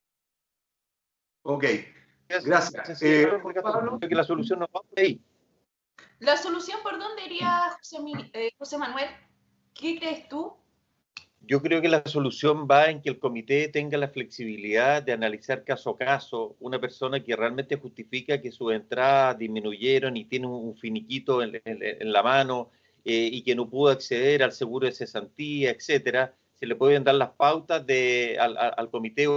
[1.42, 1.64] Ok,
[2.28, 3.02] Gracias.
[3.02, 3.28] Eh,
[4.00, 5.20] que la solución no va por ahí.
[6.20, 7.76] ¿La solución por dónde iría
[8.32, 9.08] eh, José, Manuel?
[9.74, 10.54] ¿Qué crees tú?
[11.46, 15.62] Yo creo que la solución va en que el comité tenga la flexibilidad de analizar
[15.62, 20.74] caso a caso una persona que realmente justifica que sus entradas disminuyeron y tiene un
[20.74, 21.60] finiquito en,
[22.12, 22.70] la mano
[23.04, 26.34] eh, y que no pudo acceder al seguro de cesantía, etcétera.
[26.54, 29.28] Se le pueden dar las pautas de, al, al comité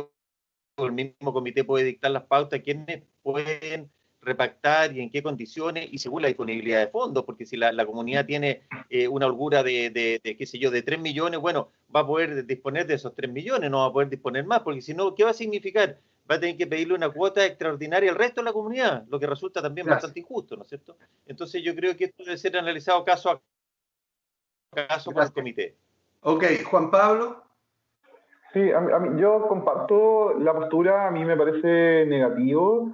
[0.85, 3.89] el mismo comité puede dictar las pautas, quiénes pueden
[4.21, 8.25] repactar y en qué condiciones y según la disponibilidad de fondos, porque si la, comunidad
[8.25, 12.07] tiene eh, una holgura de, de, qué sé yo, de 3 millones, bueno, va a
[12.07, 15.15] poder disponer de esos 3 millones, no va a poder disponer más, porque si no,
[15.15, 15.99] ¿qué va a significar?
[16.29, 19.27] Va a tener que pedirle una cuota extraordinaria al resto de la comunidad, lo que
[19.27, 20.97] resulta también bastante injusto, ¿no es cierto?
[21.25, 23.41] Entonces yo creo que esto debe ser analizado caso a
[24.87, 25.75] caso por el comité.
[26.21, 27.46] Ok, Juan Pablo.
[28.53, 32.89] Sí, a mí, yo comparto la postura, a mí me parece negativo.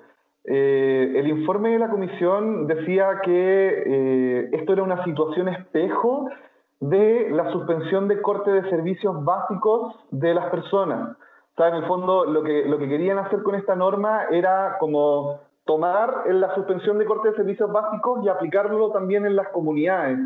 [0.46, 6.30] Eh, el informe de la comisión decía que eh, esto era una situación espejo
[6.80, 11.16] de la suspensión de corte de servicios básicos de las personas.
[11.54, 14.78] O sea, en el fondo lo que, lo que querían hacer con esta norma era
[14.80, 20.20] como tomar la suspensión de corte de servicios básicos y aplicarlo también en las comunidades.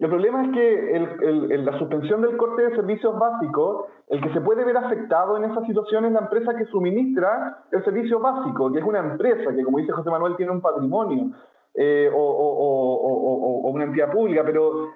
[0.00, 4.64] El problema es que la suspensión del corte de servicios básicos, el que se puede
[4.64, 8.84] ver afectado en esa situación es la empresa que suministra el servicio básico, que es
[8.84, 11.32] una empresa que, como dice José Manuel, tiene un patrimonio
[11.74, 14.88] eh, o, una entidad pública, pero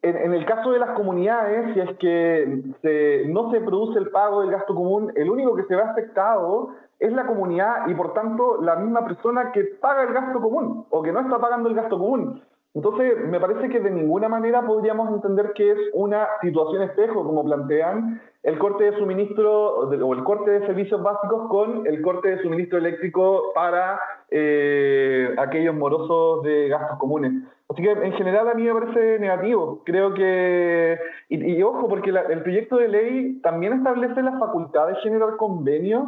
[0.00, 4.50] en, el caso de las comunidades, si es que no se produce el pago del
[4.50, 8.76] gasto común, el único que se ve afectado es la comunidad y por tanto la
[8.76, 12.42] misma persona que paga el gasto común o que no está pagando el gasto común.
[12.74, 17.44] Entonces, me parece que de ninguna manera podríamos entender que es una situación espejo, como
[17.44, 22.42] plantean, el corte de suministro o el corte de servicios básicos con el corte de
[22.42, 23.98] suministro eléctrico para
[24.30, 27.32] eh, aquellos morosos de gastos comunes.
[27.70, 29.82] Así que en general a mí me parece negativo.
[29.84, 35.36] Creo que, y, ojo, porque el proyecto de ley también establece la facultad de generar
[35.36, 36.04] convenios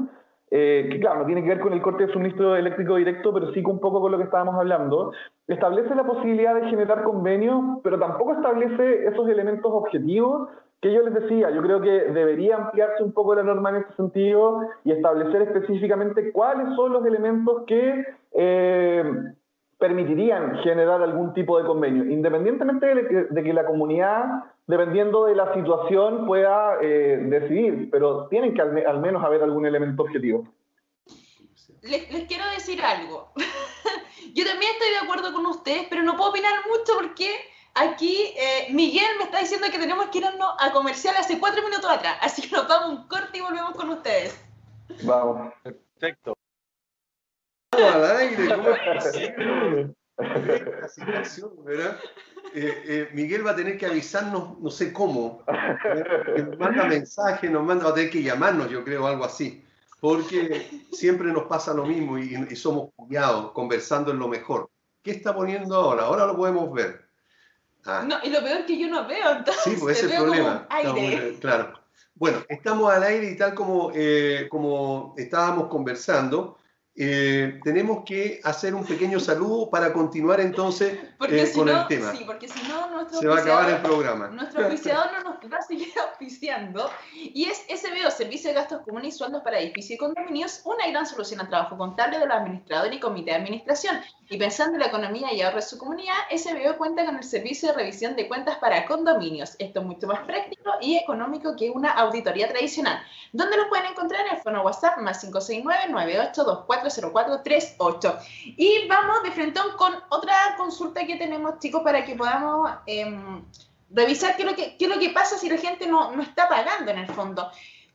[0.51, 3.53] eh, que claro, no tiene que ver con el corte de suministro eléctrico directo, pero
[3.53, 5.13] sí con un poco con lo que estábamos hablando,
[5.47, 10.49] establece la posibilidad de generar convenios, pero tampoco establece esos elementos objetivos
[10.81, 13.93] que yo les decía, yo creo que debería ampliarse un poco la norma en ese
[13.97, 19.05] sentido y establecer específicamente cuáles son los elementos que eh,
[19.81, 26.27] permitirían generar algún tipo de convenio, independientemente de que, la comunidad, dependiendo de la situación,
[26.27, 30.47] pueda eh, decidir, pero tienen que al, menos haber algún elemento objetivo.
[31.83, 33.33] Les, quiero decir algo.
[34.35, 37.31] Yo también estoy de acuerdo con ustedes, pero no puedo opinar mucho porque
[37.75, 41.91] aquí eh, Miguel me está diciendo que tenemos que irnos a comercial hace cuatro minutos
[41.91, 42.19] atrás.
[42.21, 44.39] Así que nos vamos un corte y volvemos con ustedes.
[45.05, 45.55] Vamos.
[45.63, 46.35] Perfecto
[47.73, 49.95] al aire, ¿cómo es
[51.65, 51.99] ¿verdad?
[52.53, 55.45] Eh, eh, Miguel va a tener que avisarnos, no sé cómo,
[56.37, 59.65] nos manda mensaje, nos manda, va a tener que llamarnos, yo creo, algo así,
[60.01, 64.69] porque siempre nos pasa lo mismo y, somos cuidados, conversando en lo mejor.
[65.03, 66.03] ¿Qué está poniendo ahora?
[66.05, 67.09] Ahora lo podemos ver.
[67.87, 68.05] Ah.
[68.07, 69.63] No, y lo peor es que yo no veo, entonces.
[69.63, 70.67] Sí, pues ese es el problema.
[70.69, 71.39] Aire.
[71.41, 71.81] claro.
[72.15, 76.59] Bueno, estamos al aire y tal como, eh, como estábamos conversando,
[77.03, 80.99] eh, tenemos que hacer un pequeño saludo para continuar entonces
[81.31, 82.15] eh, con el tema.
[82.15, 84.29] Sí, porque si no, nuestro se va a acabar el programa.
[84.29, 86.91] Nuestro oficiador no nos va a seguir auspiciando.
[87.15, 91.07] Y es SBO, Servicio de Gastos Comunes y Sueldos para Edificios y Condominios, una gran
[91.07, 93.99] solución al trabajo contable de los administradores y comité de administración.
[94.29, 97.71] Y pensando en la economía y ahorro de su comunidad, SBO cuenta con el servicio
[97.71, 99.57] de revisión de cuentas para condominios.
[99.59, 103.01] Esto es mucho más práctico y económico que una auditoría tradicional.
[103.33, 104.27] ¿Dónde lo pueden encontrar?
[104.27, 105.25] En el fono WhatsApp más
[106.91, 108.19] 569-98240438.
[108.57, 113.45] Y vamos de frente con otra consulta que tenemos, chicos, para que podamos em,
[113.91, 116.23] revisar qué es, lo que, qué es lo que pasa si la gente no, no
[116.23, 117.51] está pagando en el fondo.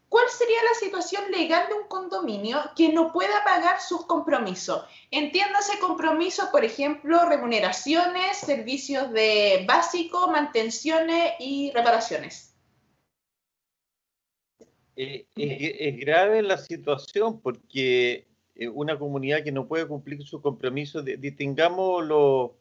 [0.08, 4.86] ¿Cuál sería la situación legal de un condominio que no pueda pagar sus compromisos?
[5.12, 12.56] Entiéndase compromisos, por ejemplo, remuneraciones, servicios de básico, mantenciones y reparaciones.
[14.96, 21.06] Eh, es, grave la situación porque eh, una comunidad que no puede cumplir sus compromisos,
[21.06, 22.52] distingamos los,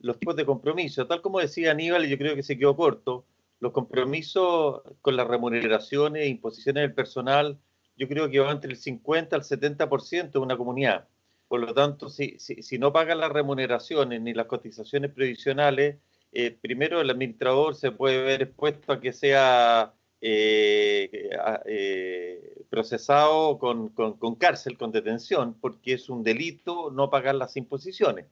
[0.00, 1.06] los tipos de compromisos.
[1.08, 3.26] Tal como decía Aníbal, yo creo que se quedó corto
[3.62, 7.60] los compromisos con las remuneraciones e imposiciones del personal,
[7.96, 11.06] yo creo que va entre el 50 al 70% de una comunidad.
[11.46, 15.98] Por lo tanto, si, si, no pagan las remuneraciones ni las cotizaciones previsionales,
[16.32, 21.30] eh, primero el administrador se puede ver expuesto a que sea eh,
[21.66, 28.26] eh, procesado con, con, cárcel, con detención, porque es un delito no pagar las imposiciones.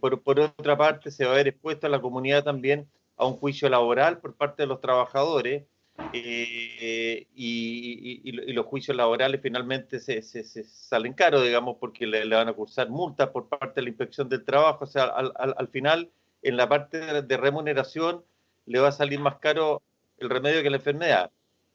[0.00, 2.86] por, por otra parte, se va a ver expuesto a la comunidad también
[3.16, 5.64] a un juicio laboral por parte de los trabajadores
[6.12, 12.88] eh, y, los juicios laborales finalmente se, salen caros, digamos, porque le, van a cursar
[12.88, 14.84] multas por parte de la inspección del trabajo.
[14.84, 16.10] O sea, al, final,
[16.42, 18.24] en la parte de, remuneración,
[18.66, 19.82] le va a salir más caro
[20.20, 21.30] el remedio que la enfermedad.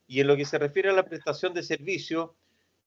[0.07, 2.35] Y en lo que se refiere a la prestación de servicio,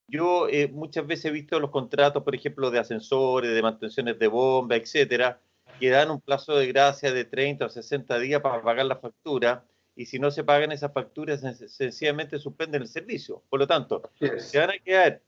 [0.06, 4.28] yo eh, muchas veces he visto los contratos, por ejemplo, de ascensores, de mantenciones de
[4.28, 5.40] bomba, etcétera,
[5.78, 9.64] que dan un plazo de gracia de 30 o 60 días para pagar la factura
[9.98, 13.42] y si no se pagan esas facturas, sencillamente suspenden el servicio.
[13.50, 15.20] Por lo tanto, se van a quedar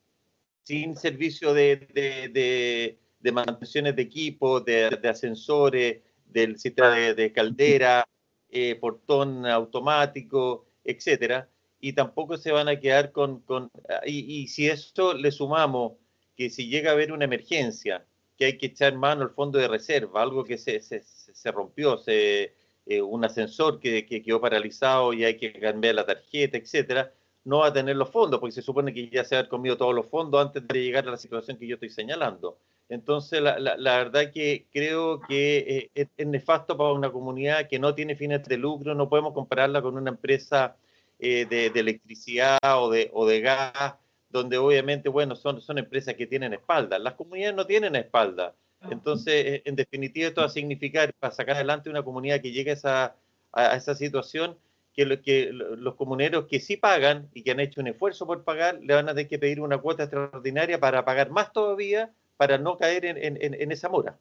[0.63, 8.07] sin servicio de, de, de, mantenciones de equipo, de, ascensores, del sistema de, caldera,
[8.51, 11.49] eh, portón automático, etcétera,
[11.81, 13.41] y tampoco se van a quedar con...
[13.41, 13.71] con
[14.05, 15.93] y, y si esto le sumamos
[16.37, 18.07] que si llega a haber una emergencia,
[18.37, 21.99] que hay que echar mano al fondo de reserva, algo que se, se, se rompió,
[21.99, 22.55] se,
[22.87, 27.13] eh, un ascensor que, que, quedó paralizado y hay que cambiar la tarjeta, etcétera,
[27.45, 29.95] no va a tener los fondos, porque se supone que ya se ha comido todos
[29.95, 32.59] los fondos antes de llegar a la situación que yo estoy señalando.
[32.91, 37.95] Entonces, la, la, verdad que creo que eh, es, nefasto para una comunidad que no
[37.95, 40.77] tiene fines de lucro, no podemos compararla con una empresa
[41.21, 43.95] eh, de, de, electricidad o de, o de gas
[44.29, 46.99] donde obviamente, bueno, son, son empresas que tienen espalda.
[46.99, 48.55] Las comunidades no tienen espalda.
[48.91, 52.71] Entonces, eh, en definitiva, esto va a significar, para sacar adelante una comunidad que llegue
[52.71, 53.17] a esa,
[53.53, 54.57] a esa situación,
[54.95, 58.43] que, lo, que los comuneros que sí pagan y que han hecho un esfuerzo por
[58.43, 62.11] pagar, le van a tener que pedir una cuota extraordinaria para pagar más todavía,
[62.41, 64.17] para no caer en, en, en esa mora.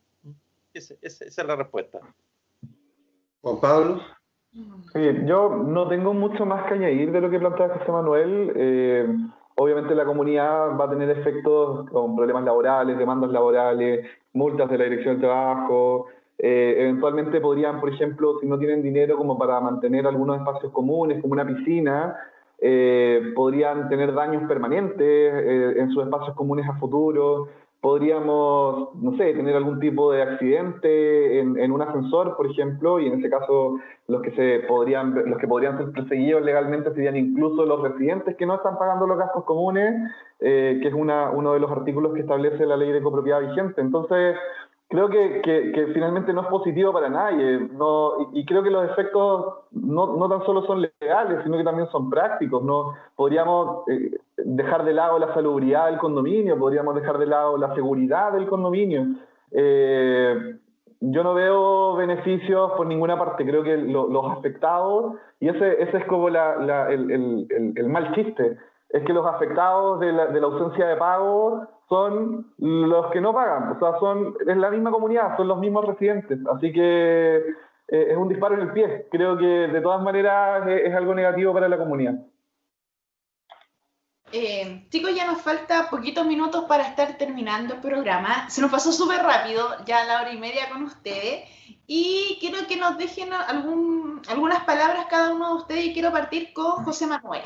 [0.73, 2.01] Esa, esa, es la respuesta.
[3.41, 4.01] Juan Pablo.
[4.91, 8.51] Sí, yo no tengo mucho más que añadir de lo que plantea José Manuel.
[8.57, 9.07] Eh,
[9.55, 14.85] Obviamente la comunidad va a tener efectos con problemas laborales, demandas laborales, multas de la
[14.85, 16.07] dirección del trabajo.
[16.37, 21.21] Eh, eventualmente podrían, por ejemplo, si no tienen dinero como para mantener algunos espacios comunes,
[21.21, 22.15] como una piscina,
[22.61, 27.49] eh, podrían tener daños permanentes eh, en sus espacios comunes a futuro
[27.81, 33.19] podríamos, no sé, tener algún tipo de accidente en, un ascensor, por ejemplo, y en
[33.19, 33.77] ese caso
[34.07, 38.45] los que se podrían, los que podrían ser perseguidos legalmente serían incluso los residentes que
[38.45, 40.11] no están pagando los gastos comunes,
[40.41, 43.79] eh, que es una, uno de los artículos que establece la ley de copropiedad vigente.
[43.79, 44.35] Entonces,
[44.89, 47.59] creo que, que, finalmente no es positivo para nadie.
[47.71, 51.87] No, y, creo que los efectos no, no, tan solo son legales, sino que también
[51.89, 52.63] son prácticos.
[52.63, 52.95] ¿no?
[53.15, 58.33] Podríamos eh, dejar de lado la salubridad del condominio, podríamos dejar de lado la seguridad
[58.33, 59.05] del condominio.
[59.51, 60.57] Eh,
[61.01, 66.05] yo no veo beneficios por ninguna parte, creo que los afectados, y ese, ese es
[66.05, 68.57] como la, el, el, el, mal chiste,
[68.89, 73.33] es que los afectados de la, de la ausencia de pago son los que no
[73.33, 77.43] pagan, o sea, son, es la misma comunidad, son los mismos residentes, así que
[77.91, 79.07] eh, es un disparo en el pie.
[79.11, 82.15] Creo que de todas maneras es, algo negativo para la comunidad.
[84.31, 88.47] Eh, chicos, ya nos falta poquitos minutos para estar terminando el programa.
[88.49, 91.49] Se nos pasó súper rápido, ya la hora y media con ustedes.
[91.87, 96.53] Y quiero que nos dejen algún, algunas palabras cada uno de ustedes y quiero partir
[96.53, 97.41] con José Manuel.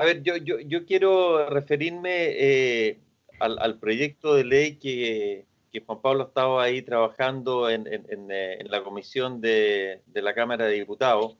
[0.00, 2.98] A ver, yo, yo, yo quiero referirme eh,
[3.38, 8.82] al, proyecto de ley que, que, Juan Pablo estaba ahí trabajando en, en, eh, la
[8.82, 11.36] comisión de, de, la Cámara de Diputados.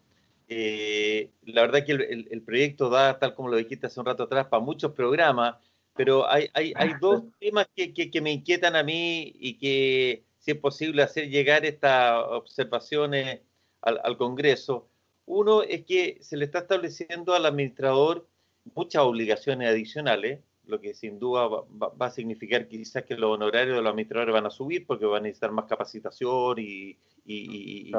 [0.49, 4.25] Eh, la verdad que el, el, proyecto da, tal como lo dijiste hace un rato
[4.25, 5.57] atrás, para muchos programas,
[5.95, 10.25] pero hay, hay, hay dos temas que, que, que, me inquietan a mí y que,
[10.39, 13.41] si es posible, hacer llegar estas observaciones
[13.81, 14.89] al, al Congreso.
[15.25, 18.27] Uno es que se le está estableciendo al administrador
[18.75, 23.83] muchas obligaciones adicionales, lo que sin duda va, a significar quizás que los honorarios de
[23.83, 27.93] los administradores van a subir porque van a necesitar más capacitación y, y,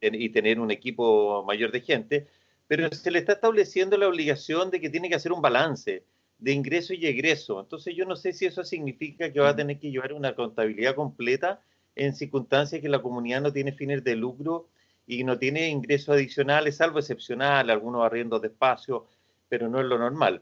[0.00, 2.26] y, tener un equipo mayor de gente,
[2.66, 6.04] pero se le está estableciendo la obligación de que tiene que hacer un balance
[6.38, 7.60] de ingreso y egreso.
[7.60, 10.96] Entonces yo no sé si eso significa que va a tener que llevar una contabilidad
[10.96, 11.60] completa
[11.94, 14.68] en circunstancias que la comunidad no tiene fines de lucro
[15.06, 19.06] y no tiene ingresos adicionales, salvo excepcional, algunos arriendos de espacio,
[19.52, 20.40] pero no es lo normal.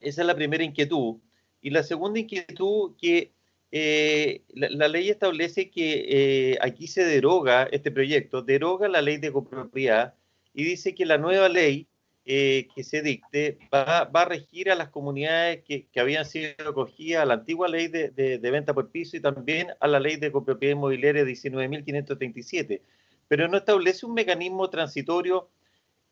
[0.00, 1.18] Esa es la primera inquietud.
[1.62, 3.30] Y la segunda inquietud que
[3.70, 9.30] eh, la, ley establece que eh, aquí se deroga este proyecto, deroga la ley de
[9.30, 10.14] copropiedad
[10.52, 11.86] y dice que la nueva ley
[12.24, 17.26] eh, que se dicte va, a regir a las comunidades que, habían sido acogidas a
[17.26, 20.72] la antigua ley de, de, venta por piso y también a la ley de copropiedad
[20.72, 22.80] inmobiliaria 19.537,
[23.28, 25.48] pero no establece un mecanismo transitorio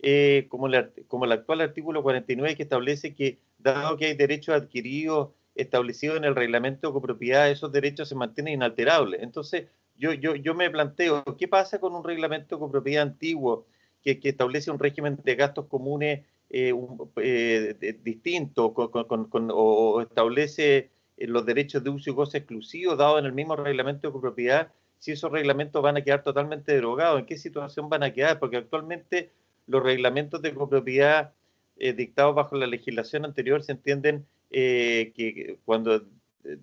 [0.04, 0.68] eh, como,
[1.06, 6.24] como el actual artículo 49 que establece que, dado que hay derechos adquiridos establecidos en
[6.24, 9.22] el reglamento de copropiedad, esos derechos se mantienen inalterables.
[9.22, 9.66] Entonces,
[9.96, 13.66] yo, yo, yo me planteo, ¿qué pasa con un reglamento de copropiedad antiguo
[14.02, 16.74] que, que establece un régimen de gastos comunes eh,
[17.16, 23.54] eh, distinto o establece los derechos de uso y goce exclusivos dados en el mismo
[23.54, 24.72] reglamento de copropiedad?
[24.98, 28.38] Si esos reglamentos van a quedar totalmente derogados, ¿en qué situación van a quedar?
[28.38, 29.30] Porque actualmente
[29.66, 31.32] los reglamentos de copropiedad
[31.76, 36.02] eh, dictados bajo la legislación anterior se entienden eh, que cuando eh,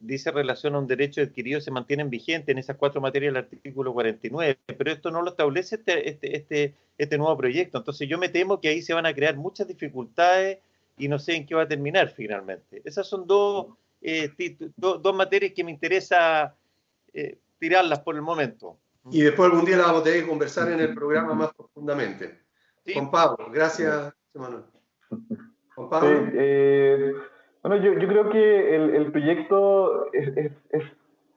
[0.02, 3.94] dice relación a un derecho adquirido se mantienen vigentes en esas cuatro materias del artículo
[3.94, 7.80] 49, pero esto no lo establece este, este, este, este nuevo proyecto.
[7.80, 10.60] Entonces yo me temo que ahí se van a crear muchas dificultades
[10.98, 12.82] y no sé en qué va a terminar finalmente.
[12.86, 13.68] Esas son dos,
[14.78, 16.56] dos materias que me interesa
[17.58, 18.78] tirarlas por el momento.
[19.12, 22.49] Y después algún día las vamos a tener conversar en el programa más profundamente.
[22.94, 24.64] Juan Pablo, gracias, Manuel.
[25.76, 26.10] Juan Pablo.
[26.34, 27.14] Eh,
[27.64, 30.84] bueno, yo, yo, creo que el, el proyecto es, es, es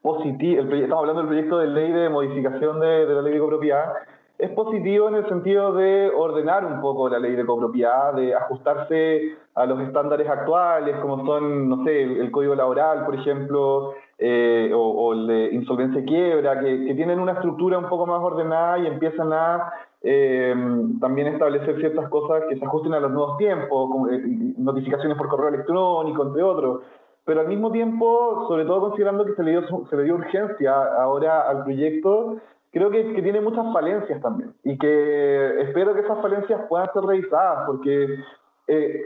[0.02, 3.40] positivo, el estamos hablando del proyecto de ley de modificación de, de, la ley de
[3.40, 3.92] copropiedad,
[4.38, 9.36] es positivo en el sentido de ordenar un poco la ley de copropiedad, de ajustarse
[9.54, 14.80] a los estándares actuales, como son, no sé, el, código laboral, por ejemplo, eh, o,
[14.80, 18.78] o, el de insolvencia y quiebra, que, que tienen una estructura un poco más ordenada
[18.78, 19.72] y empiezan a
[20.04, 20.54] eh,
[21.00, 24.20] también establecer ciertas cosas que se ajusten a los nuevos tiempos, como, eh,
[24.58, 26.82] notificaciones por correo electrónico, entre otros.
[27.24, 30.74] Pero al mismo tiempo, sobre todo considerando que se le dio, se le dio urgencia
[31.00, 32.38] ahora al proyecto,
[32.72, 34.54] creo que, tiene muchas falencias también.
[34.64, 38.18] Y que espero que esas falencias puedan ser revisadas, porque
[38.66, 39.02] eh,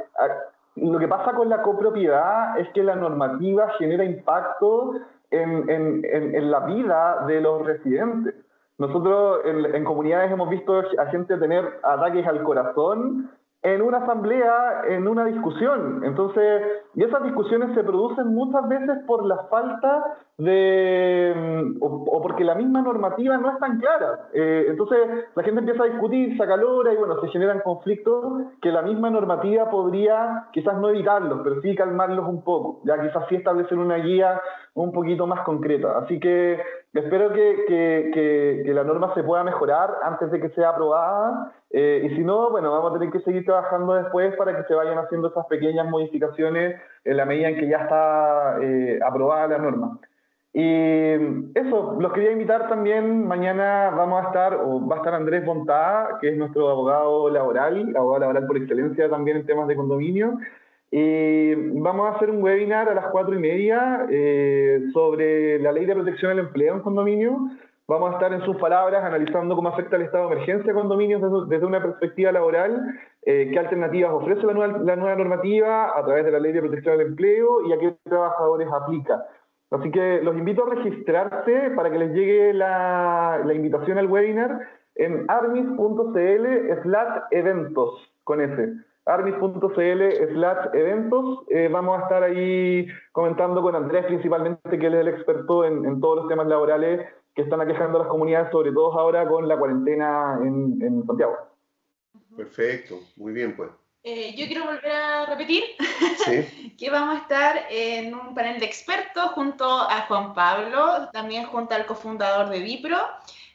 [0.76, 4.94] lo que pasa con la copropiedad es que la normativa genera impacto
[5.30, 8.45] en, en, en la vida de los residentes.
[8.78, 13.30] Nosotros en, comunidades hemos visto a gente tener ataques al corazón
[13.62, 16.02] en una asamblea, en una discusión.
[16.04, 16.62] Entonces,
[16.94, 22.54] y esas discusiones se producen muchas veces por la falta de, mm, o, porque la
[22.54, 24.28] misma normativa no es tan clara.
[24.32, 24.98] Eh, entonces,
[25.34, 29.10] la gente empieza a discutir, se acalora y bueno, se generan conflictos que la misma
[29.10, 33.96] normativa podría quizás no evitarlos, pero sí calmarlos un poco, ya quizás sí establecer una
[33.96, 34.40] guía
[34.74, 35.98] un poquito más concreta.
[35.98, 36.60] Así que
[37.00, 42.08] espero que, que, que, la norma se pueda mejorar antes de que sea aprobada eh,
[42.10, 44.98] y si no, bueno, vamos a tener que seguir trabajando después para que se vayan
[44.98, 49.98] haciendo esas pequeñas modificaciones en la medida en que ya está eh, aprobada la norma.
[50.58, 53.26] Y eso, los quería invitar también.
[53.26, 57.94] Mañana vamos a estar, o va a estar Andrés Bontá, que es nuestro abogado laboral,
[57.94, 60.38] abogado laboral por excelencia también en temas de condominio.
[60.98, 65.84] Y vamos a hacer un webinar a las cuatro y media eh, sobre la ley
[65.84, 67.36] de protección del empleo en condominio.
[67.86, 71.20] Vamos a estar en sus palabras analizando cómo afecta el estado de emergencia a condominios
[71.50, 76.24] desde, una perspectiva laboral, eh, qué alternativas ofrece la nueva, la nueva normativa a través
[76.24, 79.22] de la ley de protección del empleo y a qué trabajadores aplica.
[79.72, 84.60] Así que los invito a registrarse para que les llegue la, invitación al webinar
[84.94, 88.85] en armis.cl slash eventos con ese.
[89.06, 91.44] armis.cl slash eventos.
[91.48, 96.00] Eh, vamos a estar ahí comentando con Andrés principalmente, que él es el experto en,
[96.00, 99.58] todos los temas laborales que están aquejando a las comunidades, sobre todo ahora con la
[99.58, 101.36] cuarentena en, en Santiago.
[102.36, 103.70] Perfecto, muy bien pues.
[104.08, 105.64] Eh, yo quiero volver a repetir
[106.78, 111.74] que vamos a estar en un panel de expertos junto a Juan Pablo, también junto
[111.74, 112.98] al cofundador de Vipro.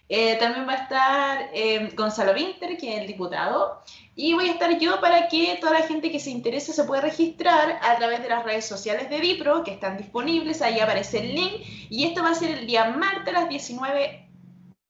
[0.09, 3.81] Eh, también va a estar eh, Gonzalo Winter, que es el diputado.
[4.15, 7.01] Y voy a estar yo para que toda la gente que se interese se pueda
[7.01, 10.61] registrar a través de las redes sociales de Vipro, que están disponibles.
[10.61, 11.61] Ahí aparece el link.
[11.89, 14.27] Y esto va a ser el día martes a las 19.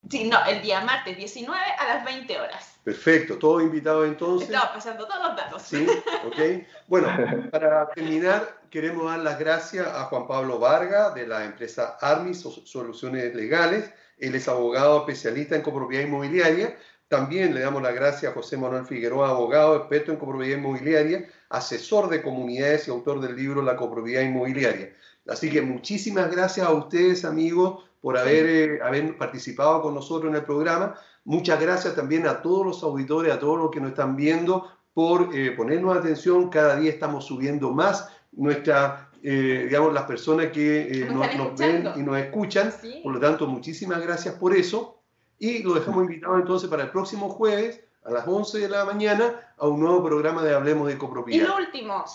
[0.10, 2.72] Sí, no, el día martes 19 a las 20 horas.
[2.84, 4.50] Perfecto, todos invitados entonces.
[4.50, 5.62] Estamos pasando todos los datos.
[5.62, 5.88] Sí,
[6.26, 6.66] ok.
[6.88, 7.08] Bueno,
[7.52, 13.36] para terminar, queremos dar las gracias a Juan Pablo Varga de la empresa Armis Soluciones
[13.36, 13.94] Legales.
[14.18, 16.76] Él es abogado especialista en copropiedad inmobiliaria.
[17.12, 22.08] También le damos las gracias a José Manuel Figueroa, abogado experto en copropiedad inmobiliaria, asesor
[22.08, 24.94] de comunidades y autor del libro La copropiedad inmobiliaria.
[25.28, 30.38] Así que muchísimas gracias a ustedes, amigos, por haber, eh, haber participado con nosotros en
[30.38, 30.96] el programa.
[31.26, 35.36] Muchas gracias también a todos los auditores, a todos los que nos están viendo por
[35.36, 36.50] eh, ponernos atención.
[36.50, 42.18] Cada día estamos subiendo más nuestra, eh, digamos, las personas que nos, ven y nos
[42.20, 42.74] escuchan.
[43.04, 45.01] Por lo tanto, muchísimas gracias por eso.
[45.42, 49.54] Y lo dejamos invitado entonces para el próximo jueves a las 11 de la mañana
[49.58, 51.44] a un nuevo programa de Hablemos de Copropiedad.
[51.44, 52.06] Y lo último,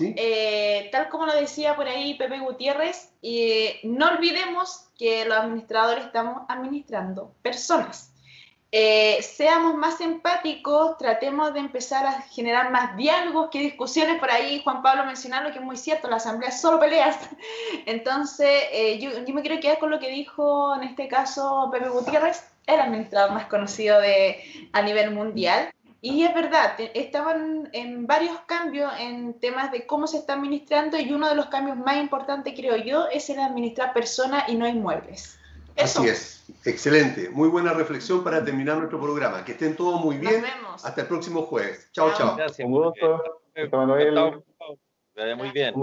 [0.92, 3.10] tal como lo decía por ahí Pepe Gutiérrez,
[3.82, 8.12] no olvidemos que los administradores estamos administrando personas.
[8.72, 14.18] Eh, seamos más empáticos, tratemos de empezar a generar más diálogos que discusiones.
[14.18, 17.16] Por ahí Juan Pablo mencionó lo que es muy cierto, la asamblea solo peleas.
[17.86, 22.44] Entonces, eh, yo, me quiero quedar con lo que dijo en este caso Pepe Gutiérrez,
[22.66, 25.72] el administrador más conocido de, a nivel mundial.
[26.00, 31.12] Y es verdad, estaban en varios cambios en temas de cómo se está administrando y
[31.12, 35.38] uno de los cambios más importantes, creo yo, es el administrar personas y no inmuebles.
[35.76, 37.28] Así es, excelente.
[37.30, 39.44] Muy buena reflexión para terminar nuestro programa.
[39.44, 40.40] Que estén todos muy bien.
[40.40, 40.84] Nos vemos.
[40.84, 41.88] Hasta el próximo jueves.
[41.92, 42.36] Chao, chao.
[42.36, 42.64] Gracias.
[42.64, 43.40] Un gusto.
[45.36, 45.74] Muy bien.